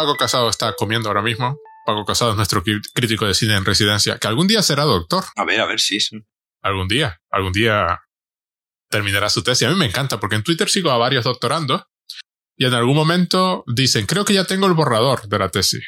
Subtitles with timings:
[0.00, 1.58] Paco Casado está comiendo ahora mismo.
[1.84, 5.24] Paco Casado es nuestro crítico de cine en residencia, que algún día será doctor.
[5.36, 6.00] A ver, a ver, sí.
[6.00, 6.18] sí.
[6.62, 8.00] Algún día, algún día
[8.88, 9.68] terminará su tesis.
[9.68, 11.82] A mí me encanta porque en Twitter sigo a varios doctorandos
[12.56, 15.86] y en algún momento dicen, creo que ya tengo el borrador de la tesis.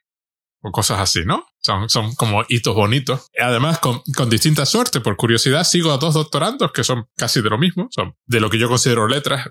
[0.60, 1.46] O cosas así, ¿no?
[1.60, 3.28] Son, son como hitos bonitos.
[3.40, 7.48] Además, con, con distinta suerte, por curiosidad, sigo a dos doctorandos que son casi de
[7.48, 9.48] lo mismo, son de lo que yo considero letras.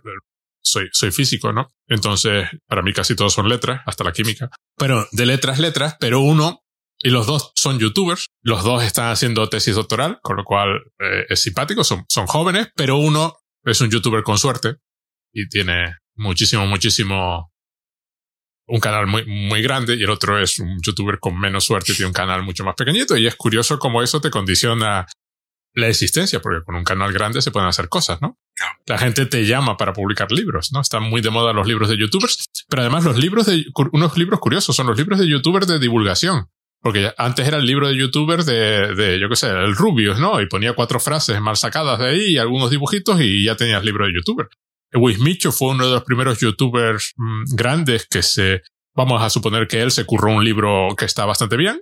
[0.63, 1.69] Soy, soy físico, ¿no?
[1.87, 4.49] Entonces, para mí casi todos son letras, hasta la química.
[4.77, 6.61] Pero de letras, letras, pero uno
[7.03, 11.25] y los dos son youtubers, los dos están haciendo tesis doctoral, con lo cual eh,
[11.29, 14.75] es simpático, son, son jóvenes, pero uno es un youtuber con suerte
[15.33, 17.51] y tiene muchísimo, muchísimo,
[18.67, 21.95] un canal muy, muy grande y el otro es un youtuber con menos suerte y
[21.95, 25.07] tiene un canal mucho más pequeñito y es curioso cómo eso te condiciona
[25.73, 28.37] la existencia, porque con un canal grande se pueden hacer cosas, ¿no?
[28.85, 30.81] La gente te llama para publicar libros, ¿no?
[30.81, 34.39] Están muy de moda los libros de youtubers, pero además los libros de, unos libros
[34.39, 36.47] curiosos son los libros de youtubers de divulgación.
[36.83, 40.41] Porque antes era el libro de youtuber de, de yo qué sé, el Rubius, ¿no?
[40.41, 44.07] Y ponía cuatro frases mal sacadas de ahí y algunos dibujitos y ya tenías libro
[44.07, 44.49] de youtuber.
[44.93, 48.61] Wismicho fue uno de los primeros youtubers mm, grandes que se,
[48.95, 51.81] vamos a suponer que él se curró un libro que está bastante bien.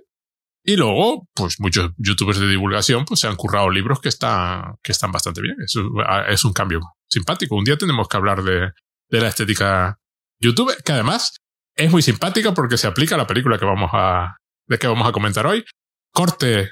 [0.64, 4.92] Y luego, pues muchos youtubers de divulgación pues se han currado libros que están, que
[4.92, 5.56] están bastante bien.
[5.64, 5.88] Eso
[6.28, 7.56] es un cambio simpático.
[7.56, 8.70] Un día tenemos que hablar de,
[9.08, 9.98] de la estética
[10.38, 11.36] YouTube, que además
[11.76, 14.36] es muy simpática porque se aplica a la película que vamos a,
[14.68, 15.64] de que vamos a comentar hoy.
[16.12, 16.70] Corte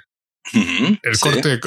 [0.52, 1.61] el corte,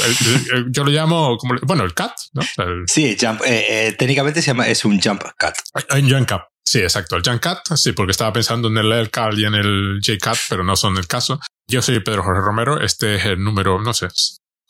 [0.69, 2.41] yo lo llamo como, bueno, el cut, ¿no?
[2.87, 5.53] sí, jump, eh, eh, técnicamente se llama, es un jump cut.
[5.91, 6.41] Un jump cut.
[6.63, 7.15] Sí, exacto.
[7.15, 10.63] El jump cut, sí, porque estaba pensando en el L-cut y en el J-cut, pero
[10.63, 11.39] no son el caso.
[11.67, 12.81] Yo soy Pedro Jorge Romero.
[12.81, 14.07] Este es el número, no sé,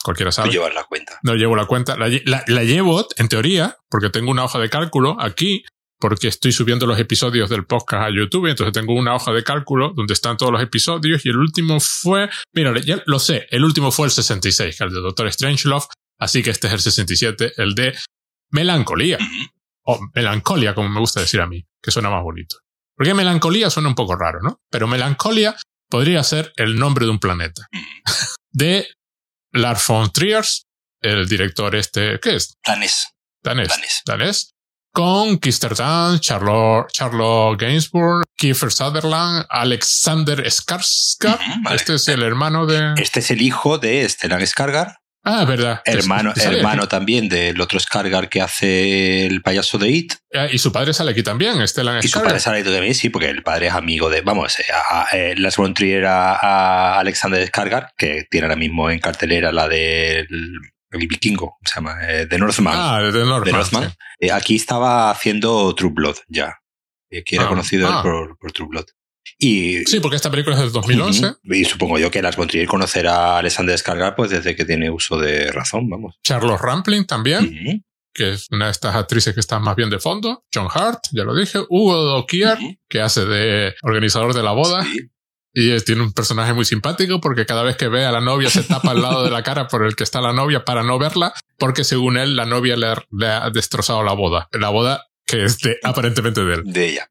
[0.04, 0.50] cualquiera sabe.
[0.50, 1.20] No llevas la cuenta.
[1.24, 1.98] No llevo la cuenta.
[1.98, 2.10] La,
[2.48, 5.64] la, llevo, en teoría, porque tengo una hoja de cálculo aquí
[6.00, 9.94] porque estoy subiendo los episodios del podcast a YouTube, entonces tengo una hoja de cálculo
[9.96, 13.92] donde están todos los episodios y el último fue, mira, ya lo sé, el último
[13.92, 15.86] fue el 66, el de Doctor Strangelove,
[16.18, 17.96] así que este es el 67, el de
[18.50, 19.20] melancolía,
[19.84, 22.58] o melancolía, como me gusta decir a mí, que suena más bonito.
[22.96, 24.60] Porque melancolía suena un poco raro, ¿no?
[24.72, 25.56] Pero melancolía
[25.92, 27.68] podría ser el nombre de un planeta.
[28.52, 28.88] de
[29.52, 30.46] Lars von Trier,
[31.02, 32.58] el director este, ¿qué es?
[32.66, 33.10] Danés.
[33.44, 33.68] Danés.
[33.68, 34.02] Danés.
[34.06, 34.56] Danés
[34.94, 41.40] con Kister Dunst, Charlotte, Charlotte Gainsbourg, Kiefer Sutherland, Alexander Skarsgård.
[41.74, 42.94] Este es el hermano de...
[42.98, 44.98] Este es el hijo de Stellan Skarsgård.
[45.24, 45.82] Ah, verdad.
[45.86, 50.14] Hermano, hermano también del otro Skarsgård que hace el payaso de It.
[50.34, 52.00] Ah, y su padre sale aquí también, Stellan.
[52.04, 54.66] Y su padre sale aquí también, sí, porque el padre es amigo de, vamos, eh,
[54.74, 59.52] a, a, eh, Lars von Trier a, Alexander Skarsgård, que tiene ahora mismo en cartelera
[59.52, 60.28] la del
[60.92, 62.74] el vikingo, se llama, eh, The Northman.
[62.76, 63.94] Ah, The Northman.
[64.20, 66.60] Eh, aquí estaba haciendo True Blood ya,
[67.10, 68.04] que era ah, conocido ah.
[68.04, 68.86] por, True Blood.
[69.38, 71.36] Y, sí, porque esta película es del 2011.
[71.44, 75.18] y supongo yo que las Trier conocerá a Alexander Descargar pues desde que tiene uso
[75.18, 76.16] de razón, vamos.
[76.24, 77.84] Charles Rampling también,
[78.14, 80.46] que es una de estas actrices que está más bien de fondo.
[80.54, 81.60] John Hart, ya lo dije.
[81.70, 84.86] Hugo Dokier, que hace de organizador de la boda.
[85.54, 88.64] Y tiene un personaje muy simpático porque cada vez que ve a la novia se
[88.64, 91.34] tapa al lado de la cara por el que está la novia para no verla,
[91.58, 94.48] porque según él la novia le, ha destrozado la boda.
[94.54, 96.62] La boda que es de, aparentemente de él.
[96.66, 97.10] De ella.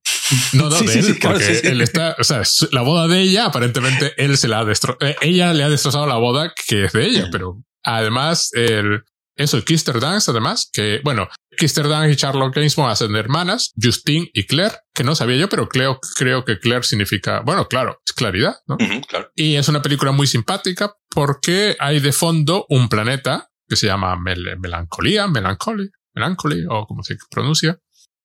[0.52, 2.42] No, no, de él, porque él está, o sea,
[2.72, 6.06] la boda de ella, aparentemente él se la ha destrozado, eh, ella le ha destrozado
[6.06, 9.02] la boda que es de ella, pero además el,
[9.40, 11.26] eso, Kister Dance, además, que, bueno,
[11.56, 15.66] Kister Dance y Charlotte Gainsbourg hacen hermanas, Justine y Claire, que no sabía yo, pero
[15.66, 18.76] creo, creo que Claire significa, bueno, claro, es claridad, ¿no?
[19.08, 19.30] claro.
[19.34, 24.14] Y es una película muy simpática porque hay de fondo un planeta que se llama
[24.16, 27.78] Melancolía, Melancholy, Melancholy, o como se pronuncia,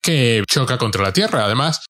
[0.06, 1.46] que choca contra la Tierra.
[1.46, 1.84] Además,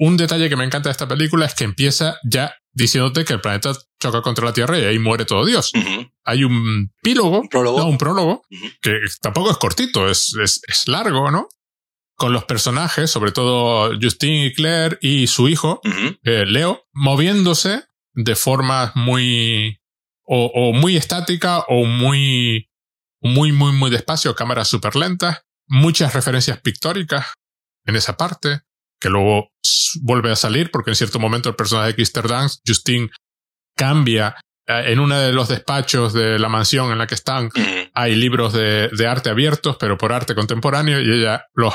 [0.00, 3.40] un detalle que me encanta de esta película es que empieza ya diciéndote que el
[3.40, 5.72] planeta choca contra la Tierra y ahí muere todo Dios.
[6.24, 8.42] Hay un pílogo, un prólogo, no, un prólogo
[8.82, 11.48] que tampoco es cortito, es, es, largo, ¿no?
[12.16, 15.80] Con los personajes, sobre todo Justine y Claire y su hijo,
[16.24, 19.80] eh, Leo, moviéndose de forma muy
[20.24, 22.68] o, o, muy estática o muy,
[23.20, 27.26] muy, muy, muy despacio, cámaras súper lentas, muchas referencias pictóricas
[27.86, 28.62] en esa parte
[29.00, 29.50] que luego
[30.02, 33.10] vuelve a salir porque en cierto momento el personaje de Kister Dance, Justine,
[33.76, 34.36] cambia.
[34.66, 37.50] Eh, en uno de los despachos de la mansión en la que están
[37.94, 41.74] hay libros de, arte abiertos, pero por arte contemporáneo, y ella los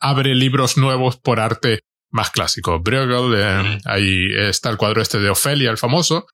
[0.00, 2.80] abre libros nuevos por arte más clásico.
[2.80, 6.26] Bruegel, ahí está el cuadro este de Ofelia, el famoso.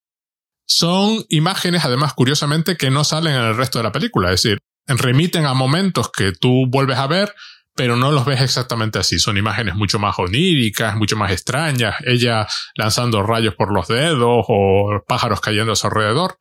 [0.66, 4.32] Son imágenes, además, curiosamente, que no salen en el resto de la película.
[4.32, 7.34] Es decir, remiten a momentos que tú vuelves a ver,
[7.74, 9.18] pero no los ves exactamente así.
[9.18, 11.96] Son imágenes mucho más oníricas, mucho más extrañas.
[12.04, 16.38] Ella lanzando rayos por los dedos o pájaros cayendo a su alrededor.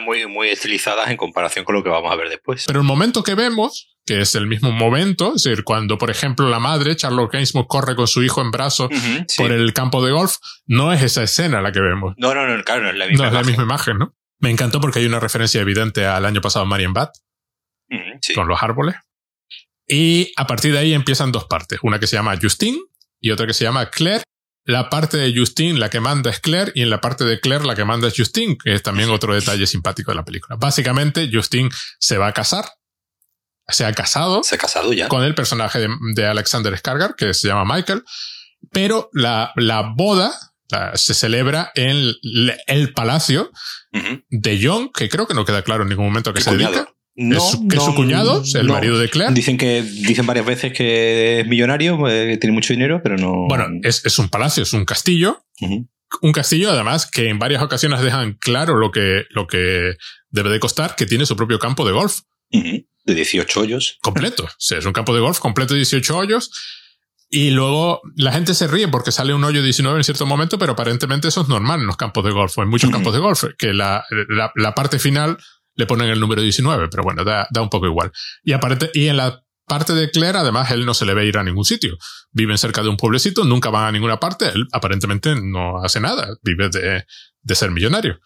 [0.00, 2.64] Muy, muy estilizadas en comparación con lo que vamos a ver después.
[2.66, 6.48] Pero el momento que vemos, que es el mismo momento, es decir, cuando, por ejemplo,
[6.48, 8.88] la madre, Charlotte Gainsbourg, corre con su hijo en brazos
[9.36, 10.36] por el campo de golf,
[10.66, 12.14] no es esa escena la que vemos.
[12.16, 14.16] No, no, no, claro, no es la misma no es la misma imagen, ¿no?
[14.40, 17.14] Me encantó porque hay una referencia evidente al año pasado Marion Bat,
[18.34, 18.96] con los árboles.
[19.88, 21.78] Y a partir de ahí empiezan dos partes.
[21.82, 22.78] Una que se llama Justine
[23.20, 24.22] y otra que se llama Claire.
[24.64, 27.64] La parte de Justine la que manda es Claire y en la parte de Claire
[27.64, 30.56] la que manda es Justine, que es también otro detalle simpático de la película.
[30.56, 32.64] Básicamente, Justine se va a casar.
[33.68, 34.42] Se ha casado.
[34.42, 35.08] Se ha casado ya.
[35.08, 38.02] Con el personaje de, Alexander Skargar, que se llama Michael.
[38.72, 40.36] Pero la, la boda
[40.94, 42.14] se celebra en
[42.66, 43.52] el, palacio
[44.30, 46.88] de John, que creo que no queda claro en ningún momento que se dedica.
[47.18, 49.32] No, ¿Es, que su cuñado, el marido de Claire.
[49.32, 53.46] Dicen que dicen varias veces que es millonario, que eh, tiene mucho dinero, pero no.
[53.48, 55.42] Bueno, es, es un palacio, es un castillo.
[56.20, 59.96] Un castillo, además, que en varias ocasiones dejan claro lo que, lo que
[60.28, 62.20] debe de costar, que tiene su propio campo de golf.
[62.50, 63.98] De 18 hoyos.
[64.02, 64.44] Completo.
[64.44, 66.50] O sea, es un campo de golf completo de 18 hoyos.
[67.28, 70.72] Y luego la gente se ríe porque sale un hoyo 19 en cierto momento, pero
[70.72, 73.44] aparentemente eso es normal en los campos de golf, o en muchos campos de golf,
[73.58, 75.38] que la, la, la parte final
[75.76, 78.10] le ponen el número 19, pero bueno, da, da un poco igual.
[78.42, 81.38] Y aparte, y en la parte de Claire, además, él no se le ve ir
[81.38, 81.96] a ningún sitio.
[82.32, 86.36] Viven cerca de un pueblecito, nunca van a ninguna parte, él aparentemente no hace nada,
[86.42, 87.04] vive de,
[87.42, 88.18] de ser millonario.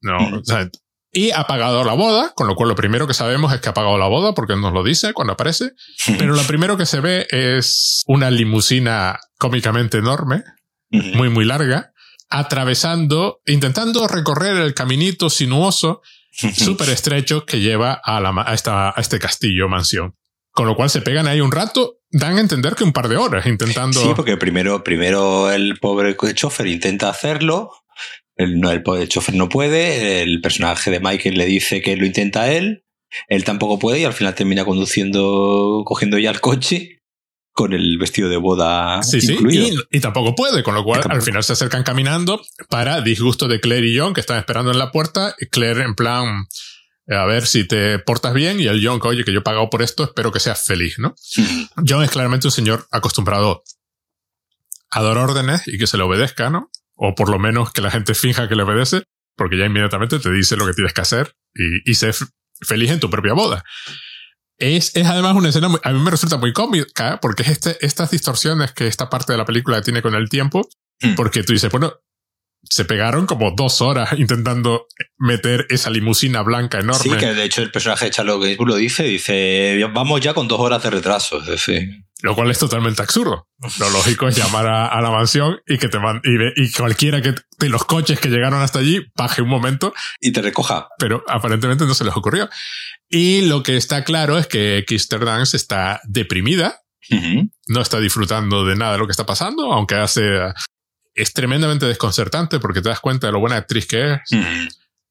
[0.00, 0.68] No, o sea,
[1.14, 3.74] y ha pagado la boda, con lo cual lo primero que sabemos es que ha
[3.74, 5.72] pagado la boda porque nos lo dice cuando aparece.
[6.18, 10.42] Pero lo primero que se ve es una limusina cómicamente enorme,
[10.90, 11.92] muy, muy larga,
[12.30, 16.00] atravesando, intentando recorrer el caminito sinuoso
[16.54, 20.16] súper estrecho que lleva a, la, a, esta, a este castillo, mansión.
[20.50, 23.16] Con lo cual se pegan ahí un rato, dan a entender que un par de
[23.16, 24.00] horas intentando.
[24.00, 27.70] Sí, porque primero, primero el pobre chofer intenta hacerlo,
[28.36, 32.04] el, no, el, el chofer no puede, el personaje de Michael le dice que lo
[32.04, 32.84] intenta él,
[33.28, 37.01] él tampoco puede y al final termina conduciendo, cogiendo ya el coche
[37.52, 39.66] con el vestido de boda sí, incluido.
[39.66, 43.60] Sí, y, tampoco puede, con lo cual al final se acercan caminando para disgusto de
[43.60, 45.34] Claire y John, que están esperando en la puerta.
[45.38, 46.46] Y Claire en plan,
[47.08, 49.68] a ver si te portas bien, y el John, que oye, que yo he pagado
[49.68, 51.14] por esto, espero que seas feliz, ¿no?
[51.86, 53.62] John es claramente un señor acostumbrado
[54.90, 56.70] a dar órdenes y que se le obedezca, ¿no?
[56.94, 59.04] O por lo menos que la gente finja que le obedece,
[59.36, 62.14] porque ya inmediatamente te dice lo que tienes que hacer y, y ser
[62.62, 63.64] feliz en tu propia boda.
[64.58, 68.10] Es, es además una escena, a mí me resulta muy cómica, porque es este, estas
[68.10, 70.68] distorsiones que esta parte de la película tiene con el tiempo,
[71.00, 71.14] hmm.
[71.14, 71.94] porque tú dices, bueno,
[72.64, 74.86] se pegaron como dos horas intentando
[75.18, 77.02] meter esa limusina blanca enorme.
[77.02, 80.48] Sí, que de hecho el personaje de Charlotte Gainsbourg lo dice, dice, vamos ya con
[80.48, 81.42] dos horas de retraso.
[82.22, 83.48] Lo cual es totalmente absurdo.
[83.80, 87.34] Lo lógico es llamar a, la mansión y que te man y, y, cualquiera que
[87.58, 89.92] de los coches que llegaron hasta allí baje un momento.
[90.20, 90.86] Y te recoja.
[90.98, 92.48] Pero aparentemente no se les ocurrió.
[93.08, 96.78] Y lo que está claro es que Kister Dance está deprimida.
[97.66, 100.22] No está disfrutando de nada de lo que está pasando, aunque hace.
[101.14, 104.20] Es tremendamente desconcertante porque te das cuenta de lo buena actriz que es.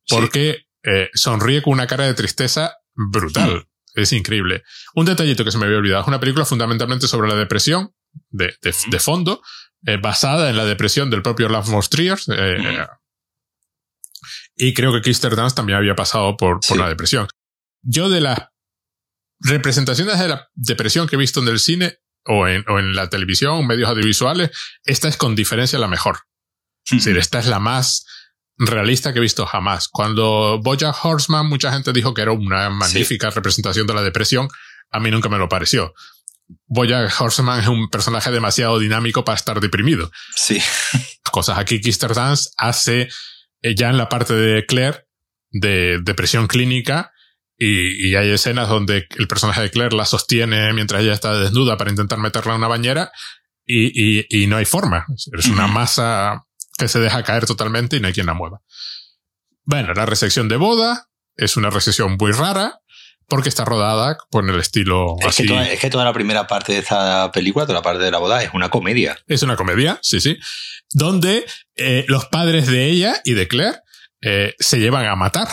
[0.07, 3.67] Porque eh, sonríe con una cara de tristeza brutal.
[3.93, 4.63] Es increíble.
[4.95, 6.01] Un detallito que se me había olvidado.
[6.01, 7.93] Es una película fundamentalmente sobre la depresión,
[8.29, 9.41] de, de, fondo,
[9.85, 12.19] eh, basada en la depresión del propio Love Most Trier.
[12.29, 12.87] Eh,
[14.55, 17.27] y creo que Kister Dance también había pasado por, por la depresión
[17.81, 18.49] yo de las
[19.39, 23.09] representaciones de la depresión que he visto en el cine o en, o en la
[23.09, 24.51] televisión, medios audiovisuales,
[24.85, 26.19] esta es con diferencia la mejor.
[26.85, 28.05] Es decir, esta es la más
[28.57, 29.87] realista que he visto jamás.
[29.87, 34.49] Cuando Bojack Horseman, mucha gente dijo que era una magnífica representación de la depresión.
[34.91, 35.93] A mí nunca me lo pareció.
[36.67, 40.11] Bojack Horseman es un personaje demasiado dinámico para estar deprimido.
[40.35, 40.61] Sí.
[41.31, 43.09] Cosas aquí Kister Dance hace
[43.61, 45.05] eh, ya en la parte de Claire
[45.51, 47.11] de depresión clínica
[47.63, 51.91] y, hay escenas donde el personaje de Claire la sostiene mientras ella está desnuda para
[51.91, 53.11] intentar meterla en una bañera
[53.65, 55.05] y, y, no hay forma.
[55.37, 56.45] Es una masa
[56.77, 58.61] que se deja caer totalmente y no hay quien la mueva.
[59.63, 62.79] Bueno, la recepción de boda es una recepción muy rara
[63.27, 66.73] porque está rodada con el estilo es Que toda, es que toda la primera parte
[66.73, 69.17] de esta película, toda la parte de la boda, es una comedia.
[69.27, 70.37] Es una comedia, sí, sí.
[70.89, 73.77] Donde eh, los padres de ella y de Claire
[74.21, 75.47] eh, se llevan a matar.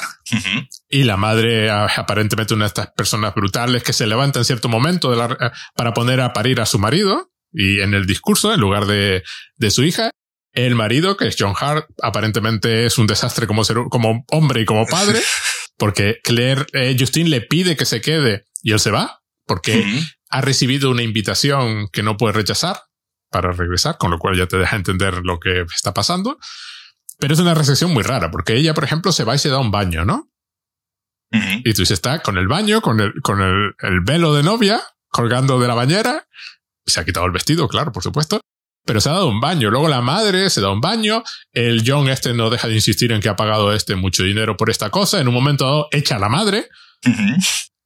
[0.89, 5.11] Y la madre, aparentemente una de estas personas brutales que se levanta en cierto momento
[5.11, 8.61] de la, eh, para poner a parir a su marido y en el discurso, en
[8.61, 9.23] lugar de,
[9.57, 10.11] de su hija,
[10.53, 14.65] el marido, que es John Hart, aparentemente es un desastre como, ser, como hombre y
[14.65, 15.21] como padre,
[15.79, 19.85] porque Claire, eh, Justin le pide que se quede y él se va, porque
[20.31, 22.83] ha recibido una invitación que no puede rechazar
[23.31, 26.39] para regresar, con lo cual ya te deja entender lo que está pasando.
[27.19, 29.59] Pero es una recepción muy rara, porque ella, por ejemplo, se va y se da
[29.59, 30.31] un baño, ¿no?
[31.31, 34.81] Y tú dices, está con el baño, con el, con el, el velo de novia,
[35.09, 36.27] colgando de la bañera.
[36.87, 38.41] Se ha quitado el vestido, claro, por supuesto.
[38.87, 39.71] Pero se ha dado un baño.
[39.71, 41.23] Luego la madre se da un baño.
[41.53, 44.71] El John este no deja de insistir en que ha pagado este mucho dinero por
[44.71, 45.21] esta cosa.
[45.21, 46.71] En un momento dado echa a la madre.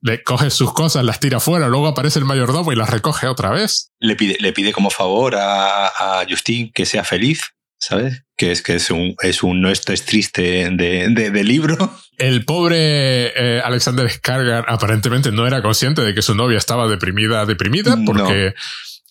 [0.00, 1.66] Le coge sus cosas, las tira fuera.
[1.68, 3.90] Luego aparece el mayordomo y las recoge otra vez.
[3.98, 7.42] Le pide, le pide como favor a, a Justin que sea feliz.
[7.82, 8.22] ¿Sabes?
[8.36, 11.92] Que es que es un, es un no esto es triste de, de, libro.
[12.16, 17.44] El pobre eh, Alexander Skargar aparentemente no era consciente de que su novia estaba deprimida,
[17.44, 18.54] deprimida, porque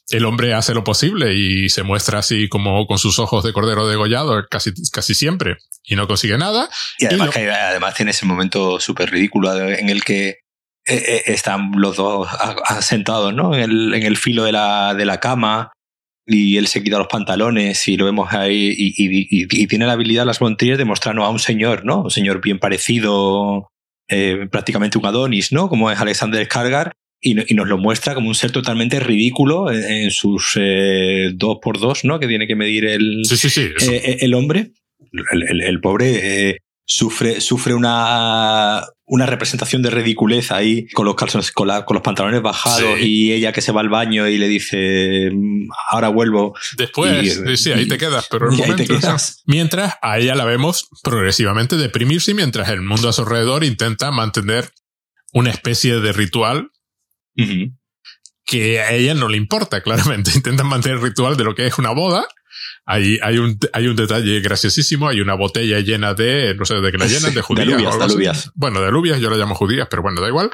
[0.09, 3.87] el hombre hace lo posible y se muestra así como con sus ojos de cordero
[3.87, 6.69] degollado casi, casi siempre y no consigue nada.
[6.97, 10.37] Y además, además tiene ese momento súper ridículo en el que eh,
[10.85, 12.29] eh, están los dos
[12.79, 13.53] sentados ¿no?
[13.53, 15.73] en, el, en el filo de la, de la cama
[16.25, 20.41] y él se quita los pantalones y lo vemos ahí y, tiene la habilidad las
[20.41, 22.03] Montrier de mostrarnos a un señor, ¿no?
[22.03, 23.69] Un señor bien parecido,
[24.07, 25.69] eh, prácticamente un Adonis, ¿no?
[25.69, 30.57] Como es Alexander Skargar y, nos lo muestra como un ser totalmente ridículo en, sus
[30.59, 32.19] eh, dos por dos, ¿no?
[32.19, 34.71] Que tiene que medir el, eh, el hombre.
[35.31, 41.67] El, el pobre sufre, sufre una, una representación de ridiculez ahí con los calzones, con,
[41.67, 46.09] los pantalones bajados y ella que se va al baño y le dice mm, ahora
[46.09, 46.53] vuelvo.
[46.77, 48.49] Después, sí, ahí te quedas, pero
[49.45, 54.71] mientras a ella la vemos progresivamente deprimirse mientras el mundo a su alrededor intenta mantener
[55.33, 56.71] una especie de ritual
[58.45, 60.31] que a ella no le importa, claramente.
[60.35, 62.27] Intentan mantener el ritual de lo que es una boda
[62.85, 66.91] hay, hay, un, hay un detalle graciosísimo, hay una botella llena de, no sé de
[66.91, 67.67] qué la llenan, de judías.
[67.67, 70.49] de alubias, Bueno, de alubias, yo la llamo judías, pero bueno, da igual.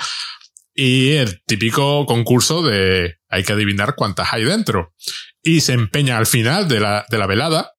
[0.73, 4.93] Y el típico concurso de hay que adivinar cuántas hay dentro.
[5.41, 7.71] Y se empeña al final de la, de la velada,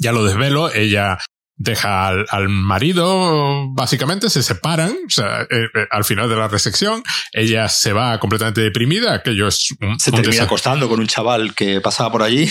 [0.00, 1.18] ya lo desvelo, ella
[1.56, 7.02] deja al, marido, básicamente se separan, o sea, eh, eh, al final de la recepción,
[7.32, 12.10] ella se va completamente deprimida, aquello es Se termina acostando con un chaval que pasaba
[12.10, 12.48] por allí.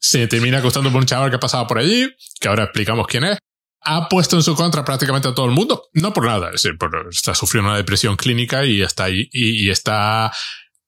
[0.00, 2.08] Se termina acostando con un chaval que pasaba por allí,
[2.40, 3.38] que ahora explicamos quién es.
[3.82, 6.76] Ha puesto en su contra prácticamente a todo el mundo, no por nada, es decir,
[7.10, 10.32] está sufriendo una depresión clínica y está ahí, y está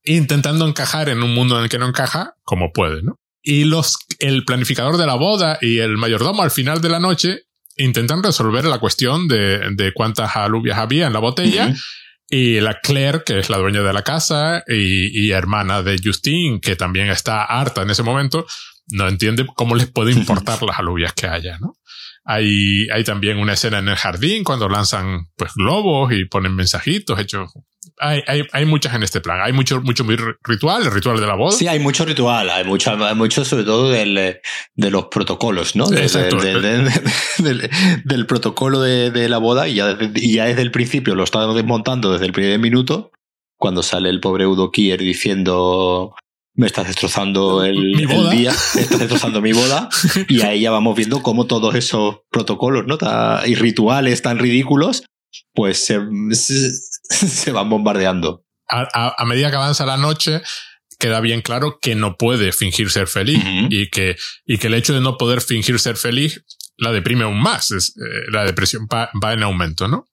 [0.04, 3.18] intentando encajar en un mundo en el que no encaja como puede, ¿no?
[3.42, 7.46] Y los, el planificador de la boda y el mayordomo al final de la noche
[7.76, 11.74] intentan resolver la cuestión de, de cuántas alubias había en la botella.
[12.28, 16.60] Y la Claire, que es la dueña de la casa y, y, hermana de Justine,
[16.60, 18.46] que también está harta en ese momento,
[18.92, 21.74] no entiende cómo les puede importar las alubias que haya, ¿no?
[22.24, 27.18] Hay, hay también una escena en el jardín cuando lanzan pues globos y ponen mensajitos
[27.18, 27.52] hechos
[27.98, 29.40] hay, hay, hay, muchas en este plan.
[29.42, 30.04] Hay mucho, mucho
[30.42, 31.52] ritual, el ritual de la boda.
[31.52, 32.50] Sí, hay mucho ritual.
[32.50, 34.40] Hay mucho, mucho sobre todo del,
[34.74, 35.92] de los protocolos, ¿no?
[35.92, 36.36] Exacto.
[36.42, 37.70] Del,
[38.04, 41.24] del, protocolo de, de, la boda y ya, desde, y ya desde el principio lo
[41.24, 43.10] está desmontando desde el primer minuto,
[43.56, 46.14] cuando sale el pobre Udo Kier diciendo
[46.54, 49.88] me estás destrozando el, el, día, estás destrozando mi boda.
[50.28, 52.98] Y ahí ya vamos viendo cómo todos esos protocolos ¿no?
[53.46, 55.04] y rituales tan ridículos,
[55.54, 58.44] pues se, se van bombardeando.
[58.68, 60.40] A, medida que avanza la noche,
[60.98, 64.16] queda bien claro que no puede fingir ser feliz y, que,
[64.46, 66.42] y que el hecho de no poder fingir ser feliz
[66.78, 67.70] la deprime aún más.
[67.70, 70.06] Es, eh, la depresión va, en aumento, ¿no?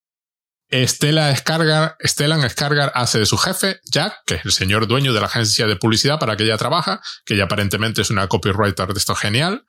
[0.69, 5.19] Estela Skargar, Stellan Skargar hace de su jefe, Jack, que es el señor dueño de
[5.19, 8.99] la agencia de publicidad para que ella trabaja, que ella aparentemente es una copywriter de
[8.99, 9.65] esto genial,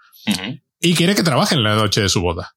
[0.79, 2.55] y quiere que trabaje en la noche de su boda.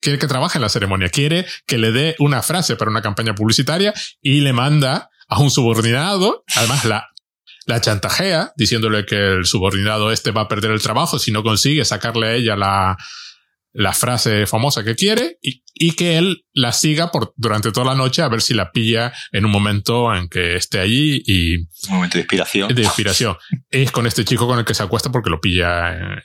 [0.00, 3.34] Quiere que trabaje en la ceremonia, quiere que le dé una frase para una campaña
[3.34, 7.08] publicitaria y le manda a un subordinado, además la,
[7.66, 11.84] la chantajea diciéndole que el subordinado este va a perder el trabajo si no consigue
[11.84, 12.96] sacarle a ella la,
[13.72, 17.94] la frase famosa que quiere y, y, que él la siga por, durante toda la
[17.94, 21.56] noche a ver si la pilla en un momento en que esté allí y...
[21.88, 22.74] Un momento de inspiración.
[22.74, 23.36] De inspiración.
[23.70, 26.22] es con este chico con el que se acuesta porque lo pilla en,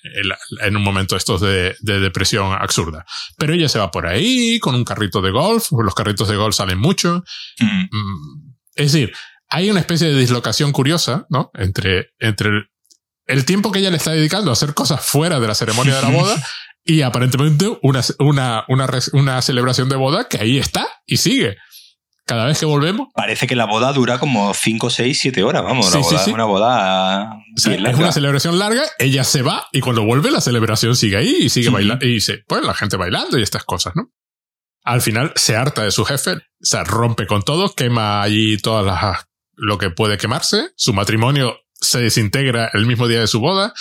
[0.61, 3.05] en un momento estos de, de, depresión absurda.
[3.37, 6.55] Pero ella se va por ahí con un carrito de golf, los carritos de golf
[6.55, 7.23] salen mucho.
[7.59, 7.83] Mm.
[7.83, 9.13] Mm, es decir,
[9.49, 11.51] hay una especie de dislocación curiosa, ¿no?
[11.53, 12.69] Entre, entre el,
[13.27, 16.01] el tiempo que ella le está dedicando a hacer cosas fuera de la ceremonia de
[16.01, 16.35] la boda
[16.87, 21.57] y aparentemente una, una, una, una celebración de boda que ahí está y sigue.
[22.25, 23.07] Cada vez que volvemos.
[23.13, 25.89] Parece que la boda dura como 5, 6, 7 horas, vamos.
[25.89, 26.31] Sí, sí, sí.
[26.31, 27.39] Una boda.
[27.55, 31.49] es una celebración larga, ella se va y cuando vuelve la celebración sigue ahí y
[31.49, 32.05] sigue bailando.
[32.05, 34.11] Y se, pues la gente bailando y estas cosas, ¿no?
[34.83, 39.27] Al final se harta de su jefe, se rompe con todo, quema allí todas las
[39.57, 40.69] lo que puede quemarse.
[40.75, 43.73] Su matrimonio se desintegra el mismo día de su boda.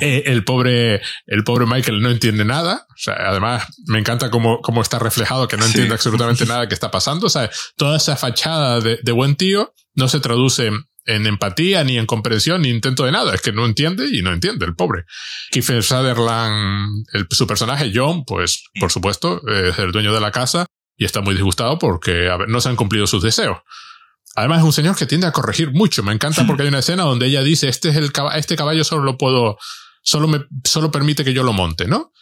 [0.00, 2.86] Eh, el pobre, el pobre Michael no entiende nada.
[2.90, 6.74] O sea, además me encanta cómo, cómo está reflejado que no entiende absolutamente nada que
[6.74, 7.26] está pasando.
[7.26, 10.72] O sea, toda esa fachada de, de buen tío no se traduce
[11.06, 13.34] en empatía, ni en comprensión, ni intento de nada.
[13.34, 15.04] Es que no entiende y no entiende, el pobre.
[15.50, 20.66] Kiefer Sutherland, el, su personaje John, pues, por supuesto, es el dueño de la casa
[20.96, 23.58] y está muy disgustado porque no se han cumplido sus deseos.
[24.34, 26.02] Además es un señor que tiende a corregir mucho.
[26.02, 28.82] Me encanta porque hay una escena donde ella dice, este es el caballo, este caballo
[28.82, 29.58] solo lo puedo,
[30.02, 32.12] solo me, solo permite que yo lo monte, ¿no?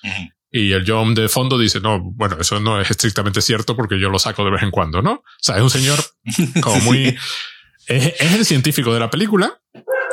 [0.50, 4.10] Y el John de fondo dice, no, bueno, eso no es estrictamente cierto porque yo
[4.10, 5.12] lo saco de vez en cuando, ¿no?
[5.12, 5.98] O sea, es un señor
[6.60, 7.16] como muy,
[7.86, 9.60] es, el científico de la película.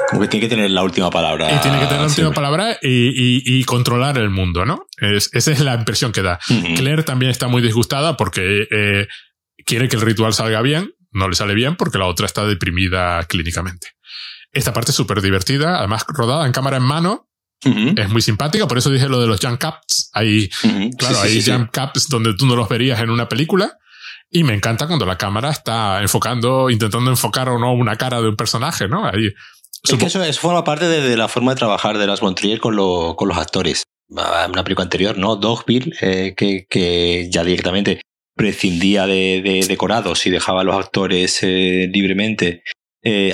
[0.10, 1.54] Como que tiene que tener la última palabra.
[1.54, 4.88] Y tiene que tener la última palabra y, controlar el mundo, ¿no?
[4.98, 6.40] esa es la impresión que da.
[6.76, 9.08] Claire también está muy disgustada porque eh,
[9.66, 13.24] quiere que el ritual salga bien, no le sale bien porque la otra está deprimida
[13.26, 13.88] clínicamente.
[14.52, 17.28] Esta parte es súper divertida, además rodada en cámara en mano.
[17.62, 20.10] Es muy simpática, por eso dije lo de los jump caps.
[20.14, 20.50] Hay,
[20.98, 23.78] claro, hay jump caps donde tú no los verías en una película.
[24.32, 28.30] Y me encanta cuando la cámara está enfocando, intentando enfocar o no una cara de
[28.30, 29.06] un personaje, ¿no?
[29.06, 29.34] Ahí.
[29.84, 32.76] Es que eso, forma parte de, la forma de trabajar de las Montrier con,
[33.16, 33.84] con los actores.
[34.08, 35.36] Una película anterior, ¿no?
[35.36, 38.02] Dogville, eh, que, que ya directamente
[38.40, 42.64] prescindía de, decorados y dejaba a los actores eh, libremente
[43.04, 43.34] eh,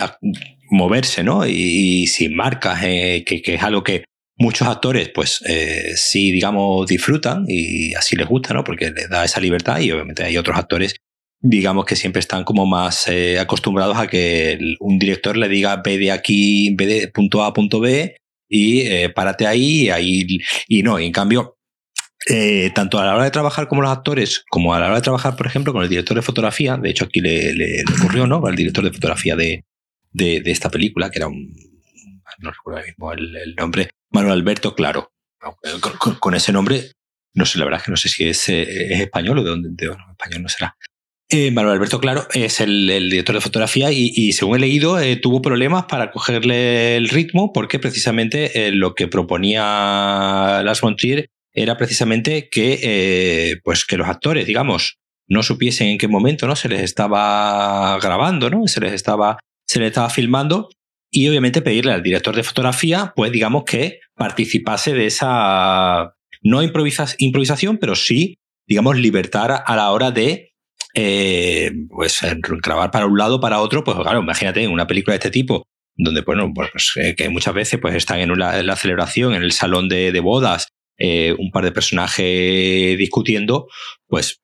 [0.71, 1.45] moverse, ¿no?
[1.45, 7.45] Y, sin marcas, que, que, es algo que muchos actores, pues eh, sí, digamos, disfrutan
[7.47, 8.63] y así les gusta, ¿no?
[8.63, 10.95] Porque les da esa libertad y obviamente hay otros actores,
[11.39, 15.99] digamos, que siempre están como más eh, acostumbrados a que un director le diga ve
[15.99, 18.17] de aquí, ve de punto A a punto B
[18.49, 20.25] y eh, párate ahí, ahí
[20.67, 21.57] y no, y en cambio,
[22.27, 25.01] eh, tanto a la hora de trabajar como los actores, como a la hora de
[25.01, 28.45] trabajar, por ejemplo, con el director de fotografía, de hecho aquí le, le, ocurrió, ¿no?
[28.45, 29.63] Al director de fotografía de,
[30.11, 31.53] de, de, esta película, que era un,
[32.39, 35.11] no recuerdo mismo el, nombre, Manuel Alberto Claro.
[36.19, 36.93] Con, ese nombre,
[37.35, 39.69] no sé, la verdad es que no sé si es, eh, español o de dónde,
[39.71, 40.75] de, español no será.
[41.29, 45.43] Eh, Manuel Alberto Claro es el, director de fotografía y, según he leído eh, tuvo
[45.43, 53.59] problemas para cogerle el ritmo porque precisamente lo que proponía Las Montier era precisamente que,
[53.63, 58.49] pues que los actores, digamos, no supiesen en qué momento no se les estaba grabando,
[58.49, 58.67] ¿no?
[58.67, 60.69] Se les estaba, se les estaba filmando
[61.09, 67.77] y obviamente pedirle al director de fotografía, pues digamos que participase de esa, no improvisación,
[67.77, 68.37] pero sí,
[68.67, 70.53] digamos, libertad a la hora de
[70.93, 72.19] eh, pues
[72.63, 76.21] grabar para un lado, para otro, pues claro, imagínate una película de este tipo, donde
[76.21, 80.19] bueno, pues, eh, que muchas veces pues están en, la celebración, en el salón de,
[80.19, 83.67] bodas, eh, un par de personajes discutiendo,
[84.07, 84.41] pues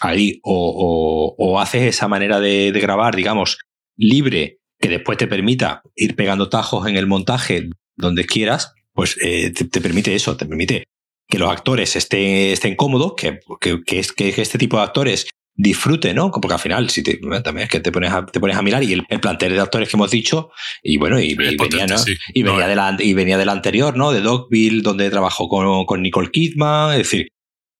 [0.00, 3.58] ahí o, haces esa manera de, grabar, digamos,
[3.96, 9.50] libre que después te permita ir pegando tajos en el montaje donde quieras, pues eh,
[9.52, 10.84] te, permite eso, te permite
[11.26, 16.14] que los actores estén, estén cómodos, que, que, que, que este tipo de actores disfruten,
[16.14, 16.30] ¿no?
[16.30, 18.84] Porque al final, si te, también es que te pones a, te pones a mirar
[18.84, 20.50] y el, plantel de actores que hemos dicho,
[20.82, 21.96] y bueno, y, venía, ¿no?
[22.32, 24.12] y, venía de la, y venía del anterior, ¿no?
[24.12, 27.32] De Dogville, donde trabajó con, con Nicole Kidman, es decir,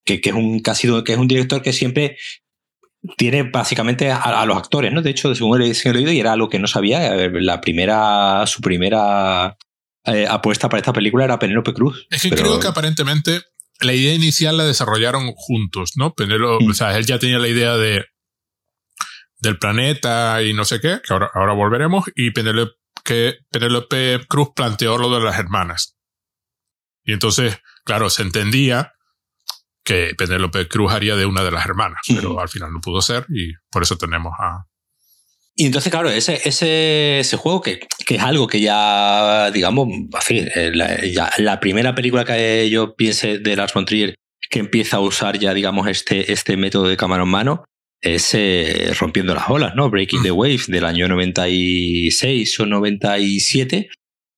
[0.05, 2.17] que, que, es un, que, ha sido, que es un director que siempre
[3.15, 5.01] tiene básicamente a, los actores, ¿no?
[5.01, 9.55] De hecho, según he, leído, y era algo que no sabía, la primera, su primera
[10.03, 12.07] eh, apuesta para esta película era Penélope Cruz.
[12.11, 13.39] Es que creo que aparentemente
[13.79, 16.13] la idea inicial la desarrollaron juntos, ¿no?
[16.13, 16.69] Penélope, mm.
[16.69, 18.05] o sea, él ya tenía la idea de
[19.39, 23.39] del planeta y no sé qué, que ahora, ahora volveremos, y Penélope, que
[24.27, 25.97] Cruz planteó lo de las hermanas.
[27.03, 28.93] Y entonces, claro, se entendía
[29.83, 33.25] que Penélope Cruz haría de una de las hermanas, pero al final no pudo ser
[33.29, 34.65] y por eso tenemos a...
[35.59, 40.37] Y entonces, claro, ese, ese, ese juego que, que, es algo que ya, digamos, así,
[40.55, 44.15] eh, la, ya, la primera película que yo piense de Lars von Trier
[44.49, 47.65] que empieza a usar ya, digamos, este, este método de cámara en mano
[47.99, 49.89] es eh, Rompiendo las olas, ¿no?
[49.89, 53.89] Breaking the Waves del año 96 o 97,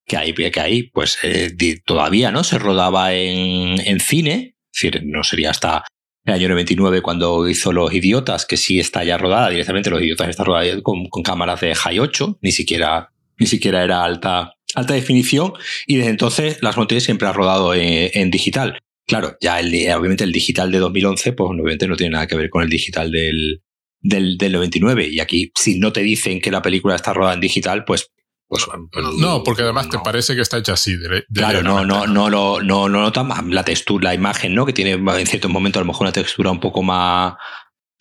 [0.08, 1.54] que ahí, que ahí pues eh,
[1.86, 2.44] todavía, ¿no?
[2.44, 5.84] Se rodaba en, en cine, es decir, no sería hasta
[6.26, 9.90] el año 99 cuando hizo Los Idiotas, que sí está ya rodada directamente.
[9.90, 14.54] Los Idiotas está rodada con, cámaras de High 8, ni siquiera, ni siquiera era alta,
[14.76, 15.54] alta definición.
[15.88, 18.80] Y desde entonces Las Montañas siempre ha rodado en, digital.
[19.08, 22.50] Claro, ya el, obviamente el digital de 2011, pues obviamente no tiene nada que ver
[22.50, 23.64] con el digital del,
[24.00, 25.10] del, del 99.
[25.12, 28.11] Y aquí, si no te dicen que la película está rodada en digital, pues
[28.52, 30.98] pues, pues, no, porque además te parece que está hecha así.
[31.34, 34.66] claro, no, no, no, no, no, nota la textura, la imagen, ¿no?
[34.66, 37.36] Que tiene en ciertos momentos a lo mejor una textura un poco más,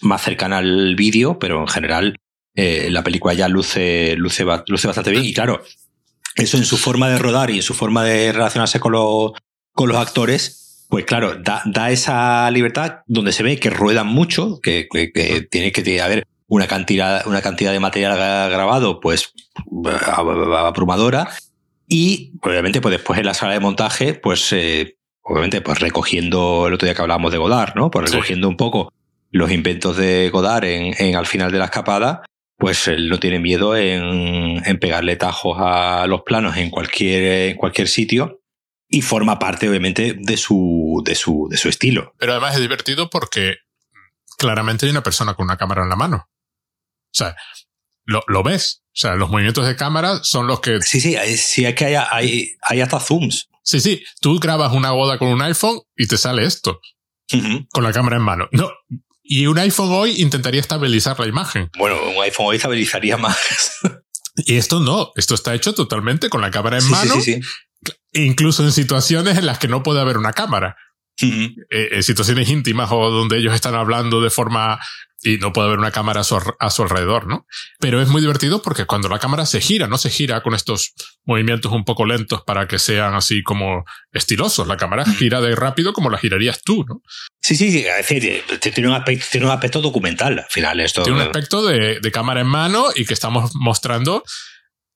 [0.01, 2.17] más cercana al vídeo, pero en general
[2.57, 5.25] eh, la película ya luce, luce, luce bastante bien.
[5.25, 5.63] Y claro,
[6.35, 9.31] eso en su forma de rodar y en su forma de relacionarse con los,
[9.73, 14.59] con los actores, pues claro, da, da esa libertad donde se ve que ruedan mucho,
[14.61, 18.17] que, que, que tiene que haber una cantidad, una cantidad de material
[18.51, 19.33] grabado, pues
[20.05, 21.31] abrumadora.
[21.87, 26.75] Y obviamente, pues después en la sala de montaje, pues eh, obviamente, pues recogiendo el
[26.75, 27.91] otro día que hablábamos de Godard, ¿no?
[27.91, 28.93] Pues recogiendo un poco
[29.31, 32.23] los inventos de Godard en, en, al final de la escapada,
[32.59, 37.57] pues él no tiene miedo en, en, pegarle tajos a los planos en cualquier, en
[37.57, 38.41] cualquier sitio
[38.89, 42.13] y forma parte, obviamente, de su, de su, de su estilo.
[42.19, 43.59] Pero además es divertido porque
[44.37, 46.27] claramente hay una persona con una cámara en la mano.
[47.13, 47.37] O sea,
[48.05, 48.83] lo, lo ves.
[48.87, 50.81] O sea, los movimientos de cámara son los que...
[50.81, 53.49] Sí, sí, sí, es que hay, hay, hay hasta zooms.
[53.63, 56.81] Sí, sí, tú grabas una boda con un iPhone y te sale esto.
[57.71, 58.49] Con la cámara en mano.
[58.51, 58.69] No.
[59.23, 61.71] Y un iPhone hoy intentaría estabilizar la imagen.
[61.79, 63.39] Bueno, un iPhone hoy estabilizaría más.
[64.35, 67.15] y esto no, esto está hecho totalmente con la cámara en mano.
[67.21, 67.41] Sí, sí,
[68.13, 70.77] incluso en situaciones en las que no puede haber una cámara.
[71.23, 74.81] Eh, en situaciones íntimas o donde ellos están hablando de forma
[75.23, 77.47] y no puede haber una cámara a su, a su, alrededor, ¿no?
[77.79, 80.95] Pero es muy divertido porque cuando la cámara se gira, no se gira con estos
[81.25, 84.67] movimientos un poco lentos para que sean así como estilosos.
[84.67, 87.03] La cámara gira de rápido como la girarías tú, ¿no?
[87.41, 87.87] Sí, sí, sí.
[87.87, 90.81] Es decir, tiene un aspecto, tiene un aspecto documental al final.
[90.81, 94.23] Esto, tiene un aspecto de, de cámara en mano y que estamos mostrando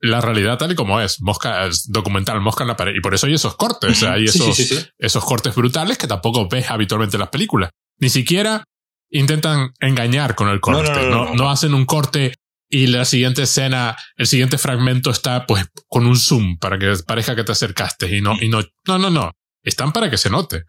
[0.05, 1.21] la realidad tal y como es.
[1.23, 2.95] Mosca, es documental, mosca en la pared.
[2.95, 4.03] Y por eso hay esos cortes.
[4.03, 7.71] hay esos, sí, sí, sí, esos cortes brutales que tampoco ves habitualmente en las películas.
[7.99, 8.65] Ni siquiera
[9.15, 11.09] intentan engañar con el corte.
[11.09, 12.35] No, no, hacen un corte
[12.69, 17.37] y la siguiente escena, el siguiente fragmento está pues con un zoom para que parezca
[17.37, 19.33] que te acercaste y no, y no, no, no, no.
[19.63, 20.65] Están para que se note.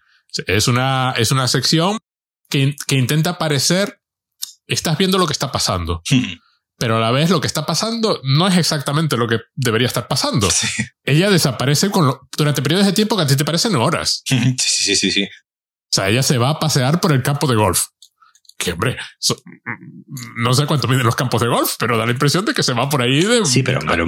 [0.45, 1.97] Es una, es una sección
[2.49, 3.99] que, que intenta parecer,
[4.67, 6.01] estás viendo lo que está pasando.
[6.77, 10.07] Pero a la vez lo que está pasando no es exactamente lo que debería estar
[10.07, 10.49] pasando.
[11.03, 14.23] Ella desaparece con durante periodos de tiempo que a ti te parecen horas.
[14.27, 15.23] Sí, sí, sí, sí.
[15.23, 17.85] O sea, ella se va a pasear por el campo de golf
[18.57, 18.97] que hombre,
[20.37, 22.73] no sé cuánto miden los campos de golf, pero da la impresión de que se
[22.73, 24.05] va por ahí de sí, pero, pero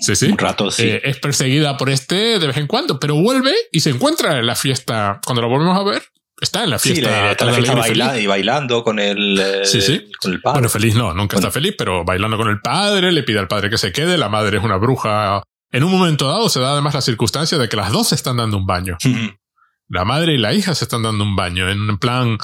[0.00, 0.26] sí, sí.
[0.26, 0.84] un rato sí.
[0.84, 4.46] Eh, es perseguida por este de vez en cuando, pero vuelve y se encuentra en
[4.46, 5.20] la fiesta.
[5.24, 6.02] Cuando lo volvemos a ver,
[6.40, 7.08] está en la fiesta.
[7.08, 10.10] Sí, está en la fiesta y bailando con el, eh, sí, sí.
[10.20, 10.54] con el padre.
[10.56, 13.68] Bueno, feliz no, nunca está feliz, pero bailando con el padre, le pide al padre
[13.68, 15.42] que se quede, la madre es una bruja.
[15.70, 18.38] En un momento dado se da además la circunstancia de que las dos se están
[18.38, 18.96] dando un baño.
[19.86, 22.38] La madre y la hija se están dando un baño en plan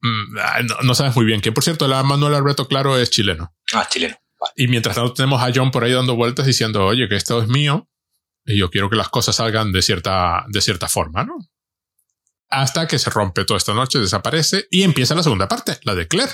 [0.00, 3.52] Mm, no, sabes muy bien que Por cierto, la Manuel Alberto Claro es chileno.
[3.72, 4.16] Ah, chileno.
[4.54, 7.48] Y mientras tanto tenemos a John por ahí dando vueltas diciendo, oye, que esto es
[7.48, 7.88] mío
[8.48, 11.36] y yo quiero que las cosas salgan de cierta, de cierta forma, ¿no?
[12.48, 16.08] Hasta que se rompe toda esta noche, desaparece y empieza la segunda parte, la de
[16.08, 16.32] Claire,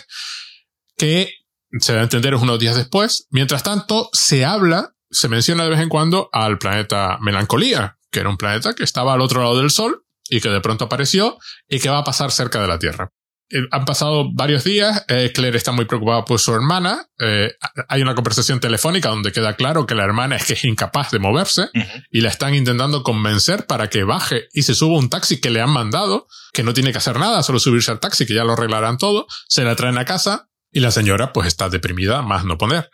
[0.96, 1.32] que
[1.80, 3.26] se va a entender unos días después.
[3.30, 8.28] Mientras tanto, se habla, se menciona de vez en cuando al planeta Melancolía, que era
[8.28, 11.36] un planeta que estaba al otro lado del Sol y que de pronto apareció
[11.68, 13.10] y que va a pasar cerca de la Tierra.
[13.54, 17.52] Eh, han pasado varios días, eh, Claire está muy preocupada por su hermana, eh,
[17.88, 21.20] hay una conversación telefónica donde queda claro que la hermana es que es incapaz de
[21.20, 21.70] moverse
[22.10, 25.60] y la están intentando convencer para que baje y se suba un taxi que le
[25.60, 28.54] han mandado, que no tiene que hacer nada, solo subirse al taxi, que ya lo
[28.54, 32.58] arreglarán todo, se la traen a casa y la señora pues está deprimida, más no
[32.58, 32.90] poner.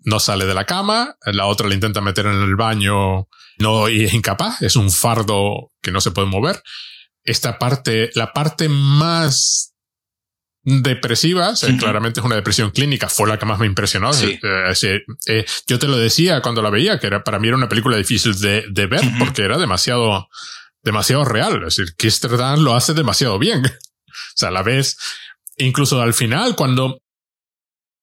[0.00, 3.28] No sale de la cama, la otra le intenta meter en el baño,
[3.58, 6.60] no, y es incapaz, es un fardo que no se puede mover
[7.24, 9.74] esta parte, la parte más
[10.62, 14.10] depresiva, claramente es una depresión clínica, fue la que más me impresionó.
[14.12, 17.68] Eh, eh, yo te lo decía cuando la veía, que era, para mí era una
[17.68, 20.28] película difícil de, de ver porque era demasiado,
[20.82, 21.62] demasiado real.
[21.66, 23.64] Es decir, Kirsten lo hace demasiado bien.
[23.66, 24.98] o sea, la ves
[25.56, 27.02] incluso al final cuando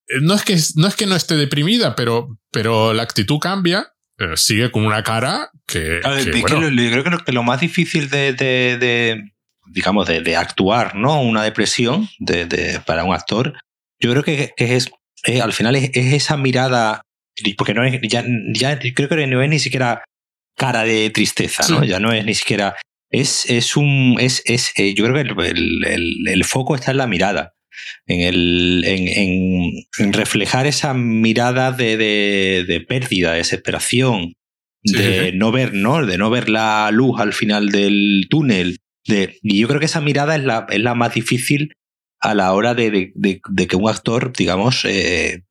[0.08, 3.94] eh, no es que no es que no esté deprimida, pero, pero la actitud cambia
[4.20, 6.02] eh, sigue con una cara que.
[6.04, 9.32] yo creo que lo más difícil de, de,
[9.68, 11.22] digamos, de, actuar, ¿no?
[11.22, 13.54] Una depresión de, para un actor,
[14.00, 14.90] yo creo que es,
[15.42, 17.02] al final es, esa mirada,
[17.58, 20.04] porque no es, ya, ya creo que no es ni siquiera
[20.56, 21.84] cara de tristeza, ¿no?
[21.84, 22.76] Ya no es ni siquiera.
[23.10, 24.18] Es, es un.
[24.20, 27.54] Es, es, eh, yo creo que el, el, el, foco está en la mirada
[28.06, 34.34] en, el, en, reflejar esa mirada de, de, pérdida, de desesperación,
[34.84, 36.06] de no ver, ¿no?
[36.06, 38.78] De no ver la luz al final del túnel.
[39.06, 41.74] De, y yo creo que esa mirada es la, es la más difícil
[42.20, 45.44] a la hora de, que un actor, digamos, eh,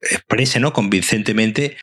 [0.00, 0.72] exprese, ¿no?
[0.72, 1.76] Convincentemente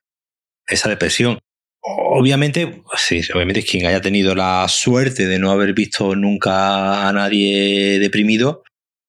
[0.68, 1.40] esa depresión.
[1.82, 8.00] Obviamente, sí, obviamente quien haya tenido la suerte de no haber visto nunca a nadie
[8.00, 8.64] deprimido,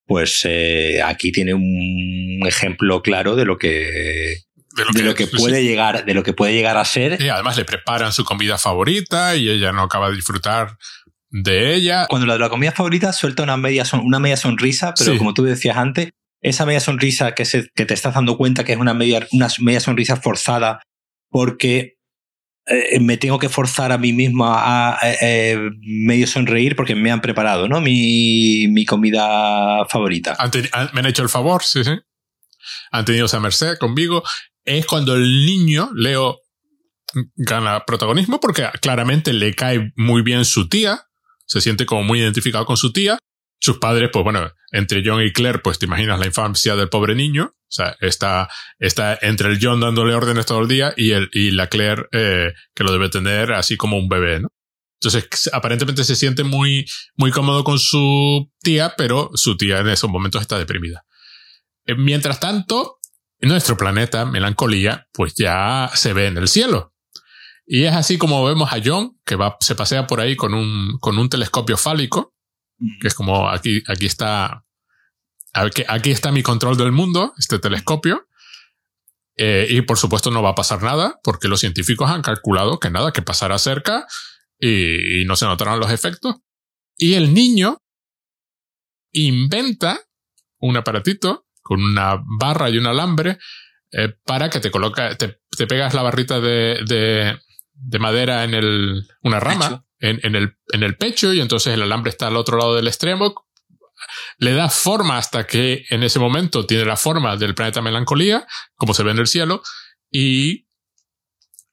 [0.08, 4.38] pues eh, aquí tiene un ejemplo claro de lo que
[4.74, 7.20] De lo de que, lo que puede llegar de lo que puede llegar a ser
[7.22, 10.76] Y además le preparan su comida favorita y ella no acaba de disfrutar
[11.30, 12.06] de ella.
[12.08, 15.18] cuando lo de la comida favorita suelta una media son- una media sonrisa pero Sí.
[15.18, 16.08] como tú decías antes
[16.40, 19.48] esa media sonrisa que se, que te estás dando cuenta que es una media una
[19.60, 20.80] media sonrisa forzada
[21.30, 21.97] porque
[22.68, 27.20] eh, me tengo que forzar a mí mismo a, eh, medio sonreír porque me han
[27.20, 30.36] preparado no mi, mi comida favorita
[30.72, 31.92] han- me han hecho el favor, sí, sí.
[32.90, 34.22] Han tenido esa merced conmigo.
[34.64, 36.38] Es cuando el niño, Leo,
[37.36, 41.00] gana protagonismo porque claramente le cae muy bien su tía.
[41.46, 43.18] Se siente como muy identificado con su tía.
[43.60, 47.14] Sus padres, pues bueno, entre John y Claire, pues te imaginas la infancia del pobre
[47.14, 47.54] niño.
[47.54, 51.50] O sea, está, está entre el John dándole órdenes todo el día y, el, y
[51.50, 54.48] la Claire eh, que lo debe tener así como un bebé, ¿no?
[55.00, 60.10] Entonces, aparentemente se siente muy, muy cómodo con su tía, pero su tía en esos
[60.10, 61.04] momentos está deprimida.
[61.86, 62.98] Eh, Mientras tanto,
[63.40, 66.94] nuestro planeta, Melancolía, pues ya se ve en el cielo.
[67.64, 70.98] Y es así como vemos a John, que va, se pasea por ahí con un,
[71.00, 72.34] con un telescopio fálico,
[73.00, 74.64] que es como aquí, aquí está,
[75.52, 78.26] aquí, aquí está mi control del mundo, este telescopio.
[79.36, 82.90] Eh, y por supuesto no va a pasar nada, porque los científicos han calculado que
[82.90, 84.06] nada, que pasará cerca
[84.58, 86.36] y, no se notarán los efectos.
[86.96, 87.78] Y el niño
[89.12, 90.00] inventa
[90.58, 93.38] un aparatito con una barra y un alambre
[93.92, 97.38] eh, para que te coloca, te, te pegas la barrita de, de,
[97.74, 99.84] de madera en el, una rama.
[100.00, 102.86] En, en, el, en el pecho y entonces el alambre está al otro lado del
[102.88, 103.46] extremo.
[104.38, 108.94] Le da forma hasta que en ese momento tiene la forma del planeta Melancolía, como
[108.94, 109.62] se ve en el cielo,
[110.10, 110.66] y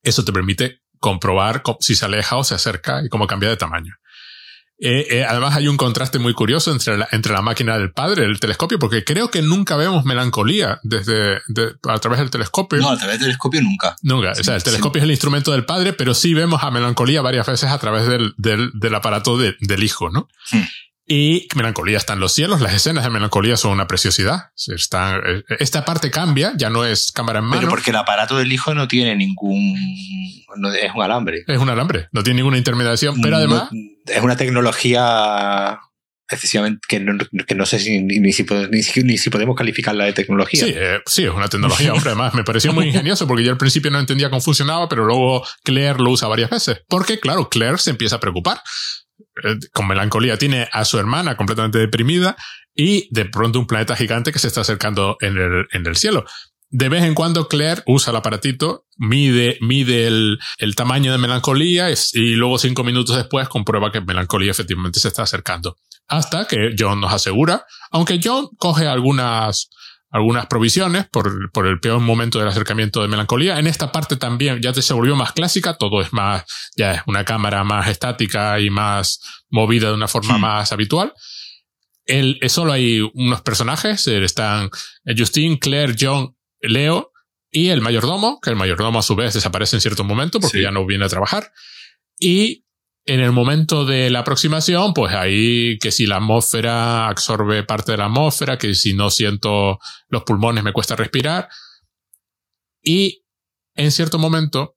[0.02, 3.58] eso te permite comprobar co- si se aleja o se acerca y cómo cambia de
[3.58, 3.94] tamaño.
[4.78, 8.26] Eh, eh, además hay un contraste muy curioso entre la, entre la máquina del padre,
[8.26, 12.80] el telescopio, porque creo que nunca vemos melancolía desde de- a través del telescopio.
[12.80, 14.36] no a través del telescopio nunca Nunca.
[14.36, 14.66] Sí, o sea, el sí.
[14.66, 18.06] telescopio es el instrumento del padre, pero sí vemos a melancolía varias veces a través
[18.08, 20.28] del, del, del aparato de- del hijo, ¿no?
[20.52, 20.64] Hmm.
[21.08, 22.62] Y melancolía está en los cielos.
[22.62, 24.50] Las escenas de melancolía son una preciosidad.
[24.56, 27.62] Están, eh, esta parte cambia, ya no es cámara en mano.
[27.62, 29.76] pero porque el aparato del hijo no tiene ningún
[30.58, 32.08] no, es un alambre Es un alambre.
[32.12, 33.70] No tiene ninguna intermediación, pero No- además.
[34.08, 35.80] es una tecnología
[36.28, 38.46] excesivamente que no, que no sé si ni, ni, si,
[39.04, 40.66] ni si podemos calificarla de tecnología.
[40.66, 42.10] Sí, eh, sí, es una tecnología, hombre.
[42.10, 45.46] Además, me pareció muy ingenioso porque yo al principio no entendía cómo funcionaba, pero luego
[45.64, 46.82] Claire lo usa varias veces.
[46.90, 48.60] Porque, claro, Claire se empieza a preocupar.
[49.44, 52.36] Eh, Con melancolía tiene a su hermana completamente deprimida
[52.74, 56.26] y de pronto un planeta gigante que se está acercando en el, en el cielo.
[56.70, 61.90] De vez en cuando Claire usa el aparatito, mide, mide el, el tamaño de melancolía
[62.14, 65.78] y luego cinco minutos después comprueba que melancolía efectivamente se está acercando.
[66.08, 69.70] Hasta que John nos asegura, aunque John coge algunas,
[70.12, 73.60] algunas provisiones por, por el peor momento del acercamiento de melancolía.
[73.60, 76.46] En esta parte también ya se volvió más clásica, todo es más,
[76.78, 80.42] ya es una cámara más estática y más movida de una forma Hmm.
[80.42, 81.14] más habitual.
[82.06, 84.70] El, eh, solo hay unos personajes, eh, están
[85.18, 87.12] Justine, Claire, John, Leo
[87.52, 90.64] y el mayordomo, que el mayordomo a su vez desaparece en cierto momento porque Sí.
[90.64, 91.52] ya no viene a trabajar.
[92.20, 92.65] Y
[93.08, 98.00] en el momento de la aproximación, pues ahí que si la atmósfera absorbe parte de
[98.00, 101.48] la atmósfera, que si no siento los pulmones me cuesta respirar.
[102.82, 103.24] Y
[103.76, 104.76] en cierto momento,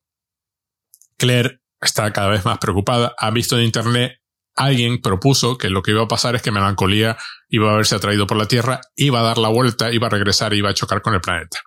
[1.17, 3.15] Claire está cada vez más preocupada.
[3.19, 4.19] Ha visto en internet,
[4.55, 7.17] alguien propuso que lo que iba a pasar es que Melancolía
[7.49, 10.53] iba a verse atraído por la Tierra, iba a dar la vuelta, iba a regresar
[10.53, 11.61] y iba a chocar con el planeta.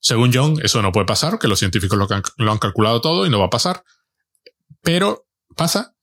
[0.00, 3.26] Según John, eso no puede pasar, que los científicos lo, han- lo han calculado todo
[3.26, 3.82] y no va a pasar.
[4.82, 5.94] Pero pasa.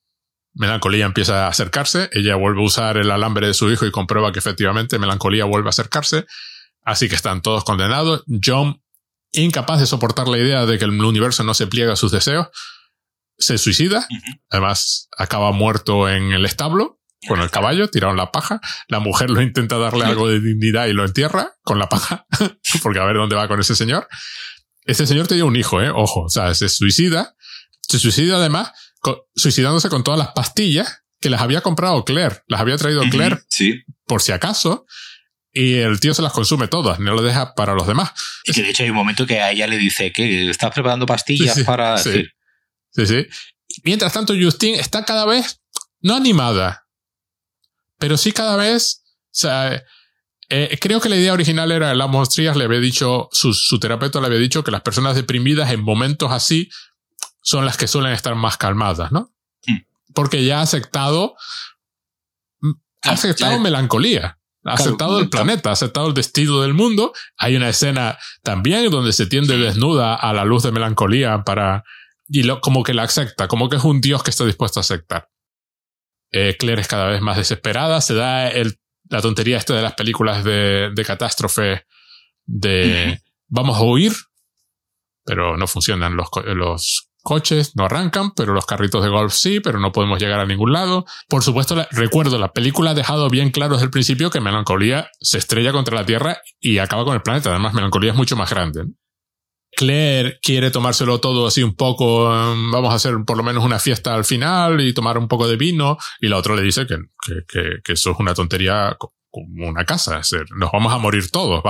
[0.53, 2.09] Melancolía empieza a acercarse.
[2.11, 5.69] Ella vuelve a usar el alambre de su hijo y comprueba que efectivamente Melancolía vuelve
[5.69, 6.25] a acercarse.
[6.83, 8.23] Así que están todos condenados.
[8.43, 8.81] John,
[9.31, 12.47] incapaz de soportar la idea de que el universo no se pliega a sus deseos,
[13.37, 14.07] se suicida.
[14.49, 18.61] Además, acaba muerto en el establo con el caballo, tirado en la paja.
[18.87, 22.25] La mujer lo intenta darle algo de dignidad y lo entierra con la paja,
[22.83, 24.07] porque a ver dónde va con ese señor.
[24.85, 27.35] Ese señor tenía un hijo, eh, ojo, o sea, se suicida.
[27.89, 28.71] Se suicida además,
[29.35, 32.43] suicidándose con todas las pastillas que las había comprado Claire.
[32.47, 33.81] Las había traído Claire Sí.
[34.05, 34.85] por si acaso.
[35.51, 38.11] Y el tío se las consume todas, no lo deja para los demás.
[38.45, 41.07] Y que de hecho hay un momento que a ella le dice que estás preparando
[41.07, 41.97] pastillas Sí, sí, para.
[41.97, 42.09] sí.
[42.09, 42.31] decir,
[42.91, 43.27] Sí, sí.
[43.83, 45.59] Mientras tanto, Justine está cada vez,
[46.01, 46.85] no animada,
[47.97, 49.83] pero sí cada vez, o sea,
[50.49, 54.19] eh, creo que la idea original era, la Trías le había dicho, su, su terapeuta
[54.21, 56.69] le había dicho que las personas deprimidas en momentos así
[57.41, 59.31] son las que suelen estar más calmadas, ¿no?
[59.65, 59.77] Mm.
[60.13, 61.35] Porque ya ha aceptado,
[62.61, 62.71] mm,
[63.03, 64.37] ha aceptado melancolía.
[64.65, 67.13] Ha aceptado el planeta, ha aceptado el destino del mundo.
[67.37, 71.85] Hay una escena también donde se tiende desnuda a la luz de melancolía para.
[72.27, 74.81] Y lo, como que la acepta, como que es un dios que está dispuesto a
[74.81, 75.29] aceptar.
[76.31, 78.01] Eh, Claire es cada vez más desesperada.
[78.01, 81.85] Se da el, la tontería esta de las películas de, de catástrofe
[82.45, 84.13] de vamos a huir,
[85.23, 89.79] pero no funcionan los, los coches no arrancan, pero los carritos de golf sí, pero
[89.79, 91.05] no podemos llegar a ningún lado.
[91.27, 95.37] Por supuesto, recuerdo, la película ha dejado bien claro desde el principio que Melancolía se
[95.37, 97.49] estrella contra la Tierra y acaba con el planeta.
[97.49, 98.85] Además, Melancolía es mucho más grande.
[99.71, 103.79] Claire quiere tomárselo todo así un poco, um, vamos a hacer por lo menos una
[103.79, 106.97] fiesta al final y tomar un poco de vino, y la otra le dice que,
[107.47, 108.97] que, eso es una tontería
[109.29, 110.21] como una casa,
[110.55, 111.63] nos vamos a morir todos.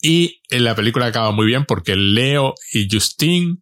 [0.00, 3.58] Y la película acaba muy bien porque Leo y Justine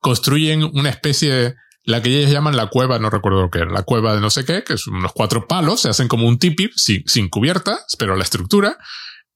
[0.00, 3.70] construyen una especie de la que ellos llaman la cueva, no recuerdo lo que era,
[3.70, 6.38] la cueva de no sé qué, que son unos cuatro palos, se hacen como un
[6.38, 8.78] tipi sin, sin cubierta, pero la estructura.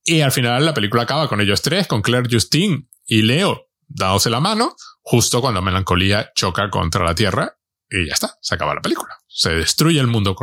[0.05, 4.31] Y al final la película acaba con ellos tres, con Claire, Justine y Leo dándose
[4.31, 7.57] la mano, justo cuando Melancolía choca contra la Tierra
[7.89, 9.19] y ya está, se acaba la película.
[9.29, 10.37] Se destruye el mundo.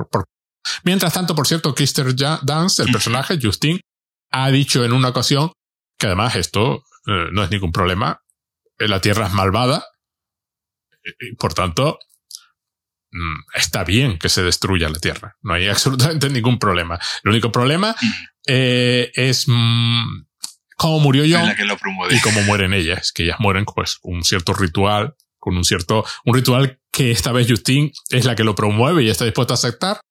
[0.84, 3.82] Mientras tanto, por cierto, Kister Dance, el personaje, Justine,
[4.32, 5.52] ha dicho en una ocasión
[5.98, 8.22] que además esto eh, no es ningún problema.
[8.78, 9.86] La Tierra es malvada
[11.38, 12.00] por tanto,
[13.12, 15.38] mm, está bien que se destruya la Tierra.
[15.42, 17.00] No hay absolutamente ningún problema.
[17.24, 17.96] El único problema
[18.48, 20.26] eh, es mm,
[20.76, 21.40] cómo murió yo
[22.10, 26.06] y cómo mueren ellas, que ellas mueren pues con un cierto ritual, con un cierto,
[26.26, 29.56] un ritual que esta vez Justin es la que lo promueve y está dispuesta a
[29.56, 30.02] aceptar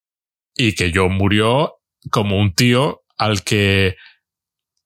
[0.54, 1.74] y que yo murió
[2.10, 3.96] como un tío al que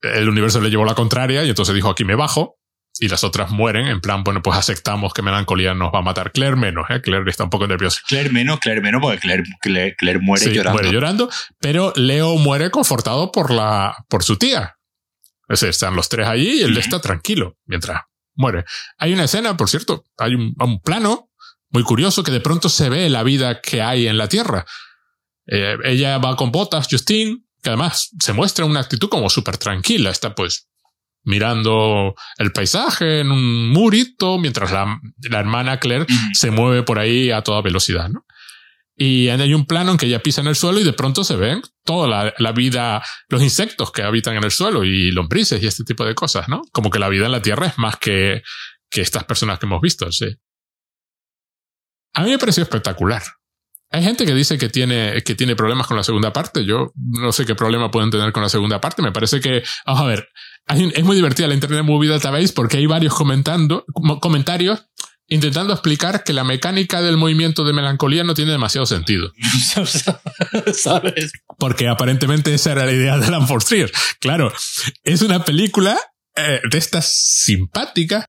[0.03, 2.59] el universo le llevó la contraria y entonces dijo aquí me bajo
[2.99, 6.33] y las otras mueren, en plan, bueno, pues aceptamos que melancolía nos va a matar.
[6.33, 7.01] Claire menos, ¿eh?
[7.01, 8.01] Claire está un poco nerviosa.
[8.07, 10.73] Claire menos, Claire menos, porque Claire, Claire, muere llorando.
[10.73, 11.31] Muere llorando,
[11.61, 14.77] pero Leo muere confortado por la, por su tía.
[15.49, 18.03] Es decir, están los tres allí y él está tranquilo mientras
[18.35, 18.65] muere.
[18.99, 21.31] Hay una escena, por cierto, hay un, plano
[21.71, 24.65] muy curioso que de pronto se ve la vida que hay en la Tierra.
[25.47, 30.11] Eh, ella va con botas, Justine, que además se muestra una actitud como súper tranquila.
[30.11, 30.69] Está pues
[31.25, 37.31] mirando el paisaje en un murito mientras la, la hermana Claire se mueve por ahí
[37.31, 38.25] a toda velocidad, ¿no?
[38.97, 41.35] Y hay un plano en que ella pisa en el suelo y de pronto se
[41.35, 45.67] ven toda la, la, vida, los insectos que habitan en el suelo y lombrices y
[45.67, 46.63] este tipo de cosas, ¿no?
[46.73, 48.43] Como que la vida en la Tierra es más que,
[48.89, 50.27] que estas personas que hemos visto, sí.
[52.15, 53.23] A mí me pareció espectacular.
[53.90, 56.64] Hay gente que dice que tiene, que tiene problemas con la segunda parte.
[56.64, 59.03] Yo no sé qué problema pueden tener con la segunda parte.
[59.03, 60.29] Me parece que, vamos a ver,
[60.68, 63.85] es muy divertida la Internet Movie Database porque hay varios comentando,
[64.20, 64.87] comentarios
[65.29, 69.33] intentando explicar que la mecánica del movimiento de melancolía no tiene demasiado sentido.
[70.75, 71.33] ¿Sabes?
[71.59, 73.92] Porque aparentemente esa era la idea de Alan Trier.
[74.20, 74.53] Claro,
[75.03, 75.99] es una película
[76.37, 78.27] eh, de estas simpáticas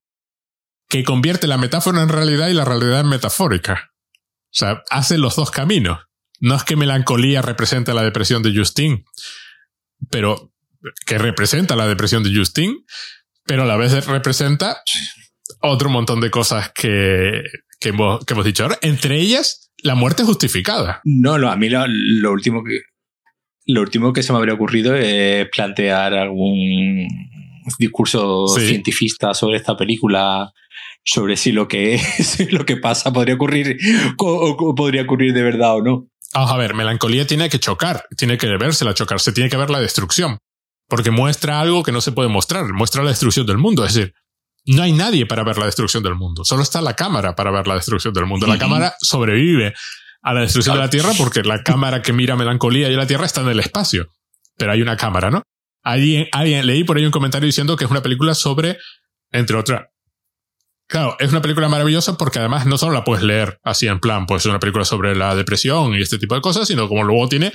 [0.87, 3.91] que convierte la metáfora en realidad y la realidad en metafórica.
[4.55, 5.99] O sea, hace los dos caminos.
[6.39, 9.03] No es que melancolía represente la depresión de Justin,
[10.09, 10.53] pero
[11.05, 12.85] que representa la depresión de Justin,
[13.45, 14.81] pero a la vez representa
[15.61, 17.43] otro montón de cosas que,
[17.79, 21.01] que, hemos, que hemos dicho ahora, entre ellas la muerte justificada.
[21.03, 22.81] No, no, a mí lo, lo último que
[23.67, 27.07] lo último que se me habría ocurrido es plantear algún
[27.79, 30.51] discurso científico sobre esta película
[31.05, 33.77] sobre si lo que es, lo que pasa podría ocurrir
[34.17, 36.07] o, podría ocurrir de verdad o no.
[36.33, 39.69] Vamos a ver, melancolía tiene que chocar, tiene que la chocar, se tiene que ver
[39.69, 40.39] la destrucción,
[40.89, 44.13] porque muestra algo que no se puede mostrar, muestra la destrucción del mundo, es decir,
[44.65, 47.67] no hay nadie para ver la destrucción del mundo, solo está la cámara para ver
[47.67, 48.47] la destrucción del mundo.
[48.47, 49.75] La cámara sobrevive
[50.23, 53.27] a la destrucción de la Tierra porque la cámara que mira melancolía y la Tierra
[53.27, 54.09] está en el espacio,
[54.57, 55.43] pero hay una cámara, ¿no?
[55.83, 58.79] Alguien, alguien leí por ahí un comentario diciendo que es una película sobre,
[59.31, 59.83] entre otras,
[60.87, 64.27] Claro, es una película maravillosa porque además no solo la puedes leer así en plan,
[64.27, 67.27] pues es una película sobre la depresión y este tipo de cosas, sino como luego
[67.27, 67.51] tiene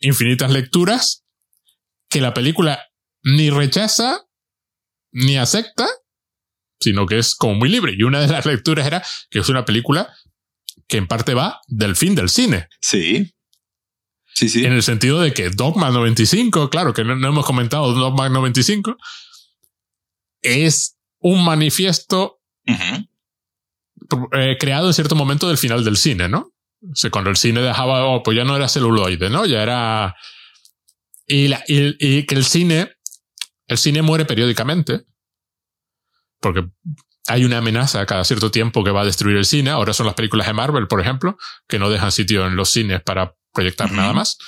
[0.00, 1.24] infinitas lecturas
[2.08, 2.80] que la película
[3.22, 4.24] ni rechaza
[5.10, 5.88] ni acepta,
[6.80, 7.94] sino que es como muy libre.
[7.98, 10.14] Y una de las lecturas era que es una película
[10.86, 12.68] que en parte va del fin del cine.
[12.80, 13.34] Sí.
[14.34, 14.64] Sí, sí.
[14.64, 18.96] En el sentido de que Dogma 95, claro que no, no hemos comentado Dogma 95,
[20.42, 22.40] es un manifiesto
[24.32, 26.52] eh, creado en cierto momento del final del cine, ¿no?
[26.82, 29.46] O sea, cuando el cine dejaba, oh, pues ya no era celuloide, ¿no?
[29.46, 30.16] Ya era...
[31.26, 32.92] Y, y, que el cine,
[33.66, 35.04] el cine muere periódicamente,
[36.40, 36.64] porque
[37.26, 39.70] hay una amenaza cada cierto tiempo que va a destruir el cine.
[39.70, 41.36] Ahora son las películas de Marvel, por ejemplo,
[41.68, 44.38] que no dejan sitio en los cines para proyectar nada más.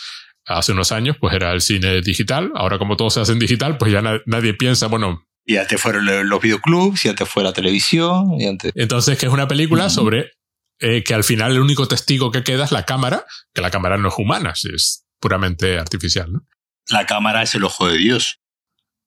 [0.47, 2.51] Hace unos años, pues era el cine digital.
[2.55, 5.27] Ahora, como todo se hace en digital, pues ya nadie piensa, bueno.
[5.51, 8.71] Y antes fueron los videoclubs, y antes fue la televisión, y antes.
[8.77, 10.31] Entonces, que es una película sobre
[10.79, 13.97] eh, que al final el único testigo que queda es la cámara, que la cámara
[13.97, 16.47] no es humana, es puramente artificial, ¿no?
[16.89, 18.39] La cámara es el ojo de Dios.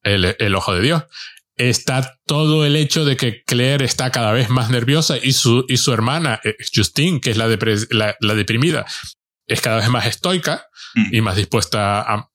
[0.02, 1.04] El, el ojo de Dios
[1.56, 5.78] está todo el hecho de que Claire está cada vez más nerviosa y su, y
[5.78, 7.48] su hermana, eh, Justine, que es la,
[8.20, 8.86] la, deprimida,
[9.48, 10.68] es cada vez más estoica
[11.10, 12.30] y más dispuesta a,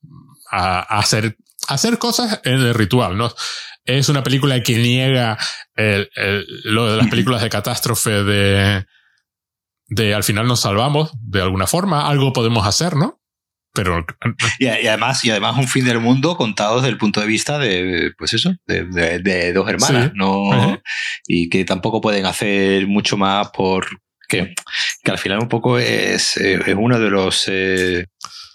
[0.51, 1.37] a, hacer,
[1.69, 3.35] hacer cosas en el ritual, ¿no?
[3.89, 5.39] Es una película que niega
[5.75, 6.11] el,
[6.65, 8.85] lo de las películas de catástrofe de,
[9.87, 13.19] de al final nos salvamos de alguna forma, algo podemos hacer, ¿no?
[13.73, 14.05] Pero
[14.59, 18.13] y, además y además un fin del mundo contado desde el punto de vista de
[18.19, 18.85] pues eso de,
[19.21, 20.81] de, dos hermanas no
[21.27, 23.87] y que tampoco pueden hacer mucho más por
[24.29, 24.55] que,
[25.03, 28.07] que al final un poco es, es uno de los eh,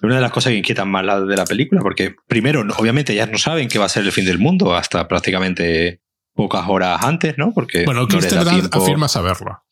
[0.04, 3.30] una de las cosas que inquietan más la de la película porque primero obviamente ellas
[3.30, 6.02] no saben que va a ser el fin del mundo hasta prácticamente
[6.34, 8.18] pocas horas antes no porque bueno no
[8.72, 9.64] afirma saberlo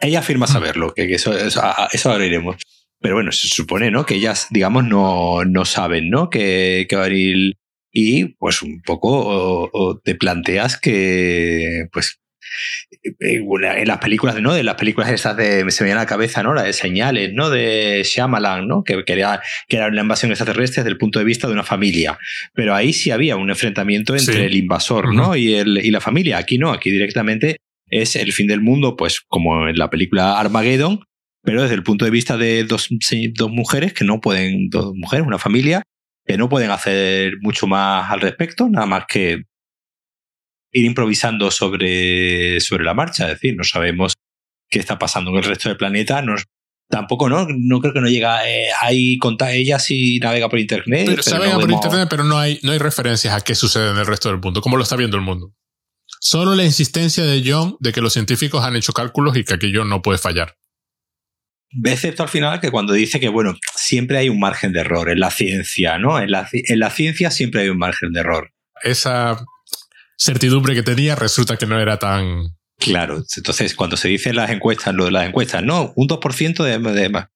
[0.00, 1.62] ella afirma saberlo que, eso, eso,
[1.92, 2.56] eso ahora iremos
[3.00, 4.04] pero bueno, se supone, ¿no?
[4.04, 6.28] Que ellas, digamos, no, no saben, ¿no?
[6.28, 7.56] Que, que va a venir.
[7.92, 12.20] Y pues un poco o, te planteas que, pues,
[13.20, 14.54] en las películas, ¿no?
[14.54, 16.54] De las películas esas de, se me viene a la cabeza, ¿no?
[16.54, 17.50] La de señales, ¿no?
[17.50, 18.82] De Shyamalan, ¿no?
[18.84, 22.18] Que, quería que era una invasión extraterrestre desde el punto de vista de una familia.
[22.54, 25.36] Pero ahí sí había un enfrentamiento entre el invasor, ¿no?
[25.36, 26.38] y, el, y la familia.
[26.38, 27.56] Aquí no, aquí directamente
[27.88, 31.00] es el fin del mundo, pues como en la película Armageddon,
[31.42, 32.88] pero desde el punto de vista de dos,
[33.34, 35.82] dos mujeres que no pueden, dos mujeres, una familia,
[36.26, 39.44] que no pueden hacer mucho más al respecto, nada más que
[40.72, 44.14] ir improvisando sobre, sobre la marcha, es decir, no sabemos
[44.68, 46.22] qué está pasando en el resto del planeta,
[46.90, 47.46] tampoco, ¿no?
[47.48, 48.46] No creo que no llega.
[48.48, 51.06] Eh, ahí contar ella si navega por internet.
[51.06, 53.96] Pero, se navega por internet, pero no hay, no hay referencias a qué sucede en
[53.96, 55.54] el resto del mundo, cómo lo está viendo el mundo.
[56.20, 59.84] Solo la insistencia de John de que los científicos han hecho cálculos y que aquello
[59.84, 60.56] no puede fallar.
[61.84, 65.20] Excepto al final que cuando dice que, bueno, siempre hay un margen de error en
[65.20, 66.18] la ciencia, ¿no?
[66.18, 68.52] En la, en la ciencia siempre hay un margen de error.
[68.82, 69.38] Esa
[70.20, 72.56] certidumbre que tenía resulta que no era tan...
[72.78, 76.64] Claro, entonces cuando se dice en las encuestas, lo de las encuestas, no, un 2%
[76.64, 77.26] de, de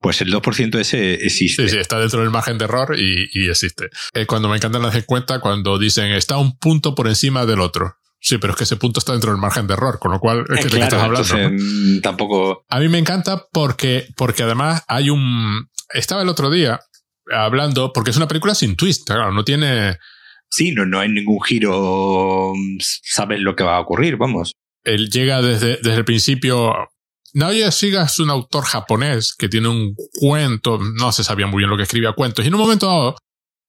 [0.00, 1.62] pues el 2% ese existe.
[1.64, 3.88] Sí, sí, está dentro del margen de error y, y existe.
[4.12, 7.96] Eh, cuando me encantan las encuestas, cuando dicen está un punto por encima del otro.
[8.20, 10.44] Sí, pero es que ese punto está dentro del margen de error, con lo cual
[10.48, 11.34] es que te estás hablando.
[11.50, 12.64] Mm, tampoco.
[12.70, 15.68] A mí me encanta porque, porque además hay un.
[15.92, 16.80] Estaba el otro día
[17.30, 19.98] hablando, porque es una película sin twist, claro, no tiene.
[20.50, 22.52] Sí, no, no hay ningún giro.
[22.78, 24.52] Sabes lo que va a ocurrir, vamos.
[24.84, 26.72] Él llega desde, desde el principio.
[27.32, 31.70] Naoya Shiga es un autor japonés que tiene un cuento, no se sabía muy bien
[31.70, 33.16] lo que escribía cuentos, y en un momento dado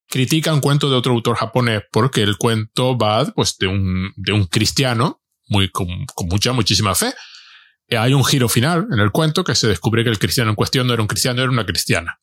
[0.07, 4.34] critica un cuento de otro autor japonés porque el cuento va pues de un, de
[4.34, 5.88] un cristiano muy, con,
[6.28, 7.13] mucha, muchísima fe.
[7.88, 10.55] Y hay un giro final en el cuento que se descubre que el cristiano en
[10.55, 12.19] cuestión no era un cristiano, era una cristiana.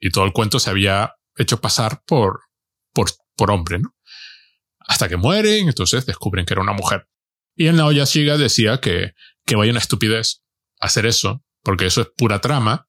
[0.00, 2.40] Y todo el cuento se había hecho pasar por,
[2.92, 3.94] por, por hombre, ¿no?
[4.86, 7.08] Hasta que mueren, entonces descubren que era una mujer.
[7.56, 9.12] Y el Naoya Shiga decía que,
[9.46, 10.42] que vaya una estupidez
[10.80, 12.88] hacer eso, porque eso es pura trama,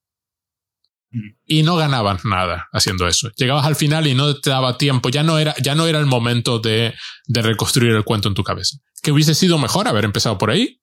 [1.46, 3.30] y no ganabas nada haciendo eso.
[3.38, 6.06] Llegabas al final y no te daba tiempo, ya no era, ya no era el
[6.06, 6.94] momento de,
[7.28, 8.78] de reconstruir el cuento en tu cabeza.
[9.02, 10.82] Que hubiese sido mejor haber empezado por ahí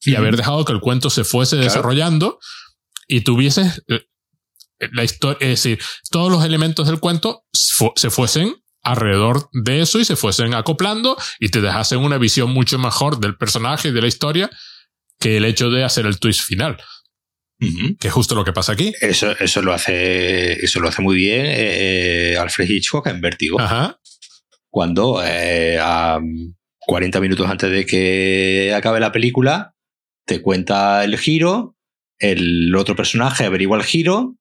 [0.00, 2.38] y haber dejado que el cuento se fuese desarrollando
[3.06, 4.06] y tuvieses eh,
[4.92, 5.78] la historia, es decir,
[6.10, 11.48] todos los elementos del cuento se fuesen alrededor de eso y se fuesen acoplando y
[11.48, 14.50] te dejasen una visión mucho mejor del personaje y de la historia
[15.20, 16.76] que el hecho de hacer el twist final.
[18.00, 18.92] Que es justo lo que pasa aquí.
[19.00, 23.58] Eso, eso, lo, hace, eso lo hace muy bien eh, Alfred Hitchcock en Vértigo.
[24.68, 26.18] Cuando eh, a
[26.80, 29.76] 40 minutos antes de que acabe la película,
[30.26, 31.76] te cuenta el giro,
[32.18, 34.36] el otro personaje averigua el giro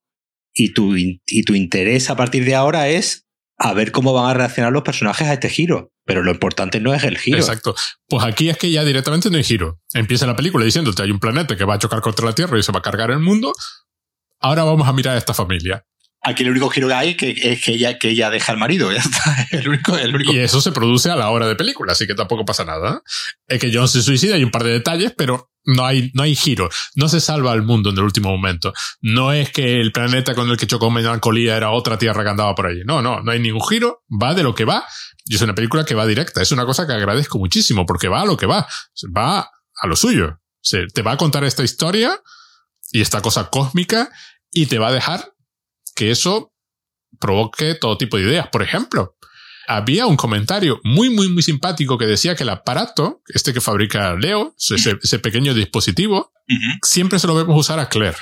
[0.51, 3.27] y tu, y tu interés a partir de ahora es
[3.63, 5.91] a ver cómo van a reaccionar los personajes a este giro.
[6.03, 7.37] Pero lo importante no es el giro.
[7.37, 7.75] Exacto.
[8.09, 9.79] Pues aquí es que ya directamente no hay giro.
[9.93, 12.63] Empieza la película diciéndote hay un planeta que va a chocar contra la Tierra y
[12.63, 13.53] se va a cargar el mundo.
[14.39, 15.85] Ahora vamos a mirar a esta familia.
[16.23, 18.91] Aquí el único giro que hay que, es que ella, que ella deja al marido.
[18.91, 19.47] Ya está.
[19.51, 20.33] El único, el único.
[20.33, 23.01] Y eso se produce a la hora de película, así que tampoco pasa nada.
[23.47, 26.35] Es que John se suicida, hay un par de detalles, pero no hay, no hay
[26.35, 26.69] giro.
[26.95, 28.73] No se salva al mundo en el último momento.
[29.01, 32.55] No es que el planeta con el que chocó Melancolía era otra tierra que andaba
[32.55, 32.81] por ahí.
[32.85, 34.03] No, no, no hay ningún giro.
[34.21, 34.85] Va de lo que va.
[35.25, 36.41] Y es una película que va directa.
[36.41, 38.67] Es una cosa que agradezco muchísimo porque va a lo que va.
[39.15, 40.39] Va a lo suyo.
[40.61, 42.19] Se, te va a contar esta historia
[42.91, 44.09] y esta cosa cósmica
[44.51, 45.33] y te va a dejar
[45.95, 46.53] que eso
[47.19, 48.47] provoque todo tipo de ideas.
[48.49, 49.15] Por ejemplo,
[49.67, 54.15] había un comentario muy, muy, muy simpático que decía que el aparato, este que fabrica
[54.15, 56.31] Leo, ese, pequeño dispositivo,
[56.83, 58.17] siempre se lo vemos usar a Claire.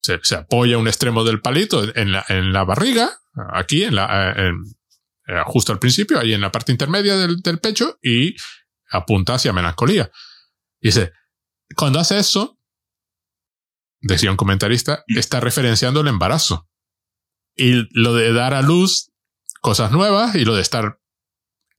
[0.00, 3.18] Se, apoya un extremo del palito en la, en la barriga,
[3.52, 4.52] aquí, en la, eh,
[5.46, 8.36] justo al principio, ahí en la parte intermedia del, del pecho, y
[8.90, 10.10] apunta hacia melancolía.
[10.80, 11.12] Y dice,
[11.74, 12.58] cuando hace eso,
[14.00, 16.68] decía un comentarista, está referenciando el embarazo.
[17.56, 19.13] Y lo de dar a luz
[19.64, 21.00] cosas nuevas y lo de estar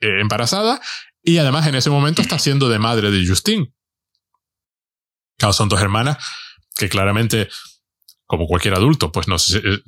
[0.01, 0.81] eh, embarazada.
[1.21, 3.71] Y además en ese momento está siendo de madre de Justine.
[5.37, 6.17] Claro, son dos hermanas
[6.75, 7.47] que claramente,
[8.25, 9.83] como cualquier adulto, pues no se, eh,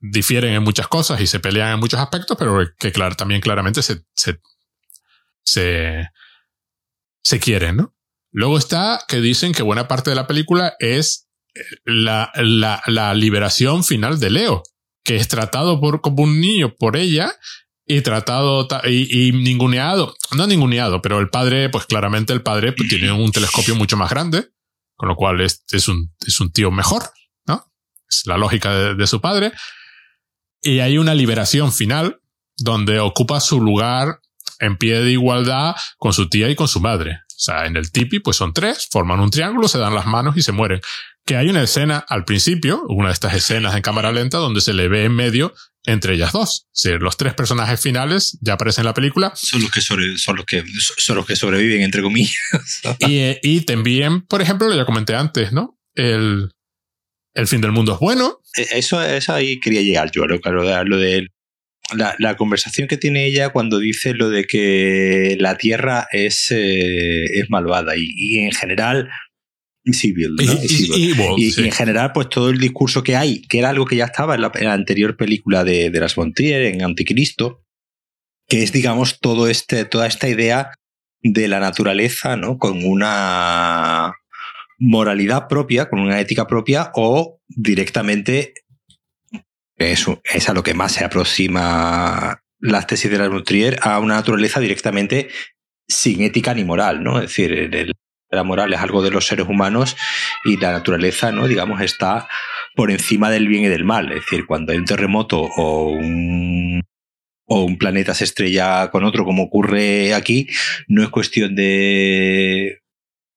[0.00, 4.02] difieren en muchas cosas y se pelean en muchos aspectos, pero que también claramente se,
[4.16, 4.40] se,
[5.44, 6.10] se,
[7.38, 7.94] quieren, ¿no?
[8.32, 13.84] Luego está que dicen que buena parte de la película es eh, la, la liberación
[13.84, 14.64] final de Leo
[15.08, 17.32] que es tratado por, como un niño por ella
[17.86, 23.10] y tratado y, ninguneado, no ninguneado, pero el padre, pues claramente el padre pues, tiene
[23.10, 24.50] un telescopio mucho más grande,
[24.96, 27.04] con lo cual es, es, un, es un tío mejor,
[27.46, 27.72] ¿no?
[28.06, 29.52] Es la lógica de, de su padre.
[30.60, 32.20] Y hay una liberación final
[32.58, 34.20] donde ocupa su lugar
[34.58, 37.20] en pie de igualdad con su tía y con su madre.
[37.28, 40.36] O sea, en el tipi, pues son tres, forman un triángulo, se dan las manos
[40.36, 40.82] y se mueren
[41.28, 44.72] que hay una escena al principio, una de estas escenas en cámara lenta, donde se
[44.72, 45.52] le ve en medio
[45.84, 46.66] entre ellas dos.
[46.72, 49.32] Si los tres personajes finales ya aparecen en la película.
[49.34, 50.00] Son los que, son
[50.36, 50.64] los que,
[50.96, 52.32] son los que sobreviven, entre comillas.
[53.00, 55.78] y, y también, por ejemplo, lo ya comenté antes, ¿no?
[55.94, 56.50] El,
[57.34, 58.38] el fin del mundo es bueno.
[58.56, 61.26] E, eso, eso ahí quería llegar yo, lo, lo de
[61.94, 67.24] la, la, conversación que tiene ella cuando dice lo de que la Tierra es, eh,
[67.34, 69.10] es malvada y, y, en general
[71.38, 74.34] y, en general, pues todo el discurso que hay, que era algo que ya estaba
[74.34, 77.62] en la, anterior película de, de las Montier, en Anticristo,
[78.48, 80.72] que es, digamos, todo este, toda esta idea
[81.22, 82.58] de la naturaleza, ¿no?
[82.58, 84.14] Con una
[84.78, 88.54] moralidad propia, con una ética propia, o directamente
[89.76, 93.30] eso es a lo que más se aproxima las tesis de la
[93.80, 95.28] a una naturaleza directamente
[95.86, 97.18] sin ética ni moral, ¿no?
[97.18, 97.94] Es decir, el,
[98.30, 99.96] la moral es algo de los seres humanos
[100.44, 101.48] y la naturaleza, ¿no?
[101.48, 102.28] Digamos, está
[102.74, 104.12] por encima del bien y del mal.
[104.12, 106.82] Es decir, cuando hay un terremoto o un,
[107.46, 110.48] o un planeta se estrella con otro, como ocurre aquí,
[110.86, 112.80] no es cuestión de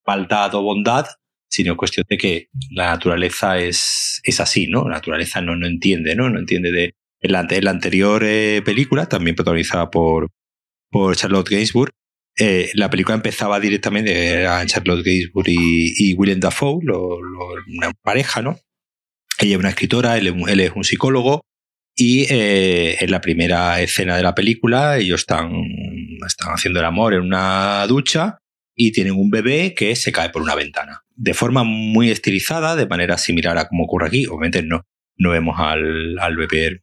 [0.06, 1.06] maldad o bondad,
[1.50, 4.84] sino cuestión de que la naturaleza es, es así, ¿no?
[4.88, 6.30] La naturaleza no, no entiende, ¿no?
[6.30, 6.96] No entiende de...
[7.24, 10.32] En la, la anterior eh, película, también protagonizada por,
[10.90, 11.92] por Charlotte Gainsbourg,
[12.38, 18.60] eh, la película empezaba directamente, a Charlotte Gainsbourg y, y Willem Dafoe, una pareja, ¿no?
[19.38, 21.42] Ella es una escritora, él, es un psicólogo,
[21.96, 25.52] y eh, en la primera escena de la película ellos están,
[26.26, 28.38] están haciendo el amor en una ducha
[28.76, 31.02] y tienen un bebé que se cae por una ventana.
[31.16, 34.26] De forma muy estilizada, de manera similar a como ocurre aquí.
[34.26, 34.86] Obviamente no,
[35.18, 36.82] no vemos al, al bebé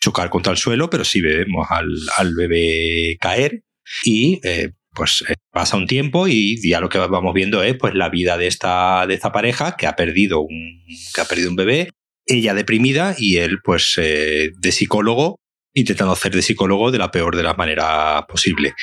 [0.00, 3.62] chocar contra el suelo, pero sí vemos al, al bebé caer
[4.04, 7.94] y eh, pues eh, pasa un tiempo y ya lo que vamos viendo es pues
[7.94, 10.84] la vida de esta, de esta pareja que ha perdido un,
[11.14, 11.90] que ha perdido un bebé,
[12.24, 15.38] ella deprimida y él pues eh, de psicólogo
[15.74, 18.74] intentando hacer de psicólogo de la peor de las maneras posible.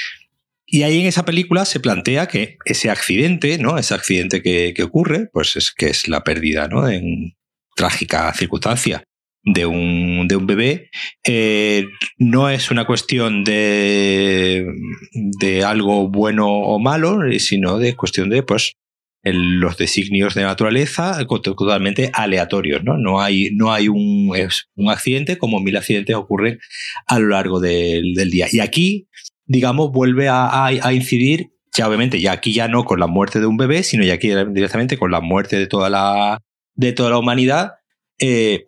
[0.65, 3.77] Y ahí en esa película se plantea que ese accidente, ¿no?
[3.77, 6.87] Ese accidente que, que ocurre, pues es que es la pérdida, ¿no?
[6.87, 7.35] En
[7.75, 9.03] trágica circunstancia
[9.43, 10.89] de un, de un bebé,
[11.25, 11.85] eh,
[12.17, 14.65] no es una cuestión de,
[15.13, 18.75] de algo bueno o malo, sino de cuestión de pues,
[19.23, 22.83] los designios de naturaleza totalmente aleatorios.
[22.83, 24.31] No, no hay, no hay un,
[24.75, 26.59] un accidente como mil accidentes ocurren
[27.07, 28.47] a lo largo del, del día.
[28.51, 29.07] Y aquí,
[29.45, 33.45] digamos, vuelve a, a, incidir, ya obviamente, ya aquí ya no con la muerte de
[33.45, 36.39] un bebé, sino ya aquí directamente con la muerte de toda la,
[36.75, 37.71] de toda la humanidad.
[38.19, 38.67] Eh,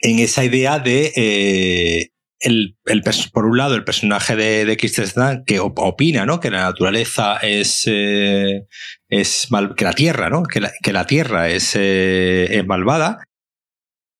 [0.00, 5.44] en esa idea de, eh, el, el, por un lado, el personaje de, de Kirsten
[5.46, 6.40] que opina ¿no?
[6.40, 8.66] que la naturaleza es, eh,
[9.08, 10.42] es mal, que la Tierra, ¿no?
[10.42, 13.24] que, la, que la Tierra es, eh, es malvada.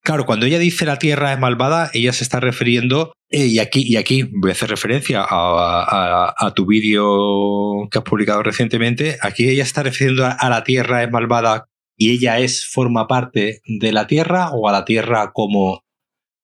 [0.03, 3.83] Claro, cuando ella dice la Tierra es malvada, ella se está refiriendo, eh, y, aquí,
[3.83, 9.19] y aquí voy a hacer referencia a, a, a tu vídeo que has publicado recientemente,
[9.21, 11.67] aquí ella está refiriendo a, a la Tierra es malvada
[11.97, 15.85] y ella es, forma parte de la Tierra o a la Tierra como...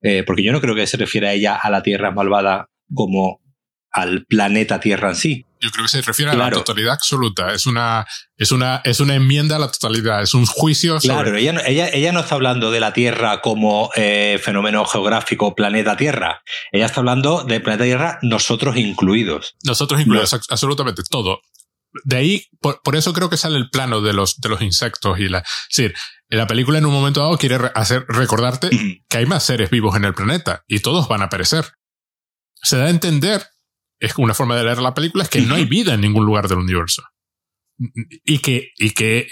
[0.05, 3.41] Eh, porque yo no creo que se refiera a ella a la Tierra malvada como
[3.93, 5.47] al planeta Tierra en sí.
[5.61, 7.53] Yo creo que se refiere a la totalidad absoluta.
[7.53, 8.05] Es una,
[8.37, 10.21] es una, es una enmienda a la totalidad.
[10.21, 10.99] Es un juicio.
[10.99, 15.97] Claro, ella, ella, ella no está hablando de la Tierra como eh, fenómeno geográfico, planeta
[15.97, 16.43] Tierra.
[16.73, 19.55] Ella está hablando del planeta Tierra, nosotros incluidos.
[19.63, 21.43] Nosotros incluidos, absolutamente todo.
[22.05, 25.29] De ahí, por, eso creo que sale el plano de los, de los insectos y
[25.29, 25.39] la.
[25.39, 25.95] Es decir,
[26.29, 28.71] la película en un momento dado quiere hacer recordarte
[29.09, 31.73] que hay más seres vivos en el planeta y todos van a perecer.
[32.63, 33.45] Se da a entender,
[34.01, 36.49] es una forma de leer la película, es que no hay vida en ningún lugar
[36.49, 37.03] del universo.
[38.25, 39.29] Y que, y que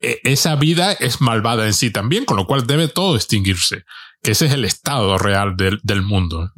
[0.00, 3.84] e, esa vida es malvada en sí también, con lo cual debe todo extinguirse.
[4.22, 6.52] Que ese es el estado real del, del mundo.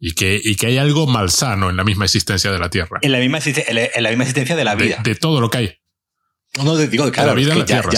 [0.00, 2.98] Y, que, y que hay algo malsano en la misma existencia de la Tierra.
[3.02, 4.98] En la misma, en la misma existencia de la vida.
[5.02, 5.78] de todo lo que hay.
[6.62, 7.90] No, digo, claro, la vida en, la tierra,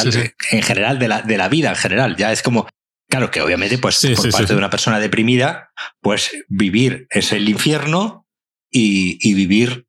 [0.50, 2.66] en general, de la, de la vida en general, ya es como,
[3.08, 8.26] claro que obviamente, pues por parte de una persona deprimida, pues vivir es el infierno
[8.70, 9.85] y, y vivir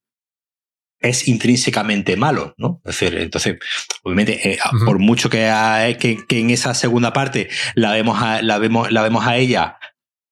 [1.00, 2.82] es intrínsecamente malo, ¿no?
[2.86, 3.58] Es decir, entonces,
[4.04, 8.58] obviamente, eh, por mucho que, que, que, en esa segunda parte la vemos a, la
[8.58, 9.78] vemos, la vemos a ella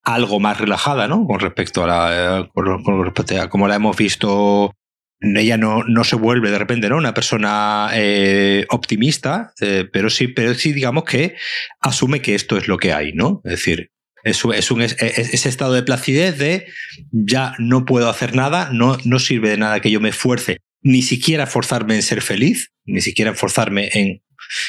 [0.02, 1.26] algo más relajada, ¿no?
[1.26, 4.72] Con respecto a la, eh, con respecto a como la hemos visto
[5.20, 6.96] ella no, no se vuelve de repente ¿no?
[6.96, 11.36] una persona eh, optimista, eh, pero sí, pero sí digamos que
[11.80, 13.40] asume que esto es lo que hay, ¿no?
[13.44, 13.90] Es decir,
[14.26, 16.66] es, es un ese estado de placidez de
[17.12, 21.02] ya no puedo hacer nada, no, no sirve de nada que yo me esfuerce, ni
[21.02, 24.22] siquiera forzarme en ser feliz, ni siquiera forzarme en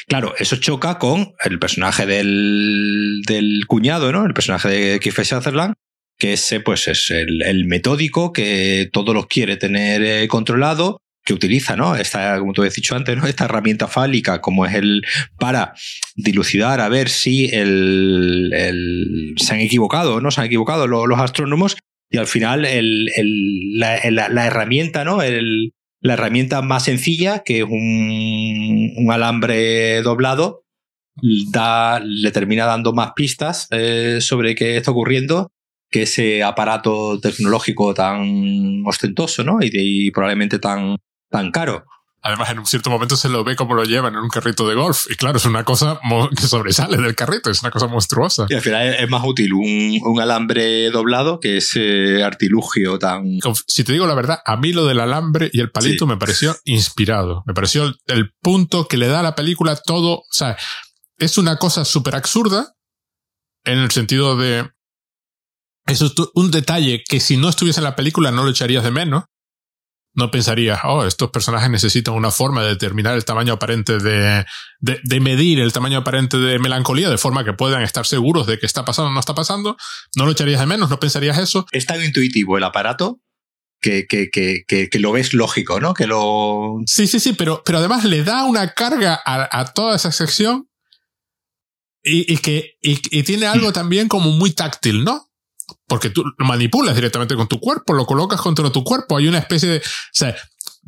[0.08, 4.26] Claro, eso choca con el personaje del, del cuñado, ¿no?
[4.26, 5.76] El personaje de Kiefer Sutherland,
[6.18, 11.76] que ese pues es el, metódico que todo lo quiere tener eh, controlado que utiliza,
[11.76, 11.98] ¿no?
[11.98, 13.28] Esta, como tú has dicho antes, ¿no?
[13.28, 15.04] Esta herramienta fálica, como es el
[15.38, 15.74] para
[16.16, 20.32] dilucidar a ver si el, se han equivocado, ¿no?
[20.32, 21.76] Se han equivocado los, astrónomos,
[22.10, 25.20] y al final la, herramienta, ¿no?
[26.00, 30.64] la herramienta más sencilla, que es un, alambre doblado,
[31.22, 35.52] le termina dando más pistas eh, sobre qué está ocurriendo
[35.90, 39.60] que ese aparato tecnológico tan ostentoso, ¿no?
[39.62, 40.98] Y, probablemente tan,
[41.30, 41.86] tan caro.
[42.22, 44.76] Además, en un cierto momento se lo ve como lo llevan en un carrito de
[44.76, 45.06] golf.
[45.10, 46.00] Y claro, es una cosa
[46.36, 48.48] que sobresale del carrito, es una cosa monstruosa.
[48.50, 53.40] Y al final es más útil un, un alambre doblado que ese artilugio tan.
[53.68, 56.58] Si te digo la verdad, a mí lo del alambre y el palito me pareció
[56.66, 57.44] inspirado.
[57.46, 60.18] Me pareció el punto que le da a la película todo.
[60.18, 60.58] O sea,
[61.20, 62.74] es una cosa súper absurda
[63.64, 64.70] en el sentido de
[65.88, 68.92] eso es un detalle que si no estuviese en la película no lo echarías de
[68.92, 69.24] menos.
[70.18, 74.46] No pensarías, oh, estos personajes necesitan una forma de determinar el tamaño aparente de,
[74.80, 78.66] de, medir el tamaño aparente de melancolía de forma que puedan estar seguros de que
[78.66, 79.78] está pasando o no está pasando.
[80.16, 81.68] No lo echarías de menos, no pensarías eso.
[81.72, 83.22] Es tan intuitivo el aparato
[83.80, 85.94] que, que, que, que, lo ves lógico, ¿no?
[85.94, 86.80] Que lo.
[86.88, 90.68] Sí, sí, sí, pero, pero además le da una carga a, a toda esa sección
[92.04, 95.27] y, y que y, y, tiene algo también como muy táctil, ¿no?
[95.88, 99.40] Porque tú lo manipulas directamente con tu cuerpo, lo colocas contra tu cuerpo, hay una
[99.40, 100.36] especie de, o sea,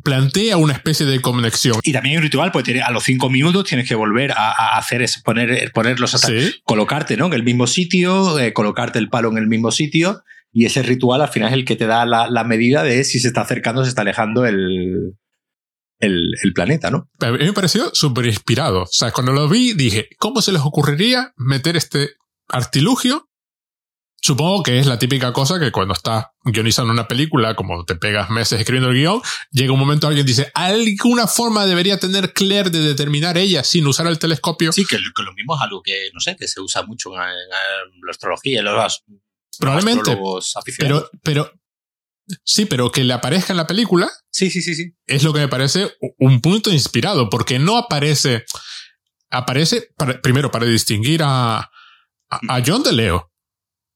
[0.02, 1.80] plantea una especie de conexión.
[1.82, 5.22] Y también un ritual, pues a los cinco minutos tienes que volver a, hacer es
[5.22, 6.32] poner, ponerlos hasta
[6.64, 7.26] colocarte, ¿no?
[7.26, 10.22] En el mismo sitio, eh, colocarte el palo en el mismo sitio.
[10.52, 13.28] Y ese ritual al final es el que te da la, medida de si se
[13.28, 15.14] está acercando o se está alejando el,
[16.00, 17.08] el, el, planeta, ¿no?
[17.20, 18.82] A mí me pareció súper inspirado.
[18.82, 22.10] O sea, cuando lo vi dije, ¿cómo se les ocurriría meter este
[22.48, 23.29] artilugio
[24.22, 28.28] Supongo que es la típica cosa que cuando estás guionizando una película, como te pegas
[28.28, 32.80] meses escribiendo el guion, llega un momento alguien dice, ¿alguna forma debería tener Claire de
[32.80, 34.72] determinar ella sin usar el telescopio?
[34.72, 38.10] Sí, que, lo mismo es algo que, no sé, que se usa mucho en, la
[38.10, 39.04] astrología, en los,
[39.58, 40.18] Probablemente.
[40.78, 41.52] pero, pero,
[42.44, 44.10] sí, pero que le aparezca en la película.
[44.30, 44.94] Sí, sí, sí, sí.
[45.06, 48.44] Es lo que me parece un punto inspirado, porque no aparece,
[49.30, 51.70] aparece primero para distinguir a,
[52.28, 53.29] a John de Leo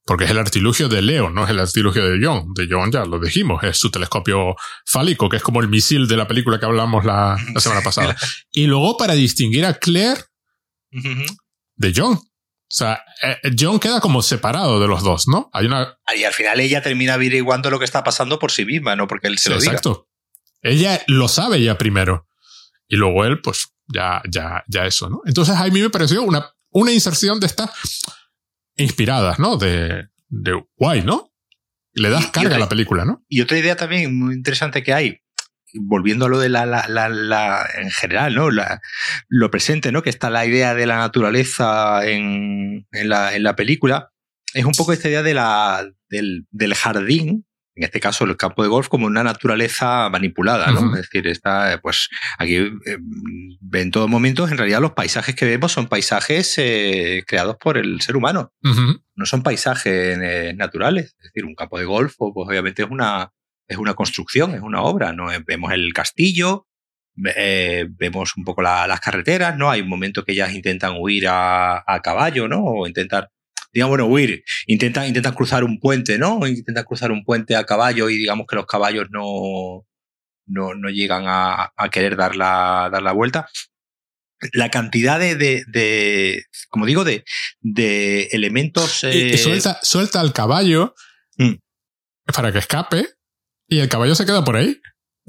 [0.05, 2.53] porque es el artilugio de Leo, no es el artilugio de John.
[2.53, 6.15] De John ya lo dijimos, es su telescopio fálico, que es como el misil de
[6.15, 8.15] la película que hablamos la, semana pasada.
[8.51, 10.21] y luego para distinguir a Claire
[10.91, 12.13] de John.
[12.13, 15.49] O sea, eh, John queda como separado de los dos, ¿no?
[15.53, 15.97] Hay una.
[16.15, 19.27] Y al final ella termina averiguando lo que está pasando por sí misma, no porque
[19.27, 19.71] él se lo diga.
[19.71, 20.07] Exacto.
[20.61, 22.27] Ella lo sabe ya primero.
[22.87, 25.21] Y luego él, pues, ya, ya, ya eso, ¿no?
[25.25, 27.71] Entonces a mí me pareció una, una inserción de esta
[28.77, 29.57] inspiradas, ¿no?
[29.57, 31.31] De, de guay, ¿no?
[31.93, 33.23] Le das carga a la película, ¿no?
[33.29, 35.21] Y otra idea también muy interesante que hay,
[35.73, 38.49] volviendo a lo de la, la, la, en general, ¿no?
[39.29, 40.03] Lo presente, ¿no?
[40.03, 44.11] Que está la idea de la naturaleza en, en, la, en la película,
[44.53, 47.45] es un poco esta idea de la, del, del jardín,
[47.75, 50.95] en este caso el campo de golf como una naturaleza manipulada, ¿no?
[50.95, 52.97] Es decir, está, pues aquí eh,
[53.73, 57.99] en todo momento, en realidad los paisajes que vemos son paisajes eh, creados por el
[58.01, 58.53] ser humano,
[59.15, 61.15] no son paisajes eh, naturales.
[61.19, 63.31] Es decir, un campo de golf, pues obviamente es una,
[63.67, 65.31] es una construcción, es una obra, ¿no?
[65.31, 66.67] Eh, Vemos el castillo,
[67.15, 69.69] ve- eh, vemos un poco la- las carreteras, ¿no?
[69.69, 72.63] Hay un momento que ellas intentan huir a, a caballo, ¿no?
[72.63, 73.29] O intentar,
[73.75, 76.47] digamos, bueno, huir, intentan, intentan cruzar un puente, ¿no?
[76.47, 79.85] Intentan cruzar un puente a caballo y digamos que los caballos no,
[80.47, 83.47] no, no llegan a, a querer dar la, dar la vuelta.
[84.53, 87.23] La cantidad de, de, de, como digo, de,
[87.61, 89.03] de elementos...
[89.03, 90.95] Y- y eh, suelta, suelta al caballo
[91.37, 91.55] Mm.
[92.33, 93.09] para que escape
[93.67, 94.79] y el caballo se queda por ahí.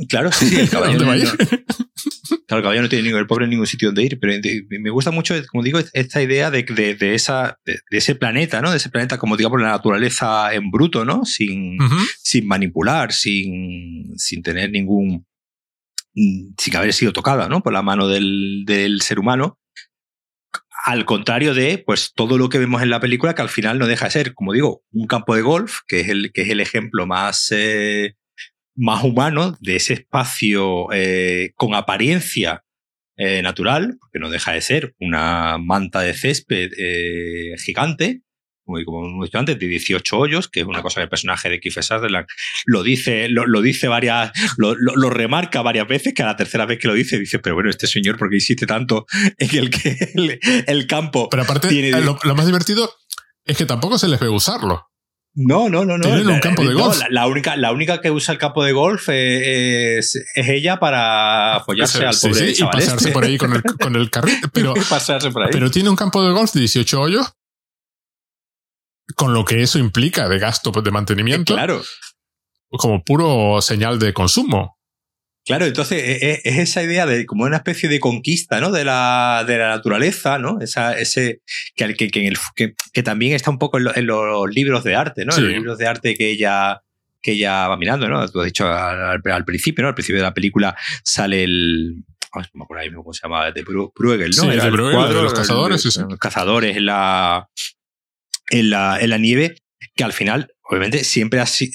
[0.09, 1.31] Claro, sí, sí, el caballo, ¿Dónde no,
[2.47, 4.35] claro, el caballo no tiene ningún, el pobre ningún sitio donde ir, pero
[4.69, 8.61] me gusta mucho, como digo, esta idea de, de, de esa, de, de ese planeta,
[8.61, 8.71] ¿no?
[8.71, 11.25] De ese planeta, como digamos, la naturaleza en bruto, ¿no?
[11.25, 11.79] Sin,
[12.23, 15.27] sin manipular, sin, sin tener ningún.
[16.15, 17.63] sin haber sido tocada, ¿no?
[17.63, 19.59] Por la mano del, del ser humano.
[20.85, 23.87] Al contrario de, pues, todo lo que vemos en la película, que al final no
[23.87, 26.61] deja de ser, como digo, un campo de golf, que es el, que es el
[26.61, 28.15] ejemplo más, eh,
[28.77, 32.63] más humano de ese espacio eh, con apariencia
[33.17, 38.21] eh, natural, porque no deja de ser una manta de césped eh, gigante,
[38.65, 41.49] como, como hemos dicho antes, de 18 hoyos, que es una cosa que el personaje
[41.49, 42.27] de Kiefer Sutherland
[42.67, 46.37] lo dice, lo, lo dice varias, lo, lo, lo remarca varias veces, que a la
[46.37, 49.07] tercera vez que lo dice, dice, pero bueno, este señor, ¿por qué insiste tanto
[49.39, 51.91] en el que el, el campo Pero aparte, tiene...
[51.91, 52.93] eh, lo, lo más divertido
[53.47, 54.91] es que tampoco se les ve usarlo.
[55.39, 56.03] No, no, no, no.
[56.03, 56.99] Tienen un campo de no, golf.
[56.99, 60.79] La, la única, la única que usa el campo de golf eh, es, es ella
[60.79, 63.13] para follarse al pobre sí, y chaval pasarse este.
[63.13, 64.49] por ahí con el, con el carrito.
[64.51, 65.51] Pero, pasarse por ahí.
[65.53, 67.33] pero tiene un campo de golf de 18 hoyos,
[69.15, 71.83] con lo que eso implica de gasto de mantenimiento, claro,
[72.71, 74.76] como puro señal de consumo.
[75.47, 75.65] Claro.
[75.65, 78.71] Entonces e- e- es, esa idea de como una especie de conquista, ¿no?
[78.73, 80.61] De la, de la naturaleza, ¿no?
[80.61, 81.41] Esa, ese
[81.75, 84.53] que, que, que, en el- que- que también está un poco en, lo- en los
[84.55, 85.33] libros de arte, ¿no?
[85.33, 85.39] Sí.
[85.41, 86.83] En los libros de arte que ella
[87.23, 88.29] que ella va mirando, ¿no?
[88.29, 89.89] Tú has dicho al, principio, ¿no?
[89.89, 93.51] Al principio de la película sale el no me acuerdo ahí mismo cómo se llama,
[93.51, 94.43] de Bru- Bruegel, ¿no?
[94.43, 96.01] Sí, Era de el Bruegel, de los el- cazadores, sí, sí.
[96.09, 97.49] los cazadores en la,
[98.51, 99.57] en la, en la nieve,
[99.95, 101.71] que al final, obviamente, siempre así,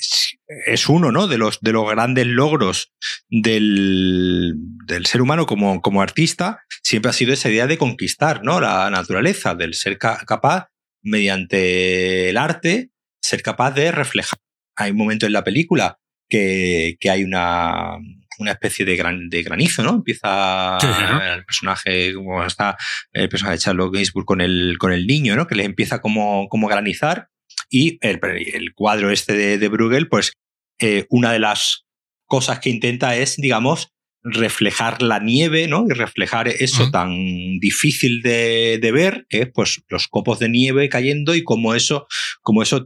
[0.67, 1.27] es uno, ¿no?
[1.27, 2.93] De los, de los grandes logros
[3.29, 4.53] del,
[4.85, 8.59] del ser humano como, como artista, siempre ha sido esa idea de conquistar, ¿no?
[8.59, 10.67] La naturaleza, del ser ca- capaz,
[11.03, 12.89] mediante el arte,
[13.21, 14.39] ser capaz de reflejar.
[14.75, 15.97] Hay un momento en la película
[16.29, 17.97] que, que hay una,
[18.39, 19.95] una especie de, gran, de granizo, ¿no?
[19.95, 21.21] Empieza Sí, ¿no?
[21.23, 22.77] el personaje, como está
[23.13, 25.47] el personaje de Charlotte Gainsbourg con el, con el niño, ¿no?
[25.47, 27.27] Que les empieza como, como a granizar.
[27.71, 28.19] Y el,
[28.53, 30.33] el cuadro este de, de Bruegel, pues
[30.79, 31.85] eh, una de las
[32.27, 33.89] cosas que intenta es, digamos,
[34.23, 35.85] reflejar la nieve, ¿no?
[35.89, 40.89] Y reflejar eso tan difícil de, de ver, que es pues los copos de nieve
[40.89, 42.05] cayendo y cómo eso,
[42.41, 42.85] cómo eso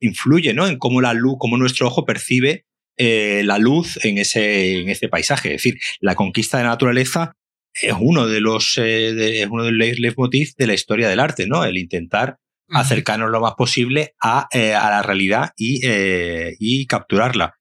[0.00, 0.66] influye, ¿no?
[0.66, 2.64] En cómo la luz, cómo nuestro ojo percibe
[2.96, 5.54] eh, la luz en ese, en ese paisaje.
[5.54, 7.32] Es decir, la conquista de la naturaleza
[7.74, 11.20] es uno de los eh, de- es uno de los leitmotiv de la historia del
[11.20, 11.64] arte, ¿no?
[11.64, 12.38] El intentar
[12.72, 17.54] acercarnos lo más posible a, eh, a la realidad y, eh, y capturarla.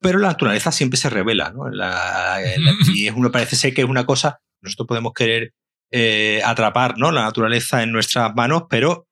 [0.00, 1.68] Pero la naturaleza siempre se revela, ¿no?
[1.70, 5.52] La- la- y es uno parece ser que es una cosa, nosotros podemos querer
[5.94, 7.10] eh, atrapar, ¿no?
[7.12, 9.06] La naturaleza en nuestras manos, pero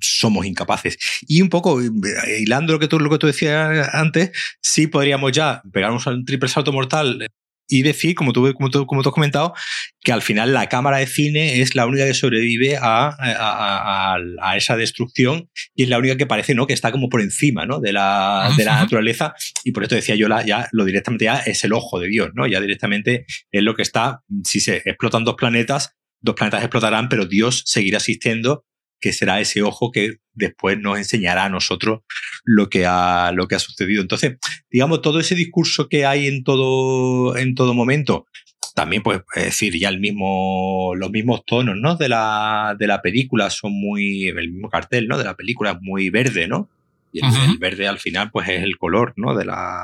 [0.00, 0.98] somos incapaces.
[1.26, 1.80] Y un poco,
[2.38, 4.30] hilando lo que tú, lo que tú decías antes,
[4.60, 7.26] sí podríamos ya pegarnos un triple salto mortal
[7.68, 9.52] y decir, como tú, como tú, como tú has comentado,
[10.00, 14.56] que al final la cámara de cine es la única que sobrevive a, a- a-
[14.56, 16.66] esa destrucción y es la única que parece ¿no?
[16.66, 17.78] que está como por encima ¿no?
[17.80, 21.38] de, la, de la naturaleza y por esto decía yo la, ya lo directamente ya
[21.38, 22.46] es el ojo de Dios, ¿no?
[22.46, 27.26] ya directamente es lo que está, si se explotan dos planetas, dos planetas explotarán, pero
[27.26, 28.64] Dios seguirá existiendo
[29.00, 32.00] que será ese ojo que después nos enseñará a nosotros
[32.44, 34.02] lo que ha, lo que ha sucedido.
[34.02, 34.38] Entonces,
[34.70, 38.26] digamos, todo ese discurso que hay en todo, en todo momento,
[38.74, 41.96] también, pues, es decir, ya el mismo, los mismos tonos, ¿no?
[41.96, 45.18] De la, de la película son muy, el mismo cartel, ¿no?
[45.18, 46.68] De la película es muy verde, ¿no?
[47.12, 49.34] Y el, verde al final, pues, es el color, ¿no?
[49.34, 49.82] De la,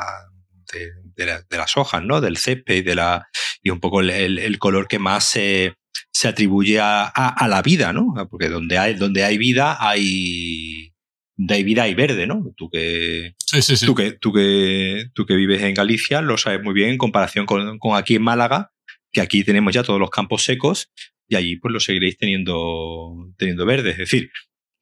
[0.72, 2.20] de, de la- de las hojas, ¿no?
[2.20, 3.26] Del césped y de la,
[3.62, 5.74] y un poco el, el- el color que más se,
[6.12, 8.14] se atribuye a, a- a la vida, ¿no?
[8.30, 10.92] Porque donde hay, donde hay vida hay,
[11.36, 12.53] donde hay vida hay verde, ¿no?
[12.57, 13.86] Tú que, Sí, sí, sí.
[13.86, 17.47] Tú que, tú, que, tú que vives en Galicia lo sabes muy bien en comparación
[17.47, 18.72] con, con aquí en Málaga,
[19.12, 20.90] que aquí tenemos ya todos los campos secos
[21.28, 23.90] y allí pues lo seguiréis teniendo, teniendo verde.
[23.90, 24.30] Es decir,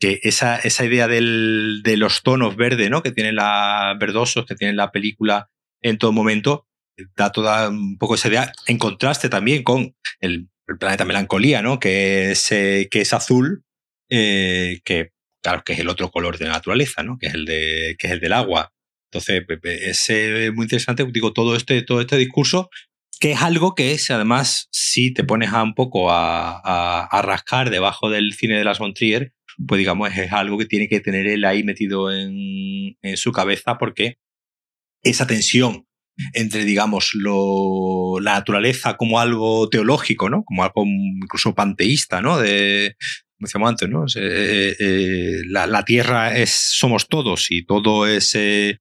[0.01, 3.03] que esa, esa idea del, de los tonos verdes, ¿no?
[3.03, 5.49] Que tienen la verdosos, que tiene la película
[5.81, 6.67] en todo momento,
[7.17, 10.49] da toda un poco esa idea, en contraste también con el,
[10.79, 11.79] planeta Melancolía, ¿no?
[11.79, 13.64] Que es, eh, que es azul,
[14.09, 15.12] eh, que
[15.43, 17.18] claro, que es el otro color de la naturaleza, ¿no?
[17.18, 18.73] Que es el de, que es el del agua.
[19.11, 22.70] Entonces, es eh, muy interesante, digo, todo este, todo este discurso,
[23.20, 26.59] que es algo que es, además, si te pones a un poco a,
[27.05, 29.33] a, rascar debajo del cine de las Montrier,
[29.68, 33.77] pues digamos, es algo que tiene que tener él ahí metido en, en su cabeza,
[33.79, 34.18] porque
[35.03, 35.87] esa tensión
[36.33, 40.45] entre, digamos, lo, la naturaleza como algo teológico, ¿no?
[40.45, 42.39] Como algo incluso panteísta, ¿no?
[42.39, 42.97] De,
[43.37, 44.05] como decíamos antes, ¿no?
[44.15, 48.79] Eh, eh, la, la, tierra es, somos todos y todo es, eh,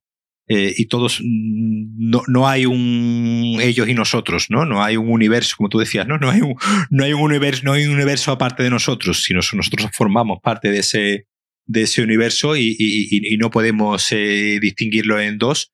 [0.48, 4.66] eh, y todos, mm, no, no, hay un ellos y nosotros, ¿no?
[4.66, 6.18] No hay un universo, como tú decías, ¿no?
[6.18, 6.54] No hay un,
[6.90, 10.70] no hay un universo, no hay un universo aparte de nosotros, sino nosotros formamos parte
[10.70, 11.26] de ese,
[11.66, 15.72] de ese universo y, y, y no podemos eh, distinguirlo en dos.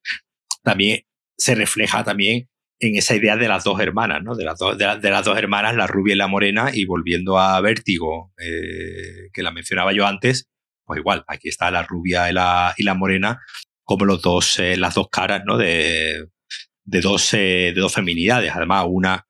[0.63, 1.01] También
[1.39, 2.49] se refleja también
[2.80, 4.34] en esa idea de las dos hermanas, ¿no?
[4.36, 7.61] De las, de, de las dos hermanas, la rubia y la morena, y volviendo a
[7.61, 10.49] Vértigo, eh, que la mencionaba yo antes,
[10.84, 13.41] pues igual, aquí está la rubia y la, y la morena,
[13.82, 15.57] como los dos, eh, las dos caras, ¿no?
[15.57, 16.26] De,
[16.84, 18.53] de, dos, eh, de dos feminidades.
[18.55, 19.24] Además, una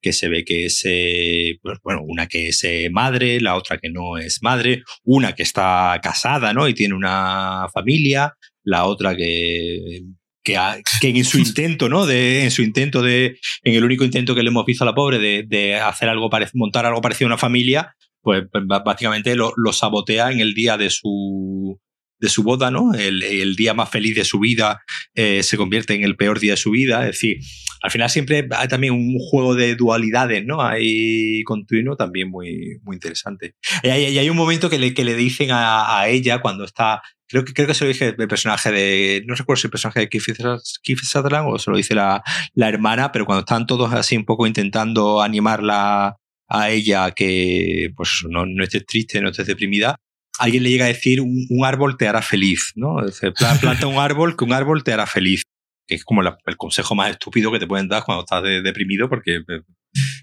[0.00, 3.78] que se ve que es, eh, pues, bueno, una que es eh, madre, la otra
[3.78, 6.68] que no es madre, una que está casada, ¿no?
[6.68, 8.34] Y tiene una familia,
[8.64, 10.02] la otra que
[10.44, 10.56] que,
[11.00, 12.06] que, en su intento, ¿no?
[12.06, 14.94] De, en su intento de, en el único intento que le hemos visto a la
[14.94, 19.34] pobre de, de hacer algo parecido, montar algo parecido a una familia, pues, pues básicamente
[19.34, 21.80] lo, lo, sabotea en el día de su,
[22.24, 22.94] de su boda, ¿no?
[22.94, 24.82] El, día más feliz de su vida
[25.14, 27.00] eh, se convierte en el peor día de su vida.
[27.00, 27.38] Es decir,
[27.82, 30.62] al final siempre hay también un juego de dualidades, ¿no?
[30.62, 33.54] Hay continuo también muy, muy interesante.
[33.82, 37.02] Y hay, un momento que le, que le dicen a, ella cuando está.
[37.28, 39.22] Creo que, creo que se lo dice el personaje de.
[39.26, 42.22] No recuerdo si el personaje de Keith Sutherland o se lo dice la,
[42.54, 46.16] la hermana, pero cuando están todos así un poco intentando animarla
[46.48, 49.98] a ella que pues no, no estés triste, no estés deprimida,
[50.38, 52.96] alguien le llega a decir un, un árbol te hará feliz, ¿no?
[53.60, 55.42] planta un árbol que un árbol te hará feliz.
[55.86, 58.62] Que es como la, el consejo más estúpido que te pueden dar cuando estás de,
[58.62, 59.60] deprimido, porque, eh,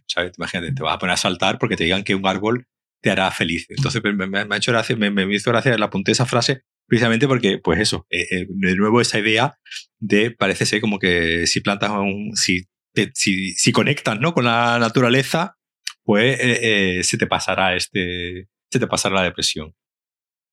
[0.07, 0.31] ¿sabes?
[0.37, 2.65] Imagínate, te vas a poner a saltar porque te digan que un árbol
[3.01, 3.67] te hará feliz.
[3.69, 6.63] Entonces me, me, me ha hecho gracia, me, me, hizo gracia, le apunté esa frase
[6.87, 9.55] precisamente porque, pues eso, eh, eh, de nuevo esa idea
[9.99, 14.33] de, parece ser como que si plantas un, si, te, si, si conectas, ¿no?
[14.33, 15.57] Con la naturaleza,
[16.03, 16.59] pues eh,
[16.99, 19.73] eh, se te pasará este, se te pasará la depresión.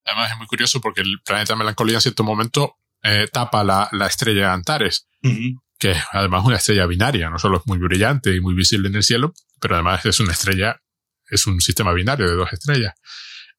[0.08, 4.06] Además es muy curioso porque el planeta Melancolía en cierto momento eh, tapa la, la,
[4.06, 5.60] estrella Antares, uh -huh.
[5.78, 8.96] que es además una estrella binaria, no solo es muy brillante y muy visible en
[8.96, 10.80] el cielo, pero además es una estrella,
[11.28, 12.94] es un sistema binario de dos estrellas.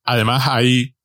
[0.03, 0.95] Además hay,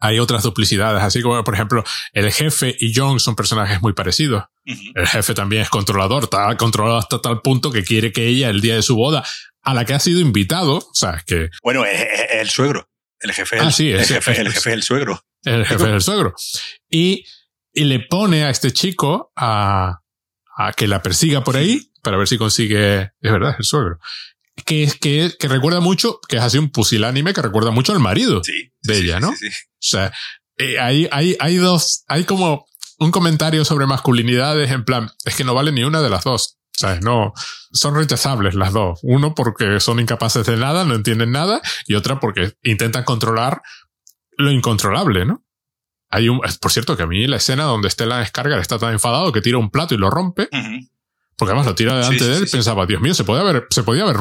[0.00, 1.82] hay otras duplicidades, así como por ejemplo
[2.12, 4.44] el jefe y John son personajes muy parecidos.
[4.64, 4.92] Uh -huh.
[4.94, 8.60] El jefe también es controlador, está controlado hasta tal punto que quiere que ella el
[8.60, 9.24] día de su boda,
[9.62, 11.50] a la que ha sido invitado, o sea, que...
[11.62, 12.87] Bueno, es, es el suegro.
[13.20, 15.24] El jefe, ah, sí, el, jefe, el jefe es el suegro.
[15.42, 16.34] El jefe es el suegro.
[16.88, 17.24] Y,
[17.72, 20.02] y le pone a este chico a,
[20.56, 23.98] a que la persiga por ahí para ver si consigue, es verdad, el suegro.
[24.64, 28.42] Que, que, que recuerda mucho, que es así un pusilánime que recuerda mucho al marido
[28.42, 29.34] sí, de sí, ella, ¿no?
[29.36, 30.12] Sí, o sea,
[30.56, 32.66] eh, hay, hay, hay dos, hay como
[32.98, 36.58] un comentario sobre masculinidades en plan, es que no vale ni una de las dos.
[36.78, 37.02] ¿Sabes?
[37.02, 37.32] No,
[37.72, 39.00] son rechazables las dos.
[39.02, 43.62] Uno porque son incapaces de nada, no entienden nada, y otra porque intentan controlar
[44.36, 45.44] lo incontrolable, ¿no?
[46.08, 49.32] Hay un, por cierto, que a mí la escena donde Stellan Skarsgård está tan enfadado
[49.32, 50.88] que tira un plato y lo rompe, uh -huh.
[51.36, 53.66] porque además lo tira delante sí, de él, sí, pensaba, Dios mío, se podía haber,
[53.70, 54.18] se podía haber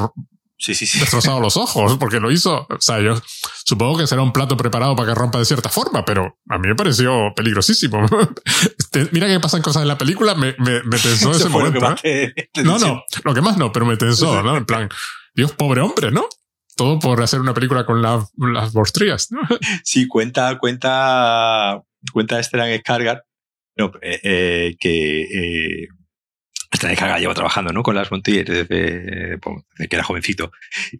[0.57, 0.99] sí, sí, sí.
[0.99, 2.67] destrozado los ojos, porque lo hizo.
[2.69, 3.21] O sea, yo
[3.65, 6.67] supongo que será un plato preparado para que rompa de cierta forma, pero a mí
[6.67, 8.05] me pareció peligrosísimo.
[9.11, 11.95] Mira que pasan cosas en la película, me, me, me tensó ese momento.
[12.03, 12.33] ¿eh?
[12.63, 14.57] No, no, lo que más no, pero me tensó, ¿no?
[14.57, 14.89] En plan,
[15.33, 16.27] Dios, pobre hombre, ¿no?
[16.75, 19.41] Todo por hacer una película con la, las bostrías, ¿no?
[19.83, 21.81] Sí, cuenta, cuenta,
[22.11, 23.21] cuenta Stellan Skarsgård
[23.77, 25.87] no, eh, eh, que eh,
[26.75, 27.83] Stellan Skarsgård lleva trabajando ¿no?
[27.83, 29.39] con las Montier desde, desde,
[29.89, 30.51] que era jovencito.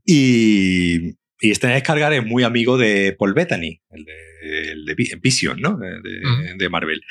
[0.05, 3.81] Y, y Stellan Skarsgård es muy amigo de Paul Bettany,
[4.47, 5.77] el de Vision, ¿no?
[5.77, 6.57] De, mm.
[6.57, 7.01] de Marvel.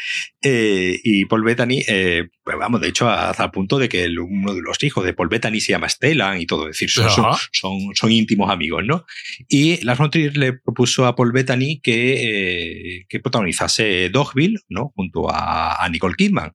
[0.43, 4.19] Eh, y Paul Bettany, eh, pues vamos, de hecho, hasta el punto de que el,
[4.19, 7.11] uno de los hijos de Paul Bettany se llama Stellan y todo, es decir, son,
[7.11, 9.05] son, son, son, íntimos amigos, ¿no?
[9.49, 14.93] Y Lars von Trier le propuso a Paul Bettany que, eh, que protagonizase Dogville, ¿no?
[14.95, 16.53] Junto a, a Nicole Kidman.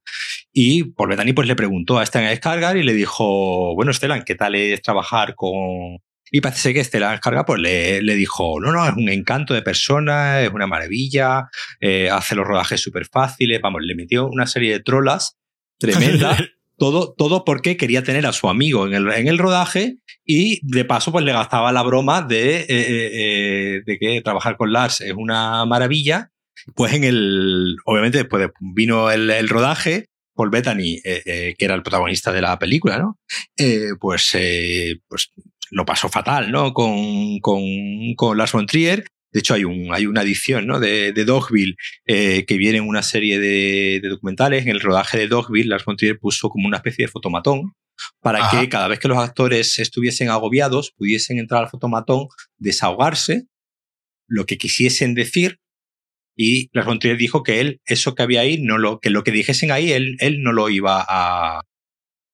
[0.53, 4.36] Y Paul Bettany pues le preguntó a Stellan Skarsgård y le dijo, bueno, Stellan, ¿qué
[4.36, 5.99] tal es trabajar con
[6.32, 9.61] Y parece que Stellan Skarsgård pues, le, le, dijo, no, no, es un encanto de
[9.61, 11.49] persona, es una maravilla,
[11.82, 15.38] eh, hace los rodajes súper fáciles, vamos, le metió una serie de trolas
[15.77, 16.41] tremendas.
[16.77, 20.84] todo, todo porque quería tener a su amigo en el, en el rodaje y de
[20.84, 25.13] paso pues le gastaba la broma de, eh, eh, de que trabajar con Lars es
[25.13, 26.32] una maravilla.
[26.75, 31.75] Pues en el, obviamente después vino el, el rodaje, Paul Bettany, eh, eh, que era
[31.75, 33.19] el protagonista de la película, ¿no?
[33.57, 34.36] Eh, pues,
[35.07, 35.32] pues
[35.72, 36.74] lo pasó fatal, ¿no?
[36.74, 37.63] Con, con,
[38.15, 39.05] con Lars von Trier.
[39.34, 40.80] De hecho, hay, un, hay una edición ¿no?
[40.82, 44.63] de, de Dogville que viene en una serie de, de, documentales.
[44.63, 47.74] En el rodaje de Dogville, Lars von Trier puso como una especie de fotomatón
[48.19, 53.45] para que cada vez que los actores estuviesen agobiados pudiesen entrar al fotomatón, desahogarse,
[54.28, 55.59] lo que quisiesen decir
[56.36, 59.24] y Lars von Trier dijo que él, eso que había ahí, no lo, que lo
[59.24, 61.61] que dijesen ahí, él, él no lo iba a,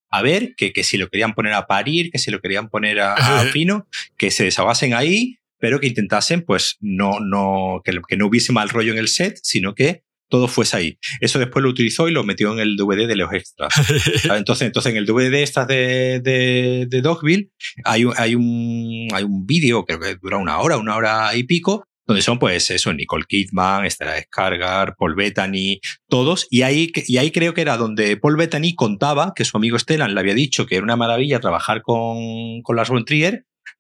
[0.10, 3.00] a ver, que, que si lo querían poner a parir, que si lo querían poner
[3.00, 3.88] a, a fino,
[4.18, 8.70] que se desahogasen ahí, pero que intentasen, pues, no, no, que, que no hubiese mal
[8.70, 11.00] rollo en el set, sino que todo fuese ahí.
[11.22, 13.74] Eso después lo utilizó y lo metió en el DVD de los extras.
[14.26, 17.52] Entonces, entonces en el DVD de estas de, de, de Dogville
[17.84, 21.86] hay, hay un, hay un vídeo, creo que dura una hora, una hora y pico,
[22.08, 27.32] donde son pues eso, Nicole Kidman, Stella Skarsgård, Paul Bettany, todos, y ahí, y ahí
[27.32, 30.76] creo que era donde Paul Bettany contaba que su amigo Stellan le había dicho que
[30.76, 33.06] era una maravilla trabajar con, con Lars von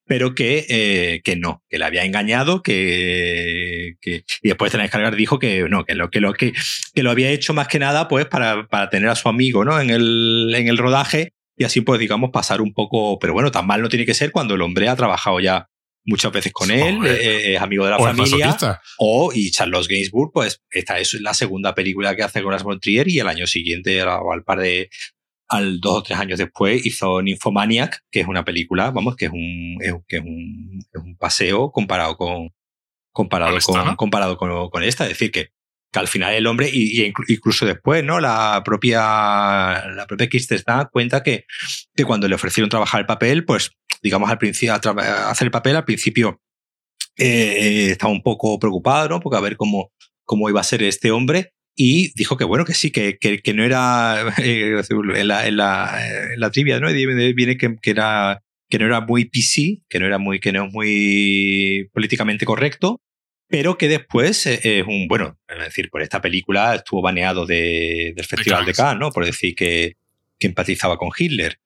[0.05, 5.15] pero que, eh, que no, que le había engañado, que, que y después Stellan Skarsgård
[5.15, 6.53] dijo que no, que lo, que lo, que,
[6.93, 9.79] que lo había hecho más que nada pues para, para tener a su amigo, ¿no?
[9.79, 13.65] En el, en el rodaje y así pues digamos pasar un poco, pero bueno, tan
[13.65, 15.69] mal no tiene que ser cuando el hombre ha trabajado ya
[16.07, 18.57] muchas veces con él, eh, es amigo de la familia.
[18.97, 23.07] O, y Charles Gainsbourg, pues esta es la segunda película que hace con las Trier
[23.09, 24.89] y el año siguiente, o al par de,
[25.49, 29.31] al dos o tres años después, hizo Nymphomaniac, que es una película, vamos, que es
[29.31, 32.49] un, es, que es un, es un paseo comparado con,
[33.11, 35.03] comparado con, comparado con, con, esta.
[35.03, 35.51] Es decir, que,
[35.91, 38.21] que al final el hombre, y, y, incluso después, ¿no?
[38.21, 41.45] La propia, la propia Kirsten cuenta que,
[41.93, 43.71] que cuando le ofrecieron trabajar el papel, pues
[44.01, 46.41] digamos, al principio, hacer el papel, al principio
[47.17, 49.19] eh, estaba un poco preocupado, ¿no?
[49.19, 49.91] Porque a ver cómo,
[50.23, 51.53] cómo iba a ser este hombre.
[51.75, 55.57] Y dijo que bueno, que sí, que, que, que no era eh, en, la, en,
[55.57, 56.91] la, en la trivia, ¿no?
[56.91, 60.65] Viene que, que, era, que no era muy PC, que no era muy, que no
[60.65, 63.01] es muy políticamente correcto,
[63.47, 68.25] pero que después es un, bueno, es decir, por esta película estuvo baneado de, del
[68.25, 69.11] Festival de Cannes, ¿no?
[69.11, 69.95] Por decir que,
[70.39, 71.59] que empatizaba con Hitler.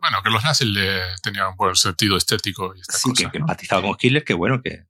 [0.00, 2.74] Bueno, que los nazis le tenían un buen sentido estético.
[2.74, 4.84] Y sí, que, empatizaba con Hitler, que bueno, que.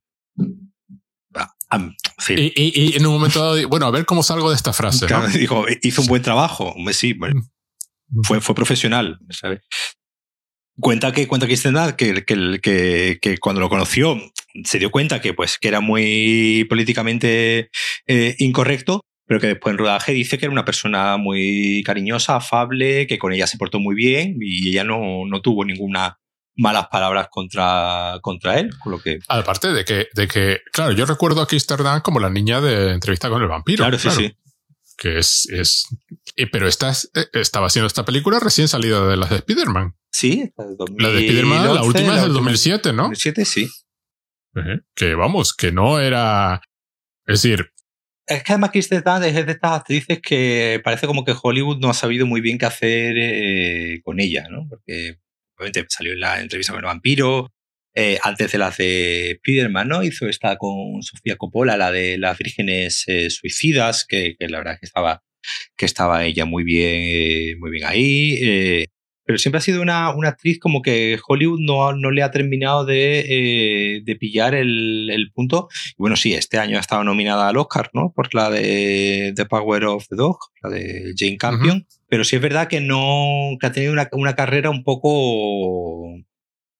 [2.29, 5.07] y, y, en un momento dado, bueno, a ver cómo salgo de esta frase.
[5.07, 5.33] Claro, ¿no?
[5.37, 6.73] dijo, hizo un buen trabajo.
[6.93, 7.41] Sí, bueno,
[8.07, 8.21] mm.
[8.23, 9.61] fue, fue profesional, ¿sabes?
[10.79, 11.55] Cuenta que, cuenta que,
[11.95, 12.25] que,
[12.61, 14.17] que, que, cuando lo conoció
[14.63, 17.69] se dio cuenta que, pues, que era muy políticamente
[18.07, 23.07] eh, incorrecto pero que después en rodaje dice que era una persona muy cariñosa, afable,
[23.07, 26.19] que con ella se portó muy bien y ella no, no tuvo ninguna
[26.57, 29.19] malas palabras contra, contra él, con lo que...
[29.29, 33.29] Aparte de que, de que, claro, yo recuerdo a Kirsten como la niña de entrevista
[33.29, 33.85] con el vampiro.
[33.85, 34.35] Claro, sí, sí.
[34.97, 35.87] Que es, es,
[36.51, 39.95] pero esta eh, estaba haciendo esta película recién salida de las de Spider-Man.
[40.11, 40.51] Sí,
[40.97, 43.03] la de Spider-Man, la última es del 2007, ¿no?
[43.03, 43.69] 2007, sí.
[44.93, 46.61] Que vamos, que no era,
[47.25, 47.71] es decir,
[48.27, 51.89] es que además Kristen Dunst es de estas actrices que parece como que Hollywood no
[51.89, 54.67] ha sabido muy bien qué hacer eh, con ella, ¿no?
[54.69, 55.17] Porque
[55.57, 57.51] obviamente salió en la entrevista con el vampiro,
[57.93, 60.03] eh, antes de las de Spiderman, ¿no?
[60.03, 64.77] Hizo esta con Sofía Coppola, la de las vírgenes eh, suicidas, que, que, la verdad
[64.79, 65.23] que estaba,
[65.75, 68.87] que estaba ella muy bien, muy bien ahí.
[69.31, 72.83] Pero siempre ha sido una, una actriz como que Hollywood no, no le ha terminado
[72.83, 75.69] de, eh, de pillar el, el, punto.
[75.91, 78.11] Y bueno, sí, este año ha estado nominada al Oscar, ¿no?
[78.13, 81.77] Por la de The Power of the Dog, la de Jane Campion.
[81.77, 81.99] Uh -huh.
[82.09, 86.13] Pero sí es verdad que no, que ha tenido una, una carrera un poco,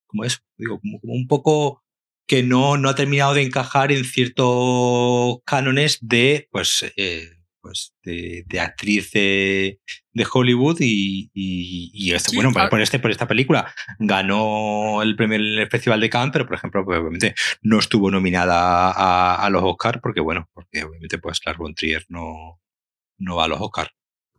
[0.07, 1.81] como eso, digo, como, como un poco
[2.27, 7.29] que no, no ha terminado de encajar en ciertos cánones de, pues, eh,
[7.61, 9.79] pues de, de actriz de,
[10.11, 12.69] de, Hollywood y, y, y este, sí, bueno, claro.
[12.69, 16.55] por, este, por esta película ganó el premio en el Festival de Cannes, pero por
[16.55, 21.39] ejemplo, pues, obviamente no estuvo nominada a, a los Oscars porque, bueno, porque obviamente pues
[21.45, 22.59] Lars von Trier no,
[23.17, 23.91] no va a los Oscars.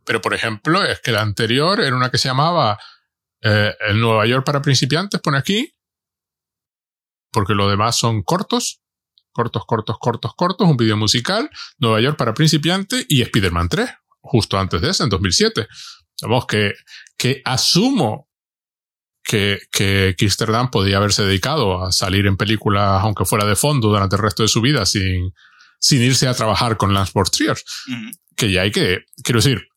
[0.05, 2.77] Pero por ejemplo, es que la anterior era una que se llamaba
[3.41, 5.73] eh, El Nueva York para principiantes, pone aquí,
[7.31, 8.82] porque lo demás son cortos
[9.33, 13.89] cortos, cortos, cortos, cortos, un video musical, Nueva York para principiantes y Spider-Man 3,
[14.21, 15.67] justo antes de ese, en 2007.
[16.21, 16.73] Vamos, que,
[17.17, 18.29] que asumo
[19.23, 24.15] que, que Kirsterdam podía haberse dedicado a salir en películas, aunque fuera de fondo, durante
[24.15, 25.33] el resto de su vida, sin,
[25.79, 27.57] sin irse a trabajar con Lance Trier.
[28.35, 29.67] Que ya hay que, quiero decir,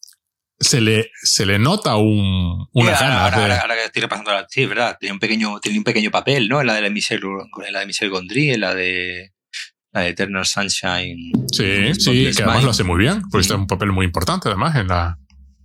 [0.59, 3.25] se le, se le nota un, una gana.
[3.25, 6.11] Ahora, ahora, que estoy repasando la, sí, es verdad, tiene un pequeño, tiene un pequeño
[6.11, 6.61] papel, ¿no?
[6.61, 7.21] En la de Michel,
[7.67, 9.33] en la de Michel Gondry, en la de,
[9.97, 11.33] la de Eternal Sunshine.
[11.51, 14.77] Sí, sí, que además lo hace muy bien, porque está un papel muy importante además
[14.77, 15.19] en la,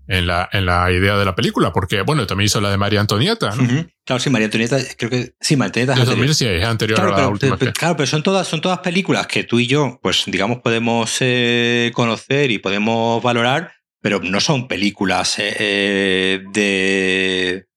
[0.08, 3.00] en la, en la idea de la película, porque, bueno, también hizo la de María
[3.00, 3.86] Antonieta, ¿no?
[4.06, 6.62] Claro, sí, María Antonieta, creo que, sí, María Antonieta es anterior.
[6.62, 7.58] es anterior claro, a la última.
[7.58, 11.18] Pero, claro, pero son todas, son todas películas que tú y yo, pues, digamos, podemos
[11.20, 17.71] eh, conocer y podemos valorar, pero no son películas eh, eh de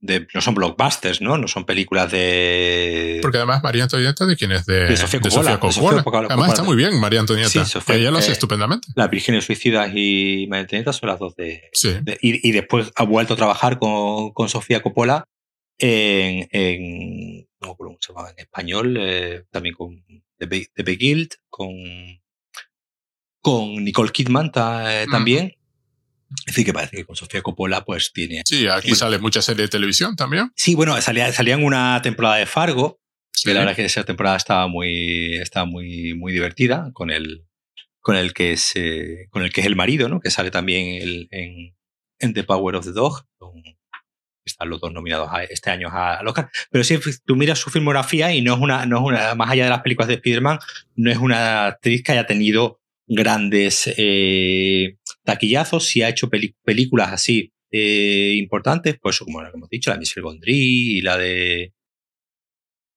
[0.00, 1.36] no son blockbusters, ¿no?
[1.36, 3.18] No son películas de.
[3.20, 4.64] Porque además María Antonieta, ¿de quién es?
[4.64, 6.02] De, Sofía Coppola.
[6.28, 7.64] además está muy bien María Antonieta.
[7.64, 8.88] Sí, ella lo hace eh, estupendamente.
[8.94, 11.68] Las Vírgenes Suicidas y María Antonieta son las dos de.
[11.72, 11.96] Sí.
[12.22, 15.24] y, después ha vuelto a trabajar con, con Sofía Coppola
[15.78, 16.48] en.
[16.50, 20.02] en no cómo se llama en español, eh, también con
[20.38, 21.74] The, The Guild, con.
[23.42, 25.54] con Nicole Kidman eh, también.
[26.46, 28.42] Es decir, que parece que con Sofía Coppola pues tiene...
[28.44, 30.52] Sí, aquí sale mucha serie de televisión también.
[30.54, 33.00] Sí, bueno, salía, salía en una temporada de Fargo,
[33.42, 37.46] que la verdad es que esa temporada estaba muy, estaba muy, muy divertida con el,
[38.00, 40.20] con el que es, eh, con el que es el marido, ¿no?
[40.20, 41.76] Que sale también el, en,
[42.18, 43.24] en, The Power of the Dog.
[44.44, 46.50] están los dos nominados este año al Oscar.
[46.70, 49.64] Pero si tú miras su filmografía y no es una, no es una, más allá
[49.64, 50.58] de las películas de Spider-Man,
[50.96, 54.96] no es una actriz que haya tenido grandes eh,
[55.30, 60.24] taquillazos, si ha hecho películas así eh, importantes, pues como hemos dicho, la de Michel
[60.24, 61.72] Gondry y la de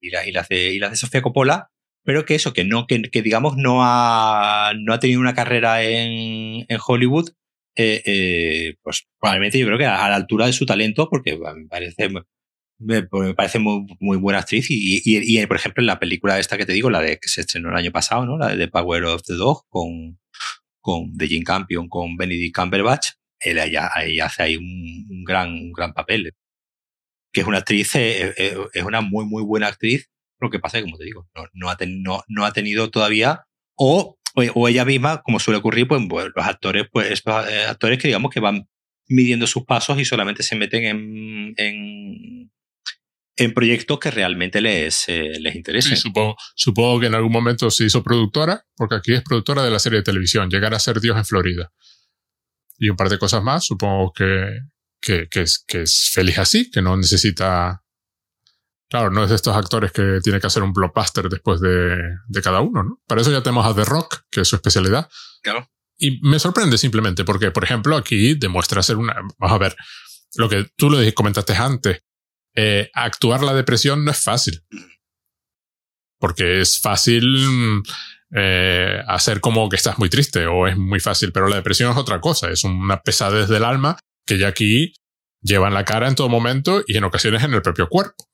[0.01, 1.69] y, la, las de y de Sofía Coppola,
[2.03, 6.65] pero que eso, que no, que, digamos no ha, no ha tenido una carrera en,
[6.85, 7.29] Hollywood,
[7.75, 11.67] eh, eh, pues probablemente yo creo que a, la altura de su talento, porque me
[11.67, 12.09] parece
[12.79, 13.03] me,
[13.35, 16.89] parece muy, muy, buena actriz y, por ejemplo en la película esta que te digo,
[16.89, 18.37] la de que se estrenó el año pasado, ¿no?
[18.37, 20.17] La de Power of the Dog con,
[20.83, 23.89] con de Jim Campion con Benedict Cumberbatch, ella,
[24.23, 26.33] hace ahí un, gran, gran papel.
[27.31, 30.09] Que es una actriz, eh, eh, eh, es una muy, muy buena actriz.
[30.39, 31.47] Lo que pasa es como te digo, no,
[32.27, 36.85] no, ha, tenido todavía, o, o, ella misma, como suele ocurrir, pues, pues los actores,
[36.91, 38.67] pues actores que digamos que van
[39.07, 42.51] midiendo sus pasos y solamente se meten en, en,
[43.35, 45.97] en proyectos que realmente les, eh, les interesen.
[45.97, 49.79] supongo, supongo que en algún momento se hizo productora, porque aquí es productora de la
[49.79, 51.71] serie de televisión, llegar a ser Dios en Florida.
[52.77, 54.59] Y un par de cosas más, supongo que,
[55.01, 57.81] que, que, es, que es feliz así, que no necesita...
[58.89, 62.41] Claro, no es de estos actores que tiene que hacer un blockbuster después de, de
[62.43, 63.01] cada uno, ¿no?
[63.07, 65.09] Para eso ya tenemos a The Rock, que es su especialidad.
[65.41, 65.67] Claro.
[65.97, 69.15] Y me sorprende simplemente porque, por ejemplo, aquí demuestra ser una...
[69.39, 69.75] Vamos a ver,
[70.35, 72.03] lo que tú lo comentaste antes,
[72.55, 74.63] eh, actuar la depresión no es fácil.
[76.19, 77.83] Porque es fácil
[78.35, 81.97] eh, hacer como que estás muy triste o es muy fácil, pero la depresión es
[81.97, 84.93] otra cosa, es una pesadez del alma que ya aquí
[85.41, 88.29] lleva en la cara en todo momento y en ocasiones en el propio cuerpo.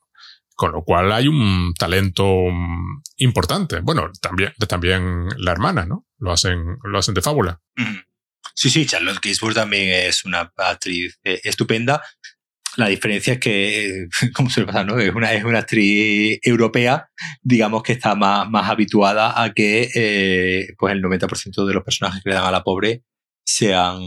[0.55, 3.79] Con lo cual hay un talento mm, importante.
[3.79, 6.05] Bueno, también, también la hermana, ¿no?
[6.17, 7.61] Lo hacen, lo hacen de fábula.
[8.53, 12.03] Sí, sí, Charlotte Gainsbourg también es una actriz eh, estupenda.
[12.79, 14.97] La diferencia es que, como suele pasar, ¿no?
[14.97, 17.09] Es una, es una actriz europea,
[17.41, 22.23] digamos que está más, más habituada a que eh, pues el 90% de los personajes
[22.23, 23.03] que le dan a la pobre
[23.45, 23.99] sean,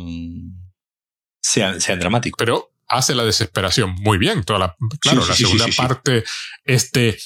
[1.41, 2.37] sean, sean dramáticos.
[2.39, 4.45] Pero hace la desesperación muy bien.
[4.45, 6.25] Toda la, claro, la segunda parte,
[6.65, 7.19] este,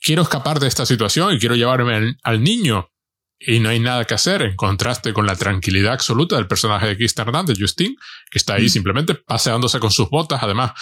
[0.00, 2.90] quiero escapar de esta situación y quiero llevarme al niño
[3.38, 6.96] y no hay nada que hacer en contraste con la tranquilidad absoluta del personaje de
[6.96, 7.96] Keith de Justin,
[8.30, 8.70] que está ahí mm.
[8.70, 10.42] simplemente paseándose con sus botas.
[10.42, 10.72] Además,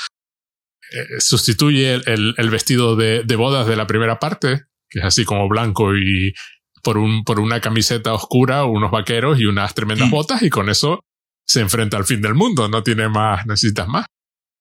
[0.93, 5.25] eh, sustituye el, el, vestido de, de, bodas de la primera parte, que es así
[5.25, 6.33] como blanco y
[6.83, 10.13] por, un, por una camiseta oscura, unos vaqueros y unas tremendas mm.
[10.13, 11.01] botas, y con eso
[11.45, 12.69] se enfrenta al fin del mundo.
[12.69, 14.07] No tiene más, necesitas más.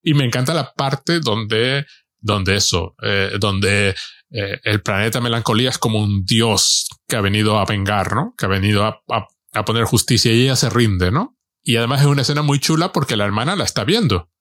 [0.01, 1.85] Y me encanta la parte donde,
[2.19, 3.95] donde eso, eh, donde
[4.33, 8.33] eh, el planeta melancolía es como un dios que ha venido a vengar, ¿no?
[8.35, 11.37] Que ha venido a, poner justicia y ella se rinde, ¿no?
[11.61, 14.31] Y además es una escena muy chula porque la hermana la está viendo.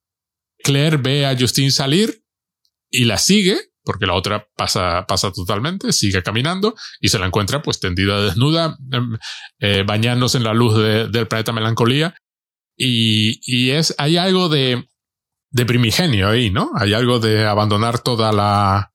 [0.65, 2.25] Claire ve a Justine salir
[2.91, 7.61] y la sigue, porque la otra pasa, pasa totalmente, sigue caminando y se la encuentra
[7.61, 9.19] pues tendida desnuda, em,
[9.61, 12.15] eh, bañándose en la luz del planeta melancolía.
[12.75, 14.89] Y, y es, hay algo de,
[15.51, 16.71] de primigenio ahí, ¿no?
[16.77, 18.92] Hay algo de abandonar toda la,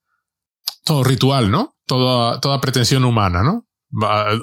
[0.83, 1.75] todo ritual, ¿no?
[1.85, 3.67] Toda, toda pretensión humana, ¿no?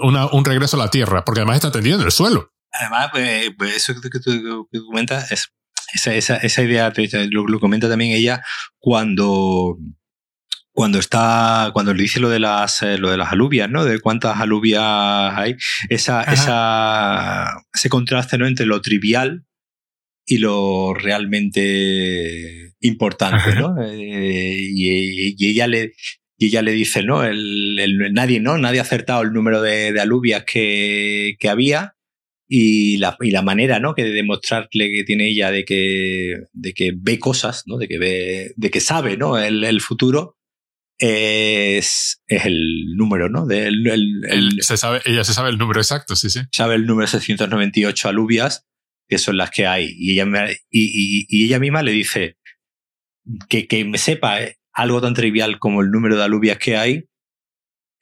[0.03, 2.53] Una, un regreso a la tierra, porque además está tendido en el suelo.
[2.73, 5.53] Además, pues, pues eso que tú, comentas es,
[5.93, 6.93] esa, esa, esa idea
[7.31, 8.43] lo, lo, comenta también ella
[8.79, 9.79] cuando
[10.73, 14.01] cuando está cuando le dice lo de las eh, lo de las alubias no de
[14.01, 15.57] cuántas alubias hay
[15.89, 19.47] esa, esa ese contraste no entre lo trivial
[20.27, 25.95] y lo realmente importante no eh, y, y, ella le
[26.37, 29.93] y ella le dice no el, el, nadie no nadie ha acertado el número de,
[29.93, 31.95] de alubias que, que había
[32.47, 33.95] y la, y la manera ¿no?
[33.95, 37.79] que de demostrarle que tiene ella de que, de que ve cosas, ¿no?
[37.79, 39.39] de que ve, de que sabe ¿no?
[39.39, 40.37] el, el futuro,
[40.99, 43.47] es, es, el número, ¿no?
[43.47, 46.41] De el, el, se sabe, ella se sabe el número exacto, sí, sí.
[46.53, 48.67] Sabe el número 698 alubias,
[49.09, 49.93] que son las que hay.
[49.99, 50.27] Y ella,
[50.71, 52.37] y, y, y, ella misma le dice
[53.49, 57.05] que, que me sepa eh, algo tan trivial como el número de alubias que hay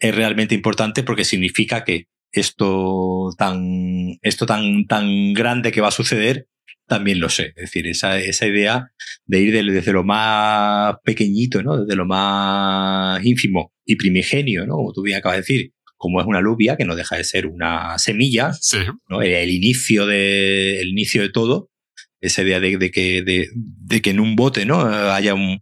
[0.01, 5.93] es realmente importante porque significa que esto tan, esto tan, tan grande que va a
[5.93, 6.49] suceder,
[6.87, 7.49] también lo sé.
[7.57, 8.91] Es decir, esa, esa idea
[9.27, 11.85] de ir desde lo más pequeñito, ¿no?
[11.85, 14.77] Desde lo más ínfimo y primigenio, ¿no?
[14.77, 17.47] Como tú bien acabas de decir, como es una alubia, que no deja de ser
[17.47, 18.79] una semilla, sí.
[19.09, 19.23] ¿no?
[19.23, 21.71] el, inicio de, el inicio de todo,
[22.23, 24.81] esa idea de, de que, de, de, que en un bote ¿no?
[24.81, 25.61] haya un,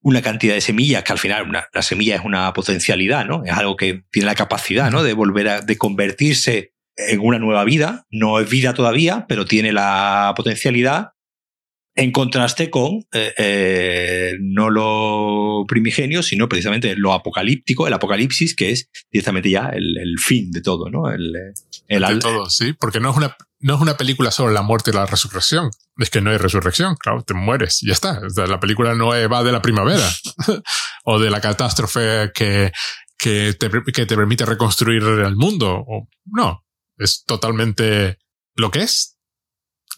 [0.00, 3.44] una cantidad de semillas que al final una, la semilla es una potencialidad, ¿no?
[3.44, 5.02] Es algo que tiene la capacidad, ¿no?
[5.02, 8.06] De volver a, de convertirse en una nueva vida.
[8.10, 11.10] No es vida todavía, pero tiene la potencialidad
[11.94, 18.70] en contraste con eh, eh, no lo primigenio, sino precisamente lo apocalíptico, el apocalipsis, que
[18.70, 21.10] es directamente ya el, el fin de todo, ¿no?
[21.10, 21.34] El,
[21.88, 24.90] el, de todo, sí, porque no es una no es una película sobre la muerte
[24.90, 25.70] y la resurrección.
[25.96, 28.20] Es que no hay resurrección, claro, te mueres y ya está.
[28.48, 30.08] La película no va de la primavera
[31.04, 32.72] o de la catástrofe que,
[33.16, 35.84] que, te, que te permite reconstruir el mundo.
[35.86, 36.64] O, no,
[36.98, 38.18] es totalmente
[38.56, 39.16] lo que es.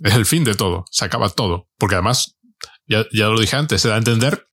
[0.01, 1.69] Es el fin de todo, se acaba todo.
[1.79, 2.37] Porque además,
[2.87, 4.47] ya, ya lo dije antes, se da a entender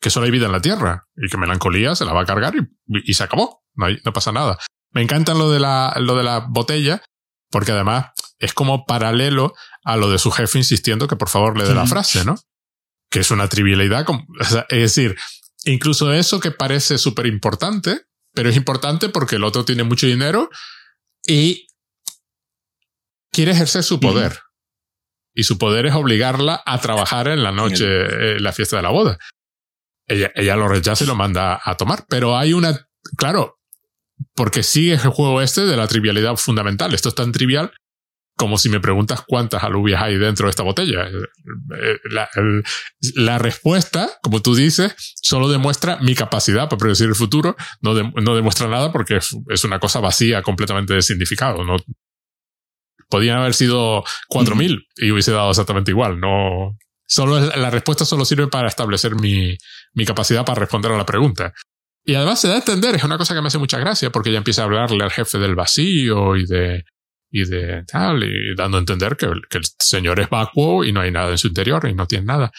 [0.00, 2.54] que solo hay vida en la Tierra y que melancolía se la va a cargar
[2.86, 3.62] y, se acabó.
[3.74, 4.58] No pasa nada.
[4.90, 7.02] Me encanta lo de la, lo de la botella,
[7.50, 8.06] porque además
[8.38, 9.54] es como paralelo
[9.84, 12.36] a lo de su jefe insistiendo que por favor le dé la frase, ¿no?
[13.10, 14.06] Que es una trivialidad.
[14.68, 15.16] Es decir,
[15.64, 20.50] incluso eso que parece súper importante, pero es importante porque el otro tiene mucho dinero
[21.26, 21.66] y
[23.32, 24.40] quiere ejercer su poder.
[25.34, 28.90] Y su poder es obligarla a trabajar en la noche, en la fiesta de la
[28.90, 29.18] boda.
[30.06, 32.06] Ella, ella lo rechaza y lo manda a tomar.
[32.08, 33.60] Pero hay una, claro,
[34.34, 36.92] porque sigue el juego este de la trivialidad fundamental.
[36.94, 37.72] Esto es tan trivial
[38.38, 41.08] como si me preguntas cuántas alubias hay dentro de esta botella.
[41.08, 42.62] Eh, la, el,
[43.16, 48.36] la, respuesta, como tú dices, solo demuestra mi capacidad para predecir el futuro, no, no
[48.36, 51.64] demuestra nada porque es, una cosa vacía, completamente de significado.
[51.64, 51.78] No,
[53.10, 56.20] podían haber sido 4000 y hubiese dado exactamente igual.
[56.20, 56.78] No,
[57.08, 59.58] solo la respuesta solo sirve para establecer mi,
[59.94, 61.52] mi capacidad para responder a la pregunta.
[62.04, 64.30] Y además se da a entender, es una cosa que me hace mucha gracia porque
[64.30, 66.84] ella empieza a hablarle al jefe del vacío y de,
[67.30, 71.00] y de tal, y dando a entender que, que, el señor es vacuo y no
[71.00, 72.52] hay nada en su interior y no tiene nada.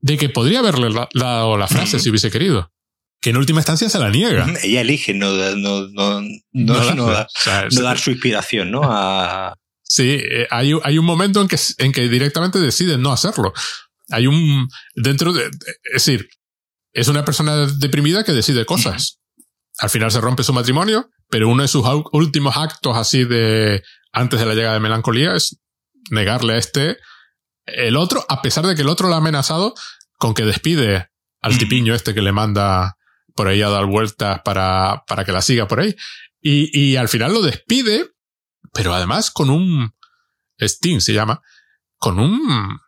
[0.00, 2.72] De que podría haberle dado la frase si hubiese querido.
[3.20, 4.52] Que en última instancia se la niega.
[4.62, 6.20] Ella elige no, no, no,
[6.52, 8.82] no, no, dar, o sea, no dar su inspiración, ¿no?
[8.84, 9.56] A...
[9.82, 13.52] Sí, eh, hay, hay un momento en que, en que directamente decide no hacerlo.
[14.08, 16.28] Hay un, dentro de, es decir,
[16.92, 19.20] es una persona deprimida que decide cosas.
[19.78, 21.82] Al final se rompe su matrimonio, pero uno de sus
[22.12, 23.82] últimos actos así de
[24.12, 25.58] antes de la llegada de melancolía es
[26.10, 26.98] negarle a este
[27.64, 29.72] el otro, a pesar de que el otro lo ha amenazado
[30.18, 31.08] con que despide
[31.40, 32.98] al tipiño este que le manda
[33.34, 35.96] por ahí a dar vueltas para, para que la siga por ahí.
[36.42, 38.10] Y, y al final lo despide,
[38.74, 39.94] pero además con un
[40.60, 41.40] Steam se llama,
[41.96, 42.78] con un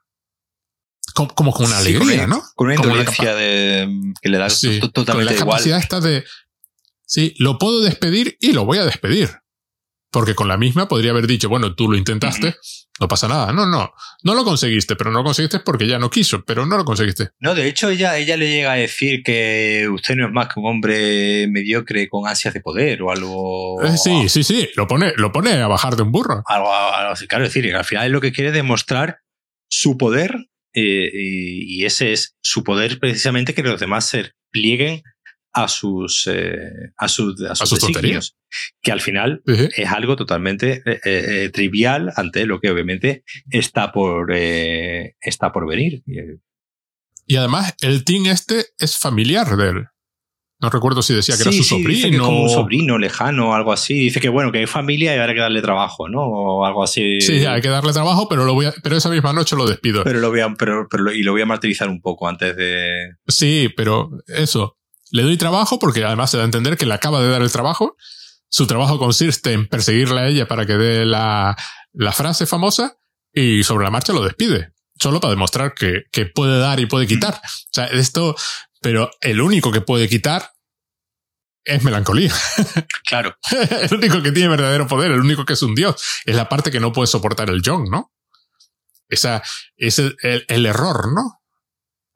[1.14, 2.42] como, como con una alegría, sí, con una, ¿no?
[2.54, 3.88] Con una indolencia de
[4.20, 5.46] que le da sí, totalmente con la igual.
[5.46, 6.24] capacidad esta de
[7.06, 9.30] Sí, lo puedo despedir y lo voy a despedir.
[10.10, 12.54] Porque con la misma podría haber dicho, bueno, tú lo intentaste,
[13.00, 13.52] no pasa nada.
[13.52, 16.76] No, no, no lo conseguiste, pero no lo conseguiste porque ya no quiso, pero no
[16.76, 17.30] lo conseguiste.
[17.40, 20.60] No, de hecho, ella, ella le llega a decir que usted no es más que
[20.60, 23.82] un hombre mediocre con ansias de poder o algo.
[23.82, 26.44] Eh, sí, sí, sí, lo pone, lo pone a bajar de un burro.
[26.46, 29.18] Algo, algo así, claro, es decir, al final es lo que quiere demostrar
[29.68, 35.02] su poder eh, y, y, ese es su poder precisamente que los demás se plieguen
[35.54, 38.36] a sus, eh, a sus, a sus, ¿A sus
[38.82, 39.72] que al final uh -huh.
[39.74, 45.68] es algo totalmente eh, eh, trivial ante lo que obviamente está por, eh, está por
[45.68, 46.02] venir.
[47.26, 49.84] Y además, el team este es familiar de él.
[50.60, 51.88] No recuerdo si decía que era su sí, sobrino.
[51.90, 53.94] Dice que es como un sobrino lejano o algo así.
[53.94, 56.22] Dice que bueno, que hay familia y habrá que darle trabajo, ¿no?
[56.22, 57.20] O algo así.
[57.20, 60.04] Sí, hay que darle trabajo, pero lo voy a, pero esa misma noche lo despido.
[60.04, 63.16] Pero lo voy a, pero, pero, y lo voy a martirizar un poco antes de.
[63.26, 64.78] Sí, pero eso.
[65.14, 67.52] Le doy trabajo porque además se da a entender que le acaba de dar el
[67.52, 67.96] trabajo.
[68.48, 71.56] Su trabajo consiste en perseguirla a ella para que dé la,
[71.92, 72.98] la frase famosa
[73.32, 74.72] y sobre la marcha lo despide.
[74.98, 77.34] Solo para demostrar que, que puede dar y puede quitar.
[77.34, 78.34] O sea, esto,
[78.80, 80.50] pero el único que puede quitar
[81.62, 82.34] es melancolía.
[83.06, 83.36] Claro.
[83.52, 85.94] el único que tiene verdadero poder, el único que es un dios.
[86.24, 88.12] Es la parte que no puede soportar el John, ¿no?
[89.08, 89.44] Esa,
[89.76, 91.40] es el, el, el error, ¿no?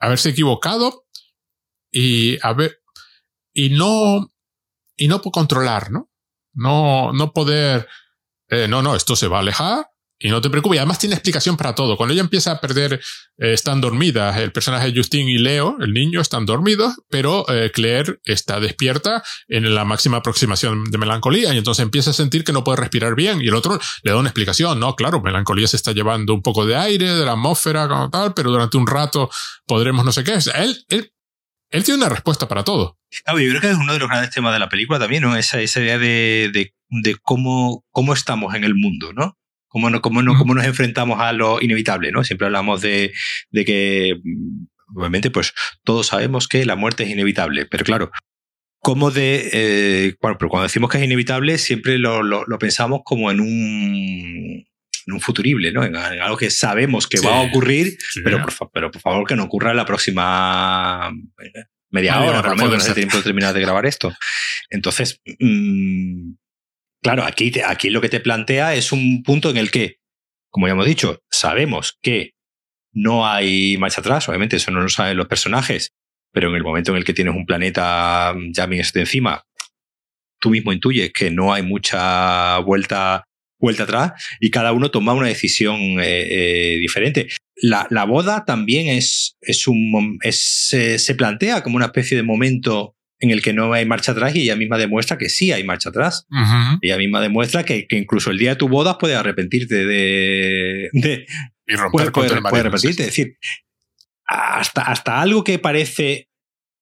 [0.01, 1.05] Haberse equivocado
[1.91, 2.78] y haber,
[3.59, 4.33] y no,
[4.97, 6.09] y no controlar, ¿no?
[6.53, 7.89] No, no poder,
[8.49, 9.85] eh, no, no, esto se va a alejar
[10.17, 10.77] y no te preocupes.
[10.77, 11.97] Y además tiene explicación para todo.
[11.97, 13.01] Cuando ella empieza a perder,
[13.37, 14.37] eh, están dormidas.
[14.37, 19.75] El personaje Justin y Leo, el niño, están dormidos, pero eh, Claire está despierta en
[19.75, 23.41] la máxima aproximación de melancolía y entonces empieza a sentir que no puede respirar bien.
[23.43, 24.79] Y el otro le da una explicación.
[24.79, 28.35] No, claro, melancolía se está llevando un poco de aire, de la atmósfera, como tal,
[28.35, 29.29] pero durante un rato
[29.67, 30.35] podremos no sé qué.
[30.35, 31.13] O él, él,
[31.71, 32.99] él tiene una respuesta para todo.
[33.25, 35.37] Claro, yo creo que es uno de los grandes temas de la película también, ¿no?
[35.37, 39.39] Esa, esa idea de, de, de cómo, cómo estamos en el mundo, ¿no?
[39.69, 42.25] Cómo, no, cómo, no, cómo nos enfrentamos a lo inevitable, ¿no?
[42.25, 43.13] Siempre hablamos de,
[43.51, 44.21] de que,
[44.95, 45.53] obviamente, pues
[45.85, 48.11] todos sabemos que la muerte es inevitable, pero claro,
[48.81, 53.01] cómo de, eh, bueno, pero cuando decimos que es inevitable, siempre lo, lo, lo pensamos
[53.05, 54.67] como en un,
[55.13, 55.85] un futurible, ¿no?
[55.85, 58.21] En, en algo que sabemos que Sí, va a ocurrir, sí.
[58.25, 61.11] pero, por, fa- pero por favor que no ocurra en la próxima
[61.43, 62.89] eh, media hora, por lo menos, que ser.
[62.91, 64.13] se tiempo de terminar de grabar esto.
[64.71, 66.33] Entonces, mm,
[67.03, 69.97] claro, aquí, te- aquí lo que te plantea es un punto en el que,
[70.51, 72.35] como ya hemos dicho, sabemos que
[72.93, 75.95] no hay marcha atrás, obviamente eso no lo saben los personajes,
[76.33, 79.45] pero en el momento en el que tienes un planeta ya bien encima,
[80.41, 83.25] tú mismo intuyes que no hay mucha vuelta,
[83.59, 87.29] vuelta atrás y cada uno toma una decisión eh, eh, diferente.
[87.57, 92.23] La, la boda también es, es un es, eh, se plantea como una especie de
[92.23, 95.65] momento en el que no hay marcha atrás y ella misma demuestra que sí hay
[95.65, 96.27] marcha atrás.
[96.31, 96.79] Ujú.
[96.83, 101.27] Ella misma demuestra que, que incluso el día de tu boda puedes arrepentirte de, de,
[101.67, 102.75] Y romper contra el.
[102.75, 103.37] Es decir,
[104.25, 106.29] hasta, hasta algo que parece,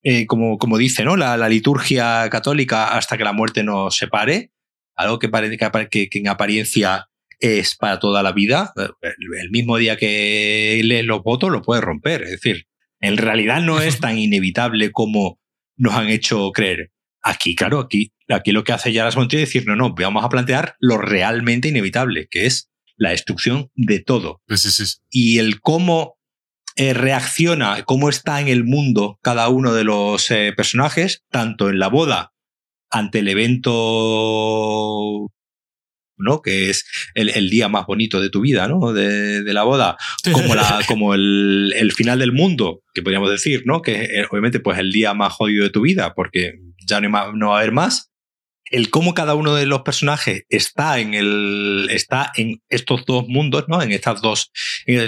[0.03, 1.17] eh, como, como dice ¿no?
[1.17, 4.51] la, la liturgia católica, hasta que la muerte nos separe,
[4.97, 7.09] algo que parece que, que- en apariencia
[7.39, 12.23] es para toda la vida, el, mismo día que lees los votos lo puedes romper.
[12.23, 12.67] Es decir,
[13.01, 15.39] en realidad no es tan inevitable como
[15.77, 16.93] nos han hecho creer.
[17.23, 20.29] Aquí, claro, aquí, aquí lo que hace Yara Montiel es decir, no, no, vamos a
[20.31, 24.95] plantear lo realmente inevitable, que es la destrucción de todo Sí, sí, sí.
[25.11, 26.17] y el cómo
[26.77, 31.79] eh, reacciona, cómo está en el mundo cada uno de los eh, personajes, tanto en
[31.79, 32.33] la boda,
[32.91, 33.29] ante el
[34.27, 35.29] evento,
[36.19, 36.41] ¿no?
[36.43, 36.85] Que es
[37.15, 38.93] el, el día más bonito de tu vida, ¿no?
[38.93, 39.97] De, de la boda,
[40.33, 43.83] como, la, como el, el final del mundo, que podríamos decir, ¿no?
[43.83, 46.55] Que eh, obviamente pues el día más jodido de tu vida, porque
[46.87, 48.11] ya no, hay ma- no va a haber más.
[48.69, 53.67] El cómo cada uno de los personajes está en el está en estos dos mundos,
[53.69, 53.81] ¿no?
[53.81, 54.51] En estas dos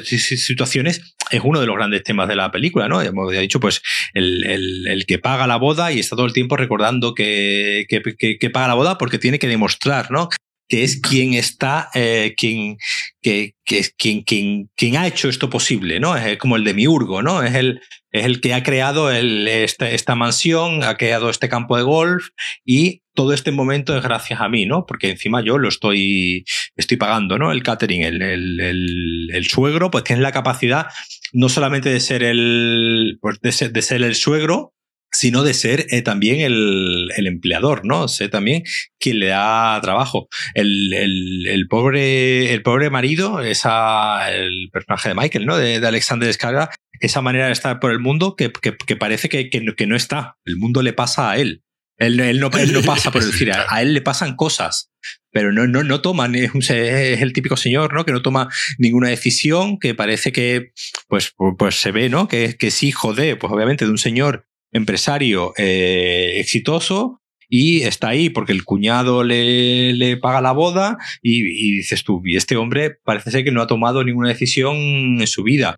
[0.04, 3.02] si- si- situaciones es uno de los grandes temas de la película, ¿no?
[3.02, 3.82] Ya hemos dicho, pues,
[4.14, 8.68] el, el- que paga la boda y está todo el tiempo recordando que, que, paga
[8.68, 10.28] la boda porque tiene que demostrar, ¿no?
[10.68, 12.76] Que es quien está, eh, quien,
[13.22, 16.14] que, que es quien, quien, quien ha hecho esto posible, ¿no?
[16.16, 17.42] Es como el demiurgo, ¿no?
[17.42, 17.80] Es el,
[18.12, 22.28] es el que ha creado el, esta, esta mansión, ha creado este campo de golf
[22.66, 24.84] y todo este momento es gracias a mí, ¿no?
[24.86, 26.44] Porque encima yo lo estoy,
[26.76, 27.50] estoy pagando, ¿no?
[27.50, 30.86] El catering, el, el, el, el suegro, pues tiene la capacidad
[31.32, 34.74] no solamente de ser el, de ser, el suegro,
[35.10, 38.08] sino de ser eh, también el, el empleador, ¿no?
[38.08, 38.62] Ser también
[38.98, 40.28] quien le da trabajo.
[40.54, 45.56] El, el, el pobre, el pobre marido, esa, el personaje de Michael, ¿no?
[45.56, 49.28] De, de Alexander Skarsgård, esa manera de estar por el mundo que, que, que parece
[49.28, 50.36] que, que no está.
[50.44, 51.62] El mundo le pasa a él.
[51.98, 54.92] Él, él no, él no pasa por decir, a, a él le pasan cosas,
[55.30, 58.04] pero no, no, no toman, es, el típico señor, ¿no?
[58.04, 58.48] Que no toma
[58.78, 60.72] ninguna decisión, que parece que,
[61.08, 62.28] pues, pues se ve, ¿no?
[62.28, 68.08] Que, que es hijo de, pues obviamente, de un señor empresario eh, exitoso y está
[68.08, 71.42] ahí porque el cuñado le, le paga la boda y,
[71.76, 75.42] dices tú, y este hombre parece ser que no ha tomado ninguna decisión en su
[75.42, 75.76] vida.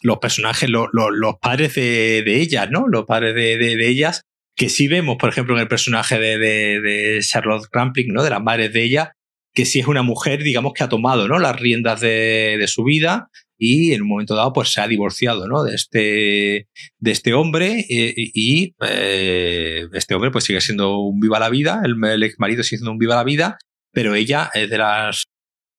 [0.00, 2.88] Los personajes, lo- lo- los padres de, de ellas, ¿no?
[2.88, 4.22] Los padres de- de ellas,
[4.62, 8.22] que sí vemos, por ejemplo, en el personaje de, de- de Charlotte Rampling, ¿no?
[8.22, 9.12] De las madres de ella,
[9.52, 11.40] que sí es una mujer, digamos, que ha tomado, ¿no?
[11.40, 13.28] Las riendas de, de su vida
[13.58, 15.64] y en un momento dado pues se ha divorciado ¿no?
[15.64, 16.68] de, este,
[16.98, 21.80] de este hombre eh, y eh, este hombre pues sigue siendo un viva la vida,
[21.84, 23.58] el, el ex marido sigue siendo un viva la vida,
[23.92, 25.24] pero ella es de las...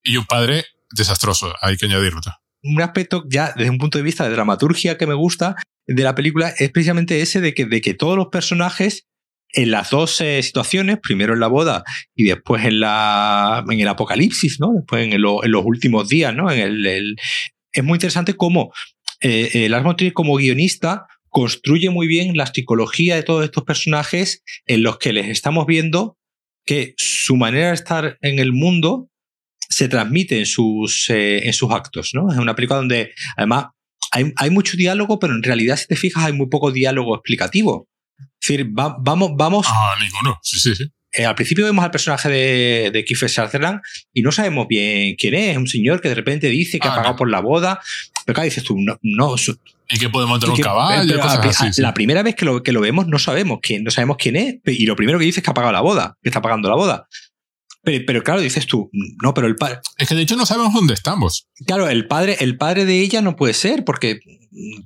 [0.04, 2.20] Y un padre desastroso, hay que añadirlo.
[2.64, 5.56] Un aspecto ya desde un punto de vista de dramaturgia que me gusta
[5.88, 9.08] de la película es precisamente ese de que, de que todos los personajes
[9.56, 11.84] en las dos situaciones, primero en la boda
[12.16, 14.72] y después en, la, en el apocalipsis, ¿no?
[14.74, 16.50] Después en, en los últimos días, ¿no?
[16.50, 17.16] En el,
[17.72, 18.72] es muy interesante cómo
[19.22, 24.84] eh, eh Lars como guionista construye muy bien la psicología de todos estos personajes en
[24.84, 26.18] los que les estamos viendo
[26.66, 29.10] que su manera de estar en el mundo
[29.70, 32.32] se transmite en sus, eh, en sus actos, ¿no?
[32.32, 33.68] Es una película donde, además,
[34.14, 37.88] hay, hay, mucho diálogo, pero en realidad, si te fijas, hay muy poco diálogo explicativo.
[38.20, 39.66] Es decir, vamos, vamos.
[39.70, 40.40] Ah, ninguno.
[40.42, 40.86] Sí, sí, sí.
[41.16, 43.82] Eh, al principio vemos al personaje de, de Kiefer Sutherland
[44.14, 45.52] y no sabemos bien quién es.
[45.52, 47.80] Es un señor que de repente dice que ha ah, pagado por la boda.
[48.26, 48.98] Pero claro, dices tú, no.
[49.02, 49.36] no
[49.90, 51.16] y que puede montar un caballo.
[51.78, 54.56] la, primera vez que lo, que lo vemos no sabemos quién, no sabemos quién es.
[54.66, 56.76] Y lo primero que dice es que ha pagado la boda, que está pagando la
[56.76, 57.08] boda.
[57.84, 58.90] Pero, pero, claro, dices tú,
[59.22, 59.80] no, pero el padre.
[59.98, 61.48] Es que de hecho no sabemos dónde estamos.
[61.68, 64.20] Claro, el padre, el padre de ella no puede ser, porque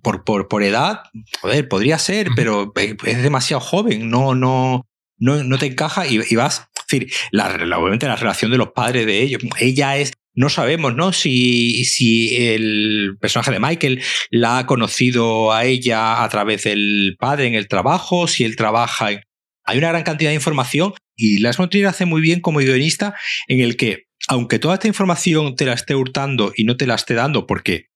[0.01, 1.01] por, por, por edad,
[1.41, 4.87] joder, podría ser, pero es demasiado joven, no, no,
[5.17, 6.69] no, no te encaja y, vas.
[6.75, 7.47] Es decir, la,
[7.77, 11.13] obviamente la relación de los padres de ellos, ella es no sabemos, ¿no?
[11.13, 17.47] Si, si el personaje de Michael la ha conocido a ella a través del padre
[17.47, 19.21] en el trabajo, si él trabaja en...
[19.67, 23.15] Hay una gran cantidad de información y Las Montrier hace muy bien como guionista
[23.47, 26.95] en el que, aunque toda esta información te la esté hurtando y no te la
[26.95, 27.89] esté dando porque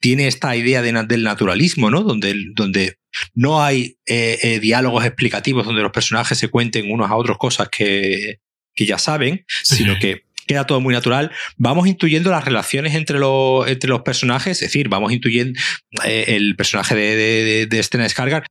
[0.00, 2.02] tiene esta idea del naturalismo, ¿no?
[2.02, 2.98] Donde, donde
[3.34, 7.68] no hay eh, eh, diálogos explicativos donde los personajes se cuenten unos a otros cosas
[7.68, 8.40] que,
[8.74, 11.30] que ya saben, sino que queda todo muy natural.
[11.56, 15.58] Vamos intuyendo las relaciones entre los, entre los personajes, es decir, vamos intuyendo
[16.04, 18.44] eh, el personaje de, de, de, Skargar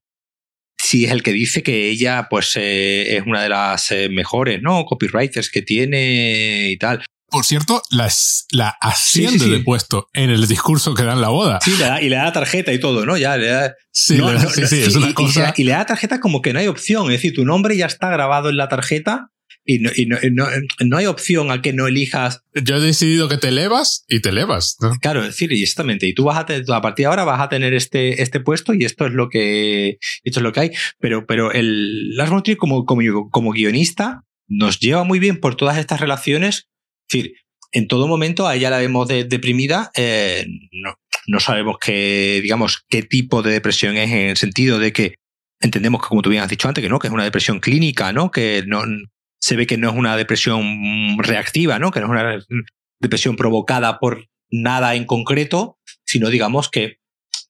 [0.91, 5.49] si es el que dice que ella pues es una de las mejores no copywriters
[5.49, 8.09] que tiene y tal por cierto, la,
[8.51, 11.59] la asciende de puesto en el discurso que da en la boda.
[11.63, 13.15] Sí, le da, y le da tarjeta y todo, ¿no?
[13.15, 13.73] Ya le da.
[13.89, 14.19] Sí,
[14.53, 15.53] sí, sí, es una cosa.
[15.55, 17.05] Y, le da tarjeta como que no hay opción.
[17.05, 19.29] Es decir, tu nombre ya está grabado en la tarjeta
[19.75, 20.47] y no, y no, no,
[20.79, 22.43] no, hay opción a que no elijas.
[22.53, 24.77] Yo he decidido que te elevas y te elevas.
[25.01, 26.07] Claro, es decir, exactamente.
[26.07, 28.73] Y tú vas a tener, a partir de ahora vas a tener este, este puesto
[28.73, 30.71] y esto es lo que, esto es lo que hay.
[30.99, 35.77] Pero, pero el Lars von como, como, como guionista nos lleva muy bien por todas
[35.77, 36.67] estas relaciones
[37.11, 37.35] es decir,
[37.73, 40.95] en todo momento a ella la vemos deprimida, eh, no,
[41.27, 45.15] no, sabemos qué, digamos, qué tipo de depresión es en el sentido de que
[45.59, 48.13] entendemos que, como tú bien has dicho antes, que no, que es una depresión clínica,
[48.13, 48.31] ¿no?
[48.31, 48.83] Que no
[49.41, 51.91] se ve que no es una depresión reactiva, ¿no?
[51.91, 52.39] Que no es una
[52.99, 56.99] depresión provocada por nada en concreto, sino digamos que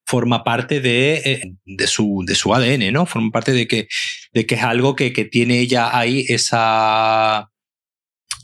[0.06, 3.06] forma parte de, eh, de, su, de su ADN, ¿no?
[3.06, 3.88] Forma parte de que,
[4.34, 7.50] de que es algo que, que tiene ella ahí esa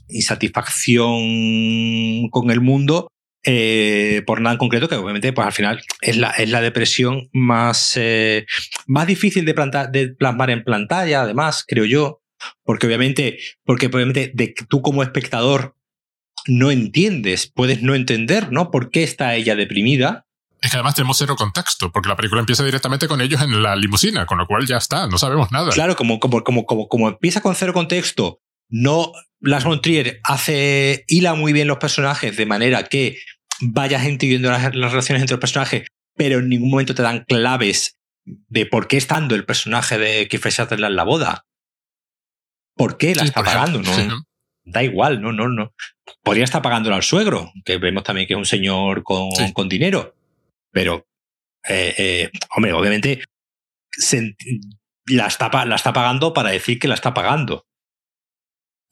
[0.10, 3.10] insatisfacción con el mundo
[3.44, 7.30] eh, por nada en concreto, que obviamente pues al final es la, es la depresión
[7.32, 8.46] más, eh,
[8.88, 9.54] más difícil de,
[9.92, 12.22] de plasmar en pantalla, además, creo yo,
[12.64, 15.76] porque obviamente, porque obviamente de, tú como espectador
[16.46, 18.72] no entiendes, puedes no entender, ¿no?
[18.72, 20.26] ¿Por qué está ella deprimida?
[20.62, 23.76] Es que además tenemos cero contexto, porque la película empieza directamente con ellos en la
[23.76, 25.72] limusina, con lo cual ya está, no sabemos nada.
[25.72, 28.40] Claro, como, como, como, como, como empieza con cero contexto,
[28.70, 33.18] no las Montrier hace, hila muy bien los personajes de manera que
[33.62, 37.98] vayas entendiendo las, las relaciones entre los personajes, pero en ningún momento te dan claves
[38.26, 41.46] de por qué estando el personaje de Kiefer Sutherland en la boda.
[42.78, 43.82] ¿Por qué la está pagando?
[43.82, 44.24] No,
[44.70, 45.74] Da igual, no, no, no.
[46.24, 50.14] Podría estar pagándolo al suegro, que vemos también que es un señor con, con dinero.
[50.72, 51.08] Pero,
[51.68, 53.24] eh, eh, hombre, obviamente
[55.06, 57.68] la, está, la está pagando para decir que la está pagando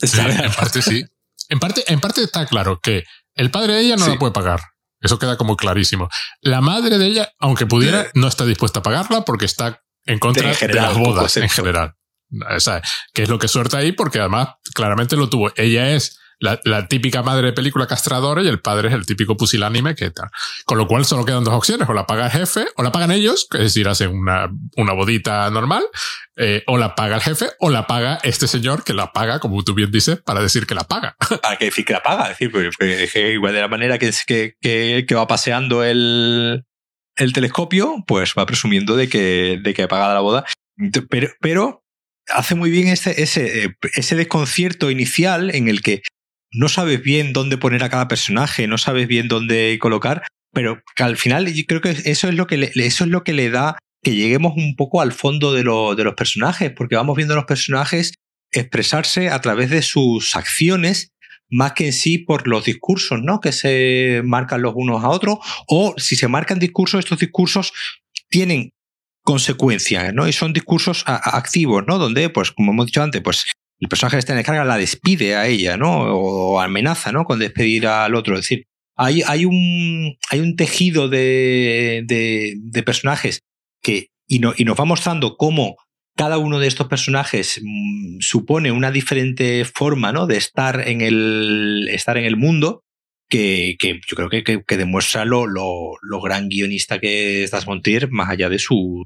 [0.01, 1.05] en parte sí.
[1.49, 3.03] En parte, en parte está claro que
[3.35, 4.61] el padre de ella no la puede pagar.
[4.99, 6.09] Eso queda como clarísimo.
[6.41, 10.53] La madre de ella, aunque pudiera, no está dispuesta a pagarla porque está en contra
[10.53, 11.95] de, las bodas en general.
[12.41, 12.81] O
[13.13, 15.51] que es lo que suelta ahí porque además claramente lo tuvo.
[15.55, 19.95] Ella es la, típica madre de película castradora y el padre es el típico pusilánime
[19.95, 20.29] que tal.
[20.65, 23.11] Con lo cual solo quedan dos opciones, o la paga el jefe, o la pagan
[23.11, 25.83] ellos, es decir, hacen una, una bodita normal,
[26.35, 29.63] eh, o la paga el jefe, o la paga este señor que la paga, como
[29.63, 31.15] tú bien dices, para decir que la paga.
[31.41, 34.55] Para que decir que la paga, es decir, porque, igual de la manera que, que,
[34.61, 36.65] que, que va paseando el,
[37.15, 40.45] el telescopio, pues va presumiendo de que, de que ha pagado la boda.
[41.39, 41.84] Pero
[42.29, 46.01] hace muy bien ese, ese, eh, ese desconcierto inicial en el que
[46.51, 50.23] no sabes bien dónde poner a cada personaje, no sabes bien dónde colocar,
[50.53, 53.33] pero al final yo creo que eso es lo que le, eso es lo que
[53.33, 57.33] le da que lleguemos un poco al fondo de, de los personajes, porque vamos viendo
[57.33, 58.13] a los personajes
[58.51, 61.09] expresarse a través de sus acciones
[61.49, 63.39] más que en sí por los discursos, ¿no?
[63.39, 67.73] Que se marcan los unos a otros, o si se marcan discursos, estos discursos
[68.29, 68.71] tienen
[69.25, 70.27] consecuencias, ¿no?
[70.27, 71.97] Y son discursos activos, ¿no?
[71.97, 73.45] Donde, pues, como hemos dicho antes, pues
[73.79, 76.15] el personaje de está en carga la despide a ella, ¿no?
[76.15, 77.25] O, amenaza, ¿no?
[77.25, 78.35] Con despedir al otro.
[78.35, 83.41] Es decir, hay, hay, un, hay un tejido de, de, personajes
[83.81, 85.75] que, y, no, y nos va mostrando cómo
[86.15, 90.27] cada uno de estos personajes mm, supone una diferente forma ¿no?
[90.27, 92.83] de estar en el, estar en el mundo
[93.27, 97.65] que, que yo creo que, que, demuestra lo, lo, lo, gran guionista que es Das
[97.65, 99.03] Montier, más allá de su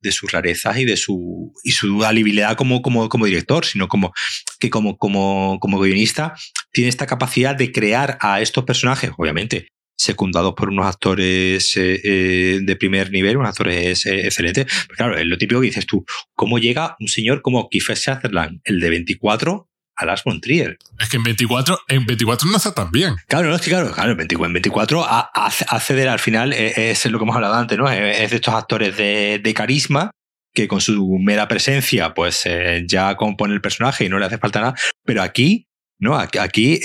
[0.00, 4.12] de sus rarezas y de su y su dualidad como, como, como director, sino como
[4.58, 6.34] que como, como, como guionista
[6.72, 12.60] tiene esta capacidad de crear a estos personajes, obviamente, secundados por unos actores eh, eh,
[12.62, 14.66] de primer nivel, unos actores eh, excelentes.
[14.86, 16.04] Pero claro, es lo típico que dices tú,
[16.34, 19.68] ¿cómo llega un señor como Kiefer Sutherland, el de 24,
[19.98, 20.78] a Lars von Trier?
[20.98, 23.16] Es que en 24, en 24 no está tan bien.
[23.26, 27.36] Claro, no, es que claro, claro, en 24, acceder al final es, lo que hemos
[27.36, 27.90] hablado antes, ¿no?
[27.90, 30.10] Es de estos actores de, de carisma
[30.54, 32.44] que con su mera presencia, pues
[32.86, 34.74] ya compone el personaje y no le hace falta nada.
[35.04, 35.68] Pero aquí
[35.98, 36.16] ¿no?
[36.16, 36.80] Aquí,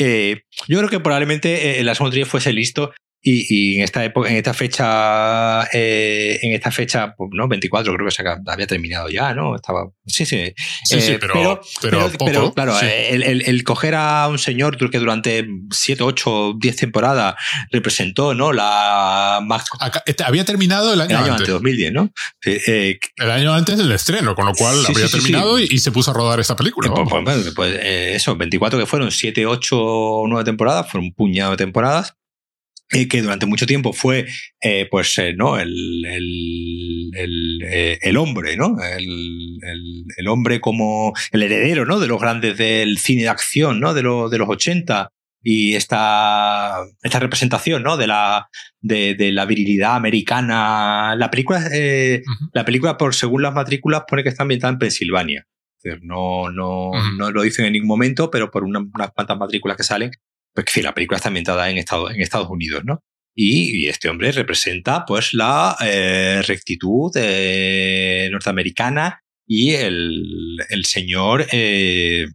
[0.68, 2.94] yo creo que probablemente eh, Lars von Trier fuese listo
[3.25, 7.47] y, en esta época, en esta fecha, eh, en esta fecha, pues, ¿no?
[7.47, 9.55] 24 creo que se había terminado ya, ¿no?
[9.55, 9.89] Estaba.
[10.05, 10.53] Sí, sí.
[10.83, 15.47] Sí, sí, eh, pero, pero, pero, claro, el, el, coger a un señor que durante
[15.71, 17.35] 7, 8, 10 temporadas
[17.71, 18.51] representó, ¿no?
[18.51, 19.63] La más.
[20.05, 21.47] Este, había terminado el año, antes.
[21.47, 22.11] 2010, ¿no?
[22.45, 26.13] Eh, el año antes del estreno, con lo cual había terminado y, se puso a
[26.13, 26.93] rodar esta película.
[26.93, 31.57] Pues, pues, pues eso, 24 que fueron 7, 8, 9 temporadas, fueron un puñado de
[31.57, 32.17] temporadas
[33.09, 34.27] que durante mucho tiempo fue
[34.61, 39.57] eh, pues eh, no el, el, el, eh, el, hombre no el,
[40.17, 44.03] el, hombre como el heredero no de los grandes del cine de acción no de,
[44.03, 45.09] lo, de los 80
[45.45, 47.97] y esta, esta representación ¿no?
[47.97, 48.47] de, la,
[48.79, 51.15] de, de la virilidad americana.
[51.17, 51.69] La película,
[52.53, 55.45] la película, por según las matrículas, pone que está ambientada en Pensilvania.
[56.01, 58.83] No, no, no lo dicen en ningún momento, pero por unas
[59.13, 60.11] cuantas matrículas que salen,
[60.53, 62.99] pues que la película está ambientada en Estados, en Estados Unidos, ¿no?
[63.35, 72.27] Y, este hombre representa pues la eh, rectitud eh, norteamericana y el, el señor eh,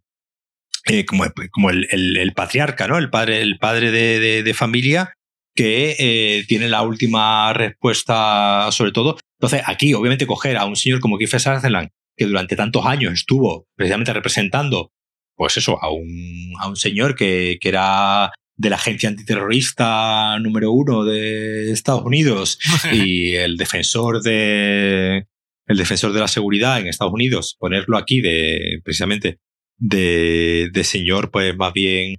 [1.07, 2.99] como, como el, el, patriarca, ¿no?
[2.99, 5.13] El padre, el padre de, de, familia
[5.55, 9.19] que tiene la última respuesta sobre todo.
[9.39, 13.67] Entonces, aquí, obviamente, coger a un señor como Kiefer Sutherland, que durante tantos años estuvo
[13.77, 14.93] precisamente representando
[15.39, 20.73] pues eso, a un, a un señor que, que era de la agencia antiterrorista número
[20.73, 22.59] uno de Estados Unidos
[22.93, 25.27] y el defensor de
[25.67, 29.39] el defensor de la seguridad en Estados Unidos, ponerlo aquí de precisamente
[29.77, 32.17] de, de señor, pues más bien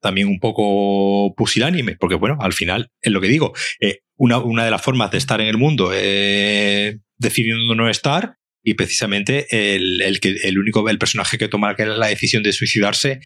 [0.00, 4.64] también un poco pusilánime, porque bueno, al final es lo que digo, eh, una, una
[4.64, 10.02] de las formas de estar en el mundo es decidiendo no estar y precisamente el,
[10.02, 13.20] el, que, el único el personaje que toma la decisión de suicidarse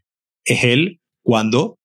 [0.45, 1.79] es él cuando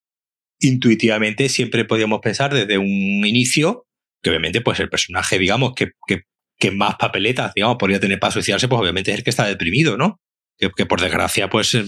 [0.60, 3.86] intuitivamente siempre podíamos pensar desde un inicio
[4.22, 8.68] que obviamente pues el personaje digamos que, que, más papeletas digamos podría tener para suicidarse
[8.68, 10.20] pues obviamente es el que está deprimido no
[10.58, 11.86] que, por desgracia pues eh,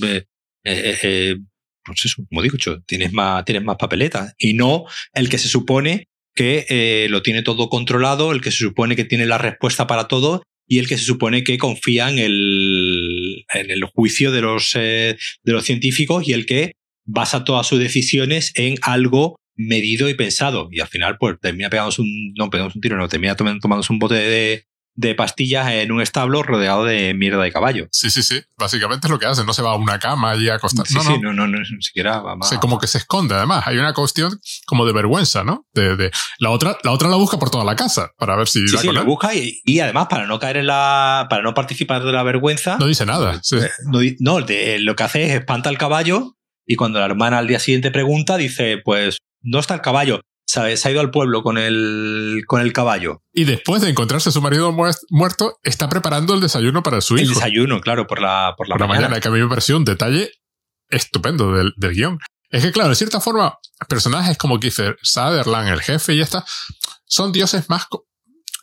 [0.64, 1.36] eh, eh
[1.84, 4.34] pues eso como digo tienes más tienes más papeletas.
[4.38, 8.60] Y no el que se supone que eh, lo tiene todo controlado el que se
[8.60, 12.19] supone que tiene la respuesta para todo y el que se supone que confía en
[12.19, 16.73] el, en el juicio de los, eh, de los científicos y el que
[17.05, 20.69] basa todas sus decisiones en algo medido y pensado.
[20.71, 23.99] Y al final, pues termina pegándose un, no pegamos un tiro, no, termina tomándose un
[23.99, 24.63] bote de,
[24.99, 27.88] de pastillas en un establo rodeado de mierda de caballo.
[27.93, 28.41] Sí, sí, sí.
[28.57, 29.45] Básicamente es lo que hace.
[29.45, 30.85] No se va a una cama y a acostar.
[30.85, 32.53] Sí, no, sí, no, no, no, ni siquiera va más.
[32.59, 33.65] como que se esconde, además.
[33.65, 35.65] Hay una cuestión como de vergüenza, ¿no?
[35.73, 38.67] De, de, la otra, la otra la busca por toda la casa para ver si
[38.67, 42.03] sí, sí, la busca y, y, además para no caer en la, para no participar
[42.03, 42.77] de la vergüenza.
[42.77, 43.39] No dice nada.
[43.41, 43.55] Sí.
[43.55, 46.35] Eh, no, no lo que hace es espanta al caballo
[46.65, 50.21] y cuando la hermana al día siguiente pregunta, dice, pues, no está el caballo.
[50.49, 50.81] ¿Sabes?
[50.81, 53.21] Se ha ido al pueblo con el, con el caballo.
[53.31, 57.30] Y después de encontrarse a su marido muerto, está preparando el desayuno para su hijo.
[57.30, 59.19] El desayuno, claro, por la, por la, mañana.
[59.19, 60.31] Que a mí me pareció un detalle
[60.89, 62.17] estupendo del, del guion.
[62.49, 66.43] Es que, claro, de cierta forma, personajes como Kiefer Sutherland, el jefe y esta,
[67.05, 67.85] son dioses más,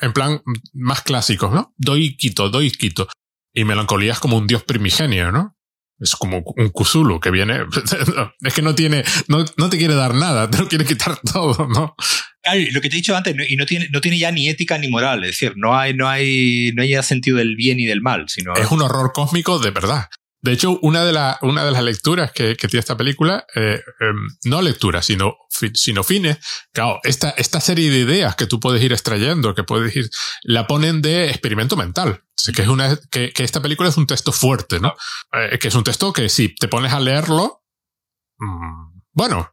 [0.00, 0.42] en plan,
[0.72, 1.72] más clásicos, ¿no?
[1.76, 3.06] Doy quito, doy quito.
[3.52, 5.55] Y melancolía es como un dios primigenio, ¿no?
[5.98, 7.60] Es como un Cthulhu que viene.
[8.40, 11.66] es que no tiene, no, no, te quiere dar nada, te lo quiere quitar todo,
[11.68, 11.94] ¿no?
[12.70, 14.88] lo que te he dicho antes, y no tiene, no tiene ya ni ética ni
[14.88, 18.02] moral, es decir, no hay, no hay, no hay ya sentido del bien y del
[18.02, 18.54] mal, sino...
[18.54, 20.06] Es un horror cósmico de verdad.
[20.46, 23.82] De hecho, una de, la, una de las lecturas que, que tiene esta película, eh,
[23.98, 25.34] em, no lecturas, sino,
[25.74, 26.38] sino fines,
[26.72, 30.08] claro, esta, esta serie de ideas que tú puedes ir extrayendo, que puedes ir,
[30.44, 32.22] la ponen de experimento mental.
[32.54, 34.94] que es una, que, que, esta película es un texto fuerte, ¿no?
[35.32, 37.64] Eh, que es un texto que si te pones a leerlo,
[38.38, 39.52] mmm, bueno,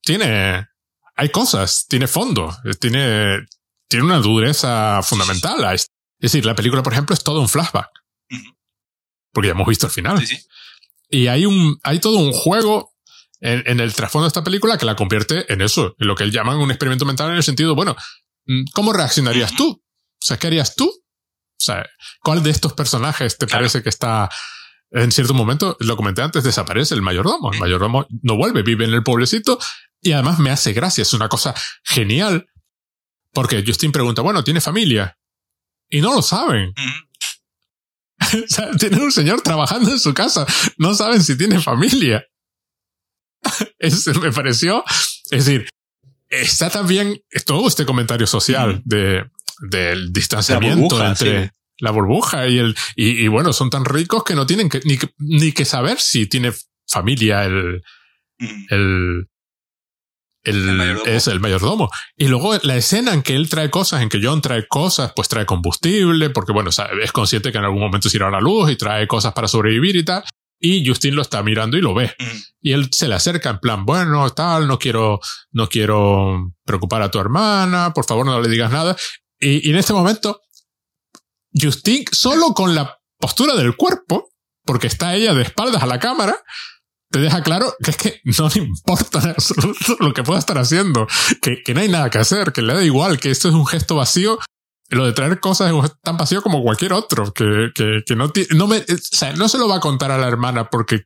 [0.00, 0.68] tiene,
[1.16, 3.44] hay cosas, tiene fondo, tiene,
[3.88, 5.74] tiene una dureza fundamental.
[5.74, 7.90] Es decir, la película, por ejemplo, es todo un flashback.
[9.34, 10.18] Porque ya hemos visto el final.
[10.20, 10.46] Sí, sí.
[11.10, 12.94] Y hay un, hay todo un juego
[13.40, 16.24] en, en, el trasfondo de esta película que la convierte en eso, en lo que
[16.24, 17.94] él llaman un experimento mental en el sentido, bueno,
[18.46, 19.70] mm, ¿cómo reaccionarías tú?
[19.70, 20.86] O sea, ¿qué harías tú?
[20.86, 21.84] O sea,
[22.22, 24.30] ¿cuál de estos personajes te parece que está
[24.94, 27.52] en cierto momento, lo comenté antes, desaparece el mayordomo.
[27.52, 29.58] El mayordomo no vuelve, vive en el pueblecito
[30.00, 31.02] y además me hace gracia.
[31.02, 31.52] Es una cosa
[31.82, 32.46] genial
[33.32, 35.18] porque Justin pregunta, bueno, ¿tiene familia?
[35.88, 36.72] Y no lo saben.
[38.20, 40.46] o sea, tienen un señor trabajando en su casa.
[40.78, 42.24] No saben si tiene familia.
[44.22, 44.84] Me pareció.
[45.30, 45.68] Es decir,
[46.28, 49.24] está también todo este comentario social de,
[49.70, 54.68] del distanciamiento entre la burbuja y el, y, bueno, son tan ricos que no tienen
[54.68, 56.52] que, ni, ni que saber si tiene
[56.86, 57.82] familia el,
[58.70, 59.28] el,
[60.44, 61.90] el, es el mayordomo.
[62.16, 65.28] Y luego la escena en que él trae cosas, en que John trae cosas, pues
[65.28, 68.70] trae combustible, porque bueno, es consciente que en algún momento se irá a la luz
[68.70, 70.22] y trae cosas para sobrevivir y tal.
[70.60, 72.14] Y Justin lo está mirando y lo ve.
[72.60, 77.10] Y él se le acerca en plan, bueno, tal, no quiero, no quiero preocupar a
[77.10, 78.96] tu hermana, por favor no le digas nada.
[79.38, 80.40] Y, y en este momento,
[81.52, 84.30] Justin, solo con la postura del cuerpo,
[84.64, 86.36] porque está ella de espaldas a la cámara,
[87.14, 89.36] te deja claro que es que no le importa
[90.00, 91.06] lo que pueda estar haciendo,
[91.40, 93.64] que, que no hay nada que hacer, que le da igual, que esto es un
[93.64, 94.40] gesto vacío.
[94.90, 98.66] Lo de traer cosas es tan vacío como cualquier otro, que, que, que no, no,
[98.66, 101.04] me, o sea, no se lo va a contar a la hermana porque,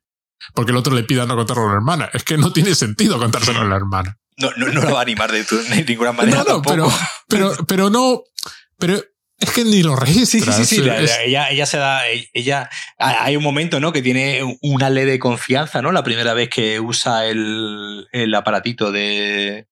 [0.54, 2.08] porque el otro le pida no contarlo a la hermana.
[2.14, 4.16] Es que no tiene sentido contárselo a la hermana.
[4.38, 5.44] No, no, no la va a animar de,
[5.86, 6.42] ninguna manera.
[6.48, 6.90] No, no, pero,
[7.28, 8.22] pero, pero no,
[8.78, 8.98] pero
[9.40, 10.52] es que ni lo registra.
[10.52, 10.90] Sí, sí, sí.
[11.24, 12.02] ella, ella se da.
[12.32, 12.68] Ella.
[12.98, 13.92] Hay un momento, ¿no?
[13.92, 15.92] Que tiene una ley de confianza, ¿no?
[15.92, 19.68] La primera vez que usa el, el aparatito de,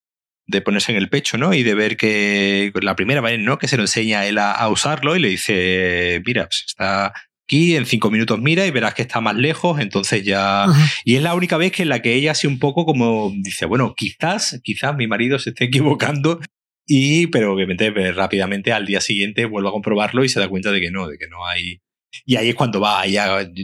[0.46, 1.52] de ponerse en el pecho, ¿no?
[1.52, 3.58] Y de ver que la primera vez, ¿no?
[3.58, 7.12] Que se lo enseña a él a, usarlo y le dice, mira, pues está
[7.44, 10.66] aquí, en cinco minutos mira y verás que está más lejos, entonces ya...
[11.04, 13.66] Y es la única vez que en la que ella hace un poco como dice,
[13.66, 16.40] bueno, quizás, quizás mi marido se esté equivocando
[16.86, 20.70] y, pero obviamente pues, rápidamente al día siguiente vuelve a comprobarlo y se da cuenta
[20.70, 21.82] de que no, de que no hay.
[22.24, 23.16] Y ahí es cuando va, ahí,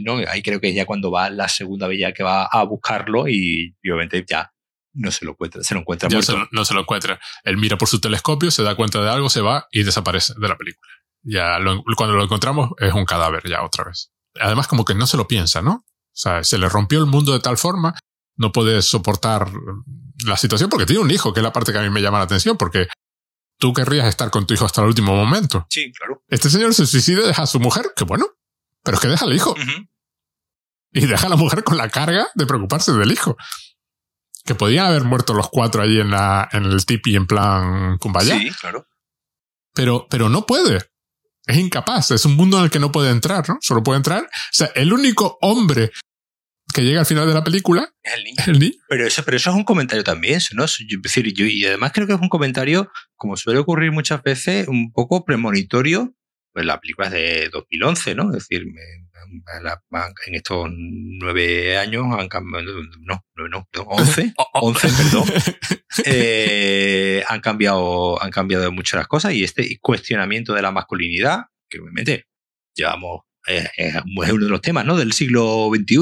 [0.03, 0.17] ¿no?
[0.27, 3.27] ahí creo que es ya cuando va la segunda vez ya que va a buscarlo
[3.27, 4.51] y, obviamente ya
[4.95, 6.47] no se lo encuentra, se lo encuentra muerto.
[6.51, 7.19] no se lo encuentra.
[7.43, 10.47] Él mira por su telescopio, se da cuenta de algo, se va y desaparece de
[10.47, 10.91] la película.
[11.23, 11.57] Ya
[11.95, 14.11] cuando lo encontramos es un cadáver ya otra vez.
[14.39, 15.85] Además como que no se lo piensa, ¿no?
[15.85, 17.95] O sea, se le rompió el mundo de tal forma,
[18.35, 19.47] no puede soportar
[20.25, 22.19] la situación porque tiene un hijo, que es la parte que a mí me llama
[22.19, 22.87] la atención, porque
[23.63, 25.65] tú querrías estar con tu hijo hasta el último momento.
[25.69, 26.21] Sí, claro.
[26.27, 28.25] Este señor se suicida y deja a su mujer, que bueno,
[28.83, 29.55] pero es que deja al hijo.
[30.91, 33.37] Y deja a la mujer con la carga de preocuparse del hijo.
[34.43, 38.37] Que podían haber muerto los cuatro allí en, la, en el tipi en plan Kumbaya.
[38.37, 38.85] Sí, claro.
[39.73, 40.85] Pero, pero no puede.
[41.45, 42.11] Es incapaz.
[42.11, 43.59] Es un mundo en el que no puede entrar, ¿no?
[43.61, 44.23] Solo puede entrar.
[44.25, 45.93] O sea, el único hombre
[46.73, 48.13] que llega al final de la película es
[48.47, 48.73] el niño.
[48.89, 50.65] Pero, eso, pero eso es un comentario también, ¿no?
[51.01, 54.91] decir, yo, y además creo que es un comentario, como suele ocurrir muchas veces, un
[54.91, 56.13] poco premonitorio.
[56.51, 58.29] Pues la película es de 2011, ¿no?
[58.29, 58.63] Es decir,
[60.27, 62.65] en estos nueve años han cambiado,
[63.01, 65.27] no, no, no, once, once, perdón,
[66.05, 71.79] eh, han cambiado, han cambiado muchas las cosas y este cuestionamiento de la masculinidad, que
[71.79, 72.27] obviamente
[72.75, 74.97] llevamos es, uno de los temas ¿no?
[74.97, 75.97] del siglo XXI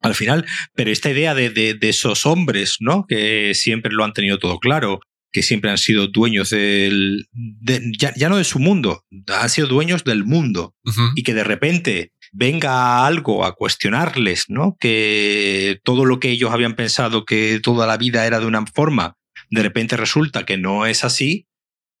[0.00, 0.44] al final,
[0.74, 3.06] pero esta idea de, de, esos hombres, ¿no?
[3.08, 5.00] Que siempre lo han tenido todo claro,
[5.32, 7.26] que siempre han sido dueños del.
[7.98, 10.74] ya, no de su mundo, han sido dueños del mundo.
[11.16, 14.76] Y que de repente venga algo a cuestionarles, ¿no?
[14.78, 19.16] Que todo lo que ellos habían pensado que toda la vida era de una forma,
[19.50, 21.46] de repente resulta que no es así,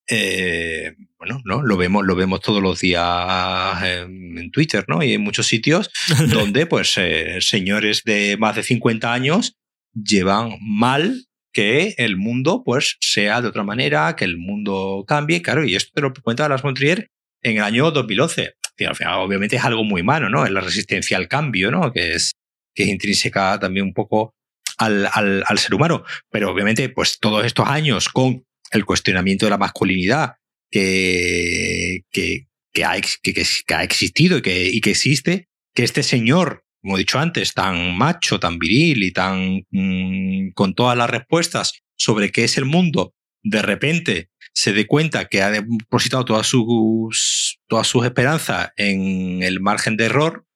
[0.08, 1.62] eh, bueno, ¿no?
[1.62, 5.02] Lo vemos, lo vemos todos los días en, Twitter, ¿no?
[5.02, 5.90] Y en muchos sitios
[6.32, 9.56] donde, pues, eh, señores de más de 50 años
[9.94, 15.64] llevan mal que el mundo, pues, sea de otra manera, que el mundo cambie, claro,
[15.64, 17.08] y esto te lo cuenta Las Montrier
[17.42, 18.54] en el año 2011.
[18.86, 20.44] al final, obviamente es algo muy malo, ¿no?
[20.44, 21.92] Es la resistencia al cambio, ¿no?
[21.92, 22.32] Que es,
[22.74, 24.34] que es intrínseca también un poco
[24.78, 26.04] al, al, ser humano.
[26.30, 28.44] Pero obviamente, pues todos estos años con
[28.74, 30.34] el cuestionamiento de la masculinidad
[30.70, 36.64] que, que, que, ha, que, ha, existido y que, y que existe, que este señor,
[36.82, 41.80] como he dicho antes, tan macho, tan viril y tan mm, con todas las respuestas
[41.96, 47.58] sobre qué es el mundo, de repente se dé cuenta que ha depositado todas sus,
[47.66, 50.46] todas sus esperanzas en el margen de error,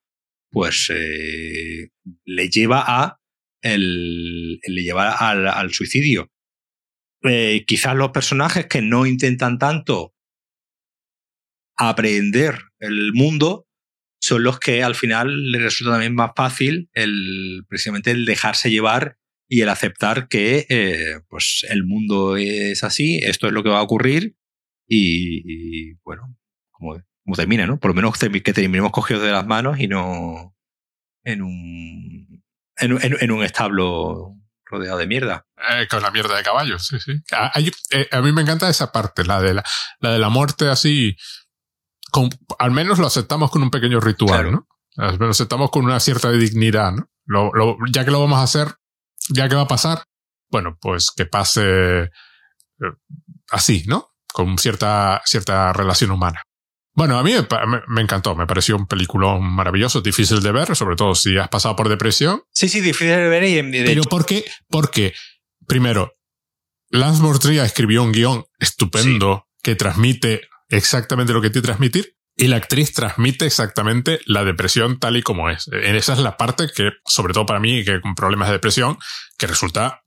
[0.51, 1.91] pues eh,
[2.25, 3.19] le lleva a
[3.63, 6.31] el, le lleva al, suicidio.
[7.23, 10.15] Eh, quizás los personajes que no intentan tanto
[11.77, 13.67] aprender el mundo
[14.21, 19.17] son los que al final les resulta también más fácil el precisamente el dejarse llevar
[19.49, 23.79] y el aceptar que eh, pues el mundo es así, esto es lo que va
[23.79, 24.37] a ocurrir
[24.87, 26.37] y, bueno,
[26.71, 27.79] como, como, termina, ¿no?
[27.79, 30.55] Por lo menos que terminemos cogidos de las manos y no
[31.25, 32.43] en un,
[32.79, 34.35] en, un establo
[34.71, 35.47] rodeado de mierda.
[35.71, 37.13] Eh, con la mierda de caballos, sí, sí.
[37.33, 37.53] A,
[37.91, 39.65] eh, a, mí me encanta esa parte, la de la,
[40.01, 41.17] la de la muerte así.
[42.11, 44.69] Con, al menos lo aceptamos con un pequeño ritual, ¿no?
[44.97, 47.11] Al menos aceptamos con una cierta dignidad, ¿no?
[47.25, 48.75] Lo, lo, ya que lo vamos a hacer,
[49.29, 50.05] ya que va a pasar,
[50.51, 52.11] bueno, pues que pase eh,
[53.51, 54.15] así, ¿no?
[54.33, 56.43] Con cierta, cierta relación humana.
[56.99, 57.33] Bueno, a mí
[57.87, 61.77] me, encantó, me pareció un película maravilloso, difícil de ver, sobre todo si has pasado
[61.77, 62.43] por depresión.
[62.51, 63.45] Sí, sí, difícil de ver.
[63.45, 64.45] Y Pero ¿por qué?
[64.69, 65.15] Porque,
[65.69, 66.17] primero,
[66.91, 72.49] Lance Mortria escribió un guion estupendo que transmite exactamente lo que tiene que transmitir y
[72.49, 75.69] la actriz transmite exactamente la depresión tal y como es.
[75.69, 78.99] Esa es la parte que, sobre todo para mí, que con problemas de depresión,
[79.39, 80.03] que resulta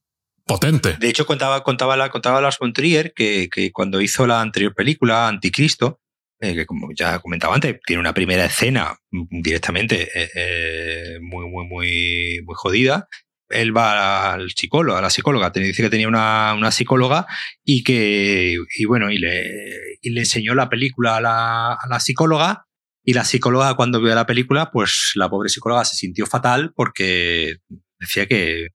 [0.45, 0.97] potente.
[0.99, 4.73] De hecho, contaba, contaba, la, contaba Lars von Trier que, que cuando hizo la anterior
[4.75, 6.01] película, Anticristo,
[6.41, 11.67] eh, que como ya comentaba antes, tiene una primera escena directamente eh, eh, muy, muy,
[11.67, 13.07] muy, muy jodida.
[13.47, 17.27] Él va al psicólogo, a la psicóloga, dice que tenía una, una psicóloga
[17.63, 22.65] y que, y bueno, y le, enseñó la película a la, a la psicóloga
[23.03, 27.57] y la psicóloga cuando vio la película, pues la pobre psicóloga se sintió fatal porque
[27.99, 28.69] decía que,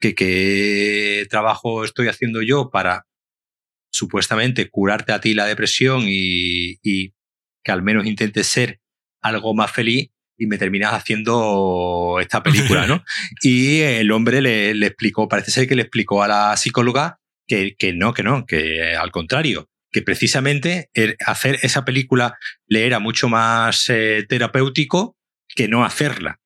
[0.00, 3.05] que qué trabajo estoy haciendo yo para
[3.96, 6.78] supuestamente curarte a ti la depresión y,
[7.64, 8.80] que al menos intentes ser
[9.22, 13.02] algo más feliz y me terminas haciendo esta película, ¿no?
[13.42, 17.18] y el hombre le, explicó, parece ser que le explicó a la psicóloga
[17.48, 20.90] que, que no, que no, que al contrario, que precisamente
[21.24, 22.36] hacer esa película
[22.66, 25.16] le era mucho más eh, terapéutico
[25.48, 26.38] que no hacerla.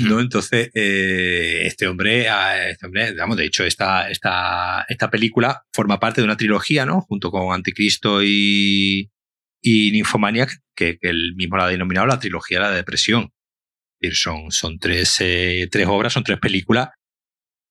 [0.00, 0.20] ¿No?
[0.20, 2.26] Entonces, eh, este hombre,
[2.70, 7.00] este hombre, digamos, de hecho, esta, esta, esta película forma parte de una trilogía, ¿no?
[7.02, 9.10] Junto con Anticristo y,
[9.62, 13.30] y Nymphomaniac, que, que él mismo la ha denominado la trilogía de la depresión.
[14.12, 16.88] Son, son tres, eh, tres obras, son tres películas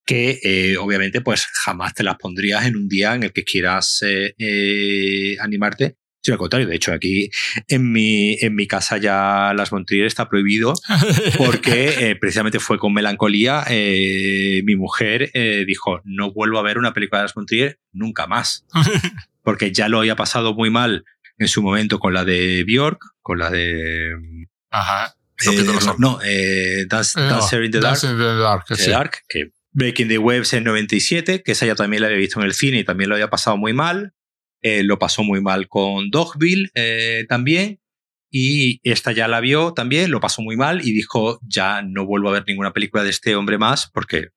[0.06, 4.03] que eh, obviamente pues jamás te las pondrías en un día en el que quieras
[5.40, 7.29] animarte Sí, al contrario, de hecho, aquí
[7.67, 10.73] en mi, en mi casa ya Las Montrier está prohibido
[11.37, 13.65] porque eh, precisamente fue con melancolía.
[13.69, 18.25] Eh, mi mujer eh, dijo, no vuelvo a ver una película de Las Montrier nunca
[18.25, 18.65] más.
[19.43, 21.03] Porque ya lo había pasado muy mal
[21.37, 24.13] en su momento con la de Bjork, con la de...
[24.71, 25.15] Ajá.
[25.97, 26.19] no,
[26.87, 27.99] Dance, Dancer in the Dark.
[28.01, 32.01] In the Dark, the Dark que Breaking the Webs en 97, que esa ya también
[32.01, 34.13] la había visto en el cine y también lo había pasado muy mal.
[34.64, 37.81] Eh, lo pasó muy mal con Dogville eh, también.
[38.31, 42.30] Y esta ya la vio también, lo pasó muy mal y dijo, ya no vuelvo
[42.30, 44.30] a ver ninguna película de este hombre más porque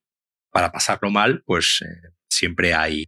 [0.51, 3.07] para pasarlo mal, pues eh, siempre hay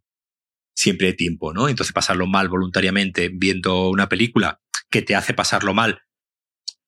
[0.75, 1.69] siempre hay tiempo, ¿no?
[1.69, 6.01] Entonces pasarlo mal voluntariamente viendo una película que te hace pasarlo mal.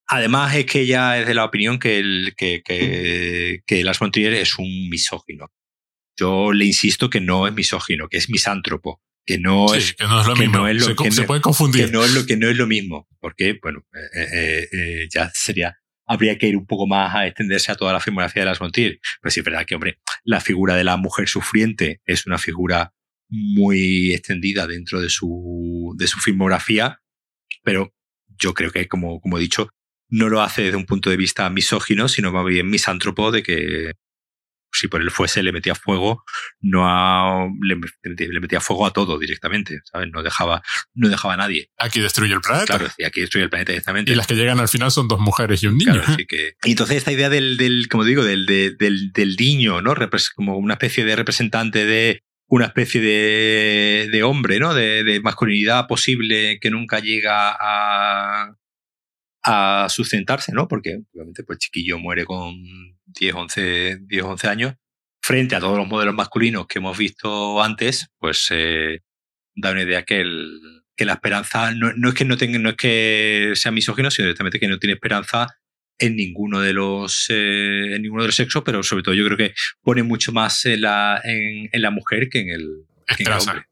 [0.07, 4.33] Además es que ella es de la opinión que, el, que, que, que Las Montrier
[4.35, 5.49] es un misógino.
[6.17, 10.21] Yo le insisto que no es misógino, que es misántropo que no es que no
[10.21, 11.11] es lo mismo.
[11.11, 11.87] se, puede confundir.
[11.87, 15.31] que no es lo que no es lo mismo porque bueno eh, eh, eh, ya
[15.33, 15.77] sería
[16.07, 18.99] habría que ir un poco más a extenderse a toda la filmografía de las Montier
[19.21, 22.93] pero sí es verdad que hombre la figura de la mujer sufriente es una figura
[23.29, 27.01] muy extendida dentro de su de su filmografía
[27.63, 27.95] pero
[28.37, 29.69] yo creo que como como he dicho
[30.09, 33.93] no lo hace desde un punto de vista misógino sino más bien misántropo de que
[34.73, 36.25] si por él fuese le metía fuego,
[36.61, 37.77] no le,
[38.41, 40.09] metía fuego a todo directamente, ¿sabes?
[40.13, 40.63] No dejaba,
[40.95, 41.71] no dejaba a nadie.
[41.79, 42.79] Aquí destruye el planeta.
[42.79, 44.13] Claro, y aquí destruye el planeta directamente.
[44.13, 45.93] Y las que llegan al final son dos mujeres y un niño.
[45.93, 46.55] Claro, así que...
[46.65, 49.95] Y entonces esta idea del, del como digo, del, del, del niño, ¿no?
[50.35, 54.75] Como una especie de representante de una especie de, de hombre, ¿no?
[54.75, 58.57] De, de masculinidad posible que nunca llega a,
[59.45, 60.69] a sustentarse, ¿no?
[60.69, 62.55] Porque obviamente pues chiquillo muere con
[63.13, 64.75] 10, 11, 10, 11 años,
[65.23, 69.01] frente a todos los modelos masculinos que hemos visto antes, pues eh,
[69.55, 70.61] da una idea que, el,
[70.97, 74.27] que la esperanza no, no, es que no tenga, no es que sea misógino, sino
[74.27, 75.49] directamente que no tiene esperanza
[75.99, 79.37] en ninguno de los eh, en ninguno de los sexos, pero sobre todo yo creo
[79.37, 83.33] que pone mucho más en la, en, en la mujer que en el, que en
[83.33, 83.70] el hombre.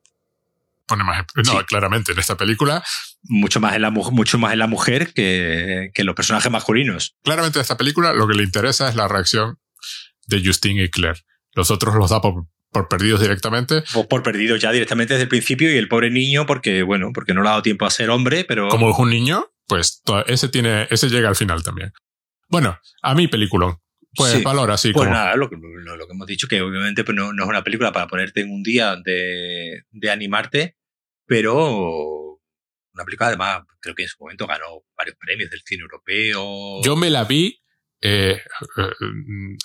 [0.89, 1.59] Pone más, no, sí.
[1.67, 2.83] claramente, en esta película.
[3.23, 7.15] Mucho más en la, mucho más en la mujer que, que en los personajes masculinos.
[7.23, 9.59] Claramente en esta película lo que le interesa es la reacción
[10.27, 11.21] de Justine y Claire.
[11.53, 13.83] Los otros los da por, por perdidos directamente.
[13.95, 17.35] O por perdidos ya directamente desde el principio y el pobre niño porque, bueno, porque
[17.35, 18.69] no le ha dado tiempo a ser hombre, pero...
[18.69, 21.93] Como es un niño, pues ese tiene, ese llega al final también.
[22.49, 23.79] Bueno, a mí película.
[24.15, 24.43] Pues sí.
[24.43, 25.17] valor así pues como...
[25.17, 27.63] nada, lo que, lo, lo que, hemos dicho, que obviamente pues no, no, es una
[27.63, 30.77] película para ponerte en un día de, de animarte,
[31.29, 32.41] pero
[32.95, 36.83] una película además creo que en su momento ganó varios premios del cine europeo.
[36.83, 37.63] Yo me la vi
[38.01, 38.43] eh,
[38.77, 38.91] eh,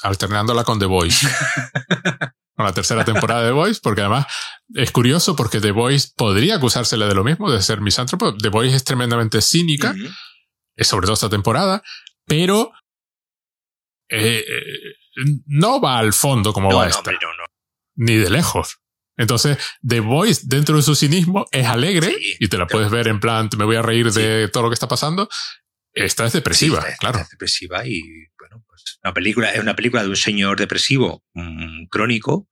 [0.04, 1.26] alternándola con The Voice.
[2.56, 4.28] con la tercera temporada de The Voice, porque además
[4.76, 8.36] es curioso porque The Voice podría acusársele de lo mismo, de ser misántropo.
[8.38, 10.84] The Voice es tremendamente cínica, uh -huh.
[10.84, 11.82] sobre todo esta temporada,
[12.26, 12.72] pero
[14.10, 14.46] eh,
[15.46, 17.12] no va al fondo como no, va no, esta.
[17.12, 17.20] No.
[17.96, 18.83] Ni de lejos.
[19.18, 19.58] Entonces,
[19.88, 23.20] The Voice, dentro de su cinismo, es alegre sí, y te la puedes ver en
[23.20, 24.22] plan, me voy a reír sí.
[24.22, 25.30] de todo lo que está pasando.
[25.94, 27.18] Esta es depresiva, sí, esta, claro.
[27.18, 28.02] Esta es depresiva y,
[28.40, 31.24] bueno, pues una película, es una película de un señor depresivo
[31.90, 32.50] crónico.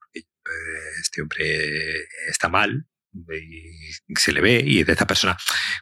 [1.00, 5.36] Este hombre está mal, y se le ve y es de esta persona.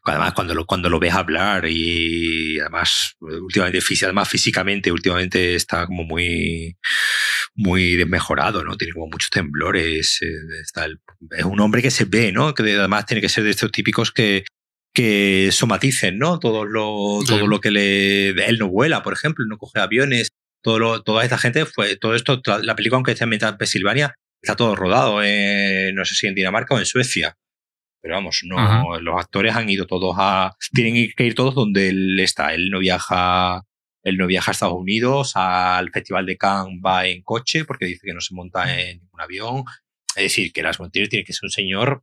[0.05, 6.05] Además cuando lo, cuando lo ves hablar y además últimamente además físicamente últimamente está como
[6.05, 6.77] muy
[7.55, 11.01] muy desmejorado no tiene como muchos temblores eh, está el,
[11.31, 14.13] es un hombre que se ve no que además tiene que ser de estos típicos
[14.13, 14.45] que
[14.95, 17.27] que somaticen no todo lo sí.
[17.29, 20.31] todo lo que le él no vuela por ejemplo no coge aviones
[20.63, 24.15] todo lo, toda esta gente fue todo esto la película aunque está ambientada en Pensilvania
[24.43, 27.37] está todo rodado, en, no sé si en Dinamarca o en Suecia.
[28.03, 30.57] Pero vamos, no, los actores han ido todos a.
[30.73, 32.55] Tienen que ir todos donde él está.
[32.55, 33.63] Él no viaja.
[34.03, 38.07] Él no viaja a Estados Unidos, al Festival de Cannes va en coche porque dice
[38.07, 39.65] que no se monta en ningún avión.
[40.17, 42.03] Es decir, que Las Montier tiene que ser un señor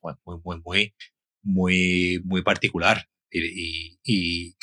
[0.00, 0.94] muy, muy, muy, muy,
[1.42, 3.08] muy, muy particular.
[3.28, 4.54] Y, y,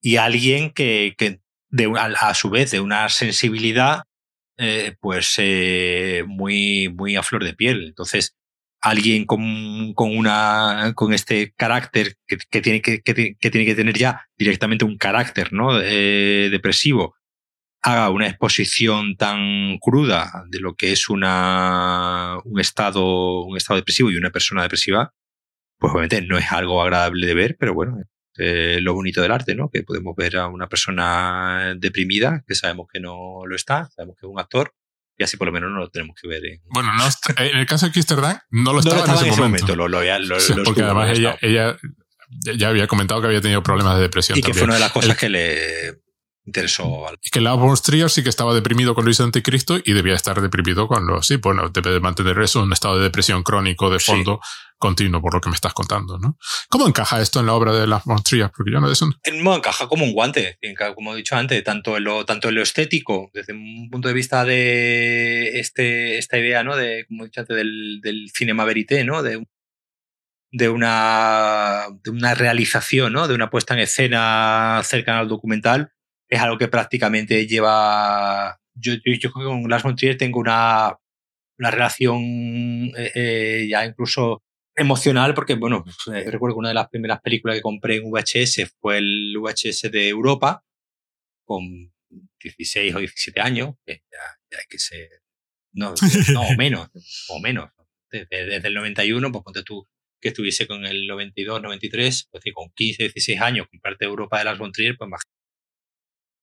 [0.00, 1.40] y alguien que, que
[1.70, 4.04] de, a, a su vez de una sensibilidad
[4.62, 7.86] eh, pues eh, muy, muy a flor de piel.
[7.88, 8.36] Entonces,
[8.82, 13.36] alguien con, con una con este carácter que, tiene que, tiene
[13.66, 15.80] que tener ya directamente un carácter ¿no?
[15.80, 17.14] Eh, depresivo
[17.82, 24.10] haga una exposición tan cruda de lo que es una un estado un estado depresivo
[24.10, 25.14] y una persona depresiva
[25.78, 27.98] pues obviamente no es algo agradable de ver pero bueno
[28.38, 29.70] eh, lo bonito del arte, ¿no?
[29.70, 34.26] Que podemos ver a una persona deprimida, que sabemos que no lo está, sabemos que
[34.26, 34.74] es un actor,
[35.18, 36.44] y así por lo menos no lo tenemos que ver.
[36.44, 36.60] En...
[36.64, 37.04] Bueno, no,
[37.36, 39.40] en el caso de Kirsterdam no lo estaba, no lo estaba en ese, en ese
[39.42, 39.66] momento.
[39.66, 39.76] momento.
[39.76, 41.76] Lo, lo, lo, sí, porque además ella, ella,
[42.56, 44.38] ya había comentado que había tenido problemas de depresión.
[44.38, 44.58] Y que también.
[44.58, 46.02] fue una de las cosas el, que le
[46.44, 47.06] interesó.
[47.22, 50.40] Y que Lars von Trier sí que estaba deprimido con Luis Anticristo y debía estar
[50.40, 51.26] deprimido con los...
[51.26, 54.50] Sí, bueno, debe de mantener eso, un estado de depresión crónico de fondo sí.
[54.78, 56.36] continuo, por lo que me estás contando, ¿no?
[56.68, 58.50] ¿Cómo encaja esto en la obra de Lars von Trier?
[58.56, 59.08] Porque yo no de eso...
[59.32, 60.58] No, encaja como un guante,
[60.94, 64.14] como he dicho antes, tanto en lo, tanto en lo estético, desde un punto de
[64.14, 66.76] vista de este, esta idea, ¿no?
[66.76, 69.22] De, como he dicho antes, del, del cinema verité, ¿no?
[69.22, 69.44] De,
[70.52, 73.26] de una, de una realización, ¿no?
[73.26, 75.92] De una puesta en escena cercana al documental,
[76.32, 78.58] es algo que prácticamente lleva.
[78.74, 80.96] Yo, yo, yo con Lars von Trier tengo una,
[81.58, 82.22] una relación
[82.96, 84.42] eh, eh, ya incluso
[84.74, 88.10] emocional, porque, bueno, pues, eh, recuerdo que una de las primeras películas que compré en
[88.10, 90.64] VHS fue el VHS de Europa,
[91.44, 91.92] con
[92.42, 94.18] 16 o 17 años, que ya,
[94.50, 95.10] ya hay que ser.
[95.74, 95.92] No,
[96.32, 96.88] no, o menos,
[97.28, 97.68] o menos.
[98.10, 99.86] Desde, desde, el 91, pues ponte tú
[100.18, 104.58] que estuviese con el 92, 93, pues con 15, 16 años, comprarte Europa de Lars
[104.58, 105.20] von Trier, pues más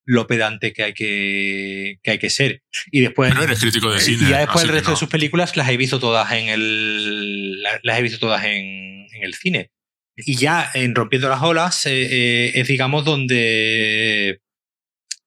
[0.06, 2.64] lo pedante que hay que, que hay que ser.
[2.92, 3.34] Y después.
[3.34, 4.26] No eres crítico de cine.
[4.26, 4.96] Y ya después el resto no.
[4.96, 7.62] de sus películas las he visto todas en el.
[7.62, 9.72] Las he visto todas en, en el cine.
[10.16, 14.42] Y ya en Rompiendo las Olas eh, eh, es, digamos, donde.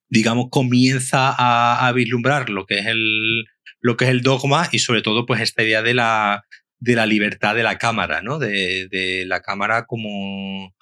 [0.09, 3.44] Digamos, comienza a, a, vislumbrar lo que es el.
[3.81, 6.44] lo que es el dogma y sobre todo, pues, esta idea de la.
[6.81, 8.39] de la libertad de la cámara, ¿no?
[8.39, 10.74] De, de la cámara como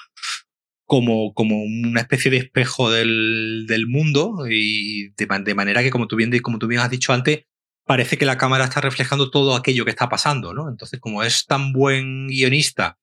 [0.91, 6.17] como, como una especie de espejo del, del mundo y de, manera que, como tú,
[6.17, 7.45] bien, como tú bien has dicho antes,
[7.87, 10.69] parece que la cámara está reflejando todo aquello que está pasando, ¿no?
[10.69, 12.99] Entonces, como es tan buen guionista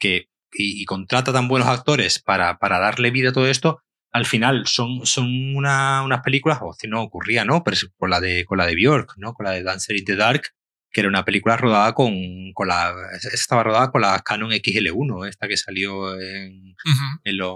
[0.00, 3.82] que, y, y contrata tan buenos actores para, para darle vida a todo esto,
[4.12, 7.62] al final son, son una, unas películas, o si no ocurría, ¿no?
[7.62, 9.34] Pero con la de, con la de Bjork, ¿no?
[9.34, 10.54] Con la de Dancer in the Dark,
[10.96, 12.14] que era una película rodada con,
[12.54, 12.94] con la,
[13.30, 16.74] estaba rodada con la Canon XL1, esta que salió en,
[17.22, 17.54] en los,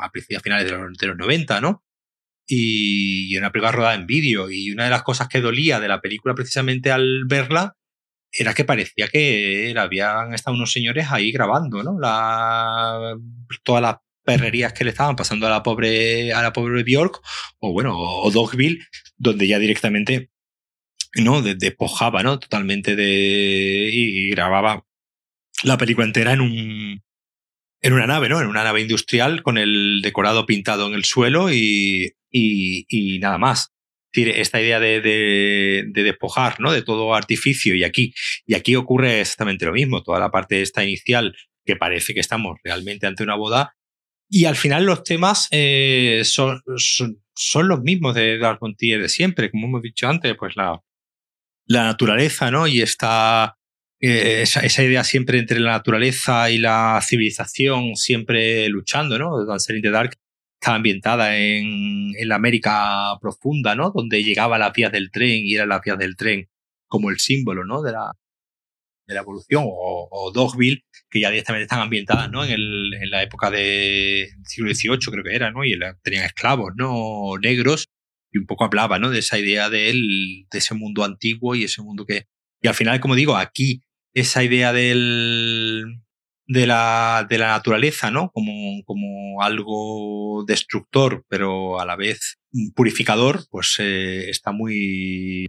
[0.00, 0.08] a,
[0.40, 1.82] finales de los, de los 90, ¿no?
[2.46, 4.52] Y, y una película rodada en vídeo.
[4.52, 7.74] Y una de las cosas que dolía de la película precisamente al verla
[8.30, 11.98] era que parecía que habían estado unos señores ahí grabando, ¿no?
[11.98, 13.16] La,
[13.64, 17.20] todas las perrerías que le estaban pasando a la pobre, a la pobre Bjork,
[17.58, 18.78] o bueno, o Dogville,
[19.16, 20.30] donde ya directamente
[21.16, 21.42] ¿no?
[21.42, 22.38] despojaba, ¿no?
[22.38, 23.88] Totalmente de.
[23.92, 24.84] Y, grababa
[25.62, 27.02] la película entera en un.
[27.82, 28.40] En una nave, ¿no?
[28.40, 33.38] En una nave industrial con el decorado pintado en el suelo y, y, y nada
[33.38, 33.72] más
[34.12, 36.72] esta idea de, de, despojar ¿no?
[36.72, 38.14] de todo artificio y aquí,
[38.46, 42.56] y aquí ocurre exactamente lo mismo, toda la parte esta inicial que parece que estamos
[42.64, 43.76] realmente ante una boda
[44.28, 49.68] y al final los temas eh, son, son, los mismos de Dark de siempre, como
[49.68, 50.80] hemos dicho antes, pues la,
[51.66, 52.66] la naturaleza, ¿no?
[52.66, 53.58] Y esta,
[54.00, 59.44] eh, esa, esa, idea siempre entre la naturaleza y la civilización, siempre luchando, ¿no?
[59.44, 60.16] Dancer in the Dark
[60.60, 63.90] está ambientada en, en, la América profunda, ¿no?
[63.90, 66.48] Donde llegaba las vías del tren y eran las vías del tren
[66.88, 67.82] como el símbolo, ¿no?
[67.82, 68.12] De la,
[69.06, 72.44] de la evolución, o, o Dogville, que ya directamente están ambientadas, ¿no?
[72.44, 75.64] En, el, en la época del siglo XVIII, creo que era, ¿no?
[75.64, 77.36] Y tenían esclavos, ¿no?
[77.40, 77.88] Negros,
[78.32, 79.10] y un poco hablaba, ¿no?
[79.10, 82.26] De esa idea de, él, de ese mundo antiguo y ese mundo que...
[82.62, 83.82] Y al final, como digo, aquí
[84.14, 86.00] esa idea del,
[86.46, 88.30] de la, de la naturaleza, ¿no?
[88.32, 92.38] Como, como algo destructor, pero a la vez
[92.74, 95.48] purificador, pues eh, está muy...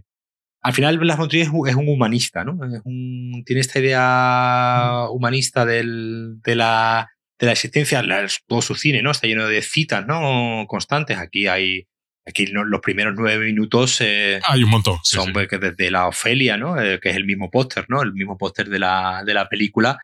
[0.60, 2.58] Al final Blas Montrier es un humanista, ¿no?
[2.64, 8.04] Es un, tiene esta idea humanista del, de, la, de la existencia,
[8.46, 9.12] todo su cine, ¿no?
[9.12, 10.66] Está lleno de citas, ¿no?
[10.66, 11.16] Constantes.
[11.16, 11.86] Aquí hay
[12.28, 14.98] Aquí los primeros nueve minutos eh, hay un montón.
[15.02, 16.80] son pues, desde la Ofelia, ¿no?
[16.80, 18.02] Eh, que es el mismo póster, ¿no?
[18.02, 19.98] El mismo póster de la, de la película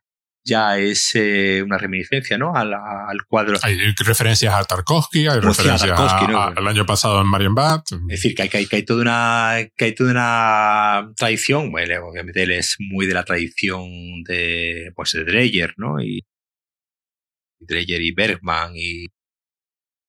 [0.45, 2.55] ya es eh, una reminiscencia ¿no?
[2.55, 3.59] al, al, cuadro.
[3.63, 7.83] Hay referencias a Tarkovsky, hay referencias al año pasado en Marienbad.
[7.91, 11.71] Es decir, que hay, que hay, que hay, toda, una, que hay toda una tradición,
[11.71, 16.01] bueno, obviamente él es muy de la tradición de, pues, de Dreyer, ¿no?
[16.01, 16.23] Y
[17.61, 19.07] Dreyer y Bergman y,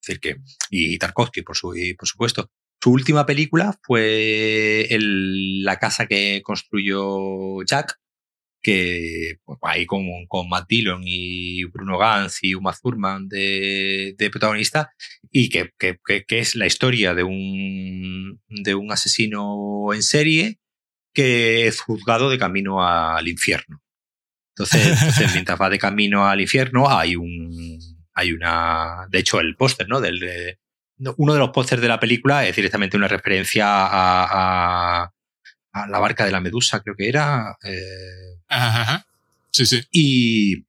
[0.06, 0.38] decir, que,
[0.69, 2.49] y Tarkovsky, por, su, por supuesto.
[2.82, 7.99] Su última película fue el, La casa que construyó Jack,
[8.61, 14.30] que pues, ahí con, con Matt Dillon y Bruno Gantz y Uma Thurman de, de
[14.32, 14.91] protagonista
[15.32, 20.60] y que, que, que, es la historia de un, de un asesino en serie
[21.14, 23.84] que es juzgado de camino al infierno.
[24.57, 24.98] Entonces,
[25.34, 27.77] mientras va de camino al infierno hay un
[28.15, 30.57] hay una de hecho el póster no del
[31.17, 35.11] uno de los pósters de la película es directamente una referencia a, a,
[35.73, 39.05] a la barca de la medusa creo que era eh, Ajá,
[39.55, 39.81] Sí, sí.
[39.89, 40.65] Y,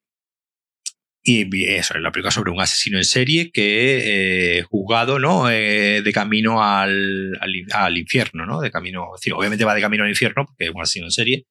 [1.25, 5.51] y eso, es la película sobre un asesino en serie que eh, juzgado, ¿no?
[5.51, 7.37] Eh, de camino al,
[7.73, 8.61] al, infierno, ¿no?
[8.61, 11.47] De camino, obviamente va de camino al infierno porque es un asesino en serie,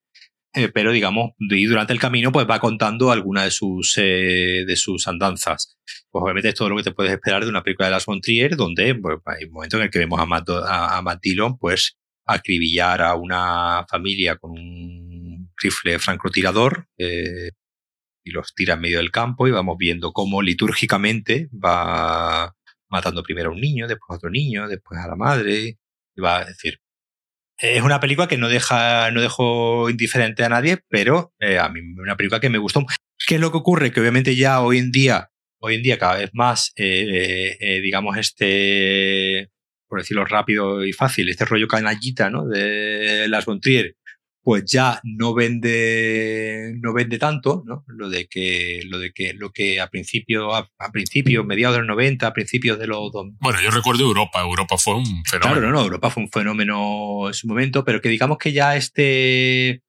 [0.56, 4.76] eh, pero digamos, y durante el camino pues va contando alguna de sus, eh, de
[4.76, 5.78] sus andanzas.
[6.10, 8.22] Pues obviamente es todo lo que te puedes esperar de una película de Las von
[8.22, 11.98] Trier, donde hay un momento en el que vemos a Matt, a, a Dillon, pues
[12.26, 17.52] acribillar a una familia con un rifle francotirador eh,
[18.24, 22.56] y los tira en medio del campo y vamos viendo cómo litúrgicamente va
[22.90, 25.78] matando primero a un niño, después a otro niño, después a la madre.
[26.16, 26.80] Y va a decir,
[27.58, 31.80] es una película que no deja, no dejó indiferente a nadie, pero eh, a mí
[31.98, 32.86] una película que me gustó.
[33.28, 33.92] ¿Qué es lo que ocurre?
[33.92, 38.18] Que obviamente ya hoy en día, hoy en día cada vez más, eh, eh, digamos,
[38.18, 39.50] este
[39.88, 42.48] por decirlo rápido y fácil, este rollo canallita, ¿no?
[42.48, 43.96] De las Bontrier,
[44.46, 47.84] pues ya no vende, no vende tanto, ¿no?
[47.88, 51.88] Lo de que, lo de que, lo que a principio, a, principio, mediados de los
[51.88, 55.62] 90, a principios de los Bueno, yo recuerdo Europa, Europa fue un fenómeno.
[55.62, 58.76] Claro, no, no, Europa fue un fenómeno en su momento, pero que digamos que ya
[58.76, 59.82] este,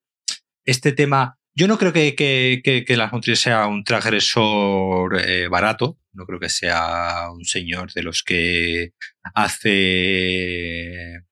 [0.64, 5.48] este tema, yo no creo que, que, que, que las Bontrier sea un transgresor eh,
[5.48, 8.92] barato, no creo que sea un señor de los que
[9.34, 11.25] hace.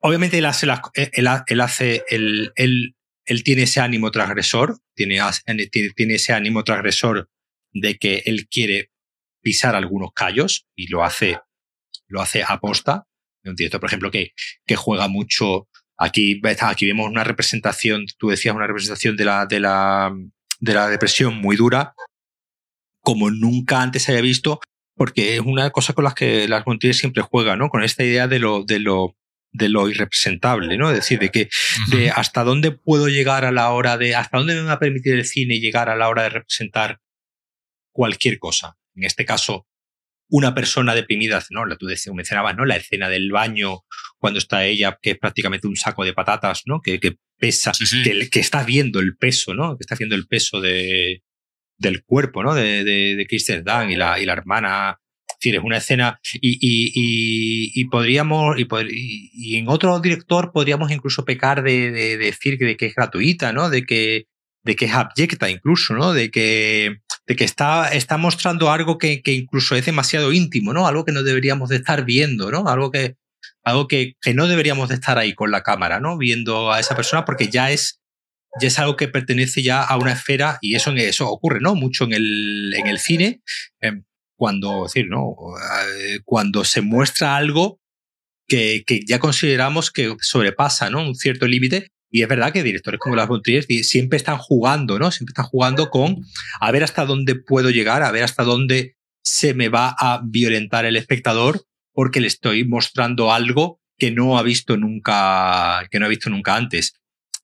[0.00, 5.20] Obviamente él hace, él, hace él, él, tiene ese ánimo transgresor, tiene,
[5.94, 7.30] tiene ese ánimo transgresor
[7.72, 8.90] de que él quiere
[9.42, 11.38] pisar algunos callos y lo hace,
[12.08, 13.06] lo hace aposta.
[13.44, 14.32] Un por ejemplo, que,
[14.76, 15.68] juega mucho.
[15.96, 20.14] Aquí, aquí vemos una representación, tú decías una representación de la, de la,
[20.58, 21.94] de la depresión muy dura,
[23.02, 24.60] como nunca antes se había visto
[25.00, 27.70] porque es una cosa con las que las Montier siempre juegan, ¿no?
[27.70, 29.16] Con esta idea de lo, de lo,
[29.52, 30.90] de lo irrepresentable, ¿no?
[30.90, 31.48] Es decir, de que
[31.90, 35.14] de hasta dónde puedo llegar a la hora de, hasta dónde me va a permitir
[35.14, 37.00] el cine llegar a la hora de representar
[37.92, 38.76] cualquier cosa.
[38.94, 39.66] En este caso,
[40.28, 41.64] una persona deprimida, ¿no?
[41.76, 42.64] Tú mencionabas, ¿no?
[42.64, 43.80] La escena del baño
[44.18, 46.80] cuando está ella, que es prácticamente un saco de patatas, ¿no?
[46.80, 47.72] Que, que pesa,
[48.04, 49.76] Que, que, está viendo el peso, ¿no?
[49.76, 51.24] Que está viendo el peso de,
[51.76, 52.54] del cuerpo, ¿no?
[52.54, 55.00] De, de, de Dunn y la, y la hermana.
[55.40, 56.58] Decir, es una escena y,
[57.74, 62.86] y, podríamos, y, en otro director podríamos incluso pecar de, de, decir que, de que
[62.86, 63.70] es gratuita, ¿no?
[63.70, 64.26] De que,
[64.64, 66.12] de que es abyecta incluso, ¿no?
[66.12, 70.86] De que, de que está, está mostrando algo que, que incluso es demasiado íntimo, ¿no?
[70.86, 72.68] Algo que no deberíamos de estar viendo, ¿no?
[72.68, 73.16] Algo que,
[73.64, 76.18] algo que, que no deberíamos de estar ahí con la cámara, ¿no?
[76.18, 78.00] Viendo a esa persona porque ya es
[78.60, 81.74] ya es algo que pertenece ya a una esfera y eso, eso ocurre ¿no?
[81.74, 83.42] mucho en el, en el cine,
[83.80, 84.02] em,
[84.40, 85.36] cuando, decir, ¿no?
[85.98, 87.78] Eh, cuando se muestra algo
[88.48, 91.06] que, que, ya consideramos que sobrepasa ¿no?
[91.06, 91.88] un cierto límite.
[92.10, 95.10] Y es verdad que directores como las Bontrier siempre están jugando, ¿no?
[95.10, 96.16] Siempre están jugando con
[96.58, 100.86] a ver hasta dónde puedo llegar, a ver hasta dónde se me va a violentar
[100.86, 101.62] el espectador
[101.92, 106.56] porque le estoy mostrando algo que no ha visto nunca, que no ha visto nunca
[106.56, 106.94] antes.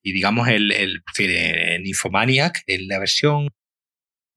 [0.02, 3.50] Y digamos, el, el, el Nymphomaniac, en la versión.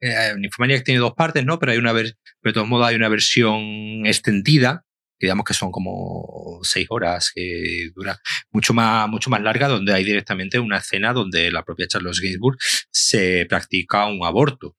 [0.01, 1.59] Eh, Nymphomaniac tiene dos partes, ¿no?
[1.59, 2.13] Pero hay una pero
[2.43, 4.85] de todos modos hay una versión extendida,
[5.17, 8.19] que digamos que son como seis horas, que dura
[8.51, 12.57] mucho más, mucho más larga, donde hay directamente una escena donde la propia Charles Gainsbourg
[12.91, 14.75] se practica un aborto.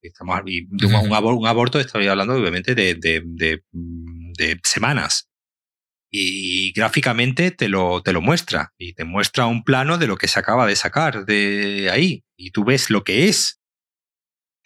[0.00, 5.28] Estamos, un, un, aborto, estoy hablando obviamente de, de, de, de semanas
[6.14, 10.28] y gráficamente te lo, te lo muestra y te muestra un plano de lo que
[10.28, 13.61] se acaba de sacar de ahí y tú ves lo que es.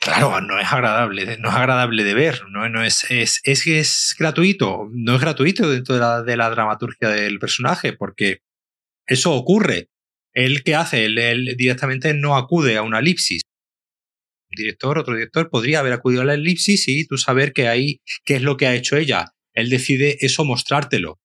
[0.07, 4.89] Claro, no es agradable, no es agradable de ver, no, es, es, es es gratuito,
[4.93, 8.41] no es gratuito dentro de la, de la dramaturgia del personaje, porque
[9.07, 9.89] eso ocurre.
[10.33, 13.43] Él que hace, él, directamente no acude a una elipsis.
[14.51, 18.01] Un director, otro director podría haber acudido a la elipsis y tú saber que ahí,
[18.25, 19.33] qué es lo que ha hecho ella.
[19.55, 21.19] Él decide eso mostrártelo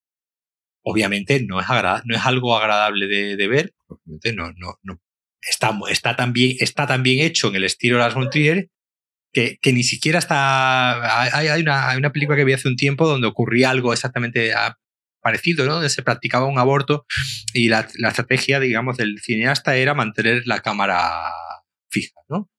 [0.84, 1.68] obviamente no es,
[2.06, 5.00] no es algo agradable de, ver, obviamente no, no, no.
[5.42, 8.70] Está, está, tan bien, está tan bien hecho en el estilo de las Montrier
[9.34, 11.36] que, que ni siquiera está...
[11.38, 14.54] Hay, hay, una, hay una película que vi hace un tiempo donde ocurría algo exactamente
[15.22, 15.76] parecido, ¿no?
[15.76, 17.06] Donde se practicaba un aborto
[17.54, 21.32] y la, la, estrategia, digamos, del cineasta era mantener la cámara
[21.90, 22.50] fija, ¿no?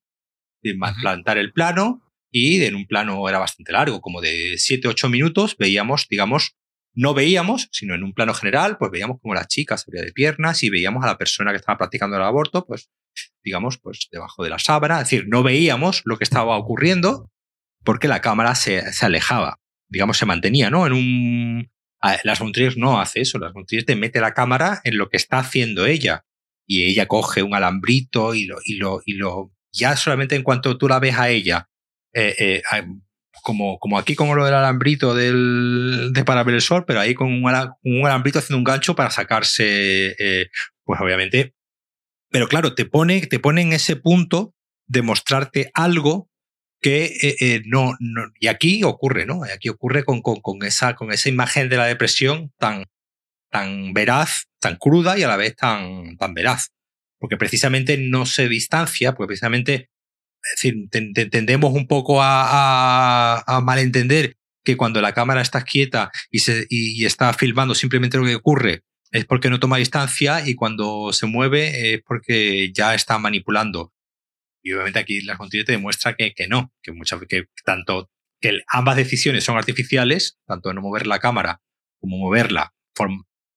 [0.62, 5.56] De plantar el plano y en un plano era bastante largo, como de 7-8 minutos,
[5.58, 6.56] veíamos, digamos,
[6.94, 10.12] no veíamos, sino en un plano general, pues veíamos como la chica se abría de
[10.12, 12.90] piernas y veíamos a la persona que estaba practicando el aborto, pues,
[13.42, 15.00] digamos, pues debajo de la sábana.
[15.00, 17.30] Es decir, no veíamos lo que estaba ocurriendo
[17.84, 19.60] porque la cámara se, se alejaba.
[19.88, 20.86] Digamos, se mantenía, ¿no?
[20.86, 21.72] En un.
[22.24, 23.38] Las Montriers no hace eso.
[23.38, 26.24] Las Montriers te mete la cámara en lo que está haciendo ella.
[26.66, 29.52] Y ella coge un alambrito y lo, y lo, y lo.
[29.72, 31.68] Ya solamente en cuanto tú la ves a ella,
[32.12, 32.62] eh, eh,
[33.42, 37.14] como, como aquí con lo del alambrito del, de para ver el sol, pero ahí
[37.14, 40.48] con un, un alambrito haciendo un gancho para sacarse, eh,
[40.84, 41.54] pues obviamente.
[42.30, 44.54] Pero claro, te pone, te pone en ese punto
[44.86, 46.30] de mostrarte algo
[46.80, 49.42] que eh, eh, no, no, Y aquí ocurre, ¿no?
[49.44, 52.86] Aquí ocurre con, con, con, esa, con esa imagen de la depresión tan,
[53.50, 56.70] tan veraz, tan cruda y a la vez tan, tan veraz.
[57.18, 59.90] Porque precisamente no se distancia, porque precisamente
[60.44, 67.04] es decir, tendemos un poco a, a, malentender que cuando la cámara está quieta y,
[67.04, 68.82] está filmando simplemente lo que ocurre
[69.12, 73.92] es porque no toma distancia y cuando se mueve es porque ya está manipulando.
[74.62, 78.10] Y obviamente aquí la continuidad te demuestra que, no, que muchas que tanto
[78.40, 81.60] que ambas decisiones son artificiales, tanto no mover la cámara
[82.00, 82.74] como moverla,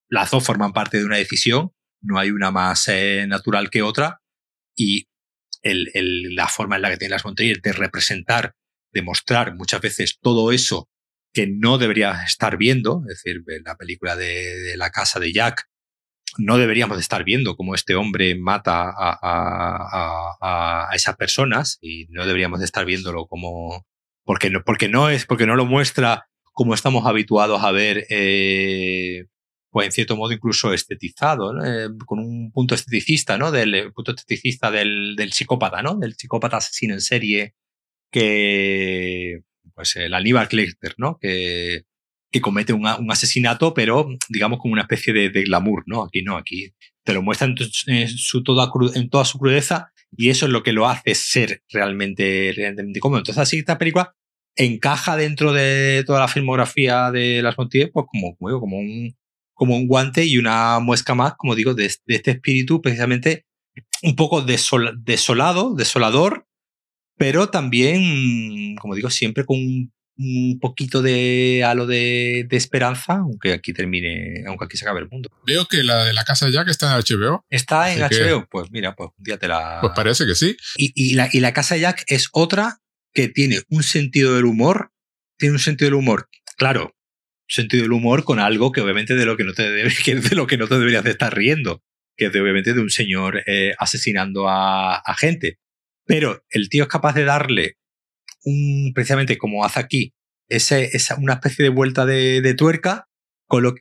[0.09, 1.71] las dos forman parte de una decisión,
[2.01, 4.21] no hay una más eh, natural que otra,
[4.75, 5.07] y
[5.65, 8.53] el, la forma en la que tiene las Montrier de representar,
[8.93, 10.87] de mostrar muchas veces todo eso
[11.33, 15.65] que no debería estar viendo, es decir, la película de, la casa de Jack,
[16.37, 22.05] no deberíamos de estar viendo cómo este hombre mata a, a, a, esas personas y
[22.09, 23.85] no deberíamos de estar viéndolo como
[24.23, 29.25] porque no porque no es porque no lo muestra como estamos habituados a ver eh,
[29.75, 33.51] pues en cierto modo incluso estetizado, eh, con un punto esteticista, ¿no?
[33.51, 35.97] Del eh, punto esteticista del, del, psicópata, ¿no?
[35.97, 37.55] Del psicópata asesino en serie
[38.09, 39.41] que,
[39.73, 41.17] pues el Aníbal Lecter, ¿no?
[41.19, 41.81] Que,
[42.31, 46.05] que comete un, un, asesinato, pero digamos como una especie de, glamour, ¿no?
[46.05, 46.71] Aquí no, aquí
[47.03, 47.53] te lo muestra
[47.87, 51.63] en, su toda en toda su crudeza y eso es lo que lo hace ser
[51.69, 53.19] realmente, realmente cómodo.
[53.19, 54.15] Entonces así esta película
[54.55, 59.17] encaja dentro de toda la filmografía de las Montiel, pues como, como, un,
[59.55, 63.45] como un guante y una muesca más, como digo, de, este espíritu precisamente
[64.03, 66.47] un poco desolado, desolador,
[67.17, 73.53] pero también, como digo, siempre con un un poquito de halo de, de, esperanza, aunque
[73.53, 75.29] aquí termine, aunque aquí se acabe el mundo.
[75.45, 77.45] Veo que la de la casa Jack está en HBO.
[77.49, 79.79] Está en HBO, pues mira, pues un día te la.
[79.81, 80.55] Pues parece que sí.
[80.77, 82.79] Y, y, la, y la casa Jack es otra
[83.13, 84.91] que tiene un sentido del humor,
[85.37, 86.94] tiene un sentido del humor, claro,
[87.47, 90.35] sentido del humor con algo que obviamente de lo que no te debe, que de
[90.35, 91.83] lo que no te deberías de estar riendo,
[92.17, 95.59] que es de, obviamente de un señor eh, asesinando a, gente.
[96.05, 97.77] Pero el tío es capaz de darle
[98.43, 100.13] un, precisamente como hace aquí,
[100.47, 103.07] ese, esa, una especie de vuelta de, de, tuerca,
[103.47, 103.75] con lo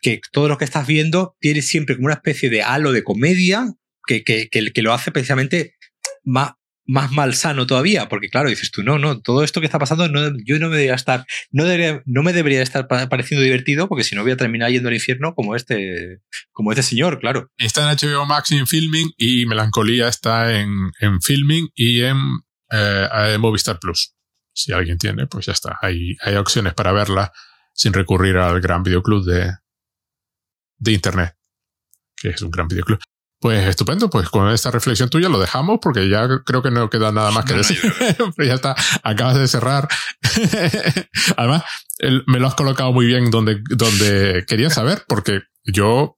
[0.00, 3.74] que todo lo que estás viendo tiene siempre como una especie de halo de comedia
[4.06, 5.74] que, que, que, que lo hace precisamente
[6.22, 6.52] más,
[6.86, 10.32] más malsano todavía, porque claro, dices tú, no, no, todo esto que está pasando, no,
[10.44, 14.14] yo no me debería estar, no, debería, no me debería estar pareciendo divertido, porque si
[14.14, 16.20] no voy a terminar yendo al infierno como este,
[16.52, 17.50] como este señor, claro.
[17.58, 22.18] Está en HBO Max en Filming y Melancolía está en, en Filming y en
[22.70, 24.14] eh, Movistar Plus.
[24.52, 25.78] Si alguien tiene, pues ya está.
[25.82, 27.32] Hay, hay opciones para verla
[27.74, 29.52] sin recurrir al gran videoclub de,
[30.78, 31.34] de Internet,
[32.16, 33.00] que es un gran videoclub.
[33.38, 37.12] Pues estupendo, pues con esta reflexión tuya lo dejamos porque ya creo que no queda
[37.12, 37.78] nada más que decir.
[38.38, 39.88] ya está, acabas de cerrar.
[41.36, 41.64] Además,
[42.26, 46.16] me lo has colocado muy bien donde, donde quería saber porque yo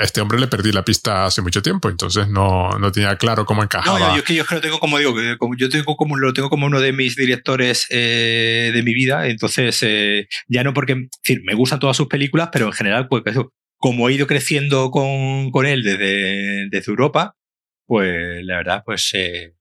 [0.00, 3.62] este hombre le perdí la pista hace mucho tiempo, entonces no, no tenía claro cómo
[3.62, 3.98] encajaba.
[3.98, 6.66] No, yo, es que yo tengo como digo, como, yo tengo como, lo tengo como
[6.66, 11.54] uno de mis directores eh, de mi vida, entonces eh, ya no porque, decir, me
[11.54, 13.22] gustan todas sus películas, pero en general, pues
[13.82, 17.36] como he ido creciendo con, con él desde, desde Europa,
[17.84, 19.54] pues la verdad, pues eh,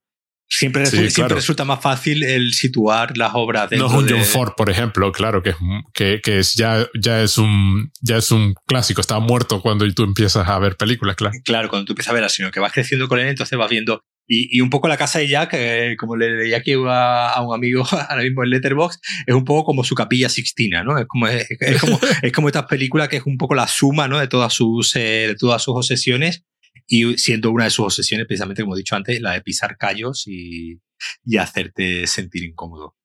[0.53, 3.77] Siempre, siempre resulta más fácil el situar las obras de.
[3.77, 5.55] No es un John Ford, por ejemplo, claro, que
[5.93, 10.03] que, que es ya, ya es un, ya es un clásico, está muerto cuando tú
[10.03, 11.37] empiezas a ver películas, claro.
[11.45, 14.03] Claro, cuando tú empiezas a verlas, sino que vas creciendo con él, entonces vas viendo.
[14.33, 17.41] Y, y un poco la casa de Jack, eh, como le leía aquí a, a,
[17.41, 20.97] un amigo ahora mismo en Letterboxd, es un poco como su capilla sixtina, ¿no?
[20.97, 24.07] Es como, es, es como, es como estas películas que es un poco la suma,
[24.07, 24.19] ¿no?
[24.19, 26.45] De todas sus, eh, de todas sus obsesiones
[26.87, 30.23] y siendo una de sus obsesiones, precisamente como he dicho antes, la de pisar callos
[30.27, 30.79] y,
[31.25, 32.95] y hacerte sentir incómodo.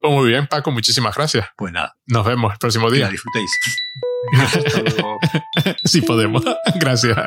[0.00, 1.46] Pues muy bien, Paco, muchísimas gracias.
[1.58, 1.94] Pues nada.
[2.06, 3.00] Nos vemos el próximo día.
[3.00, 3.50] Que la disfrutéis.
[5.84, 6.42] si podemos.
[6.76, 7.18] Gracias.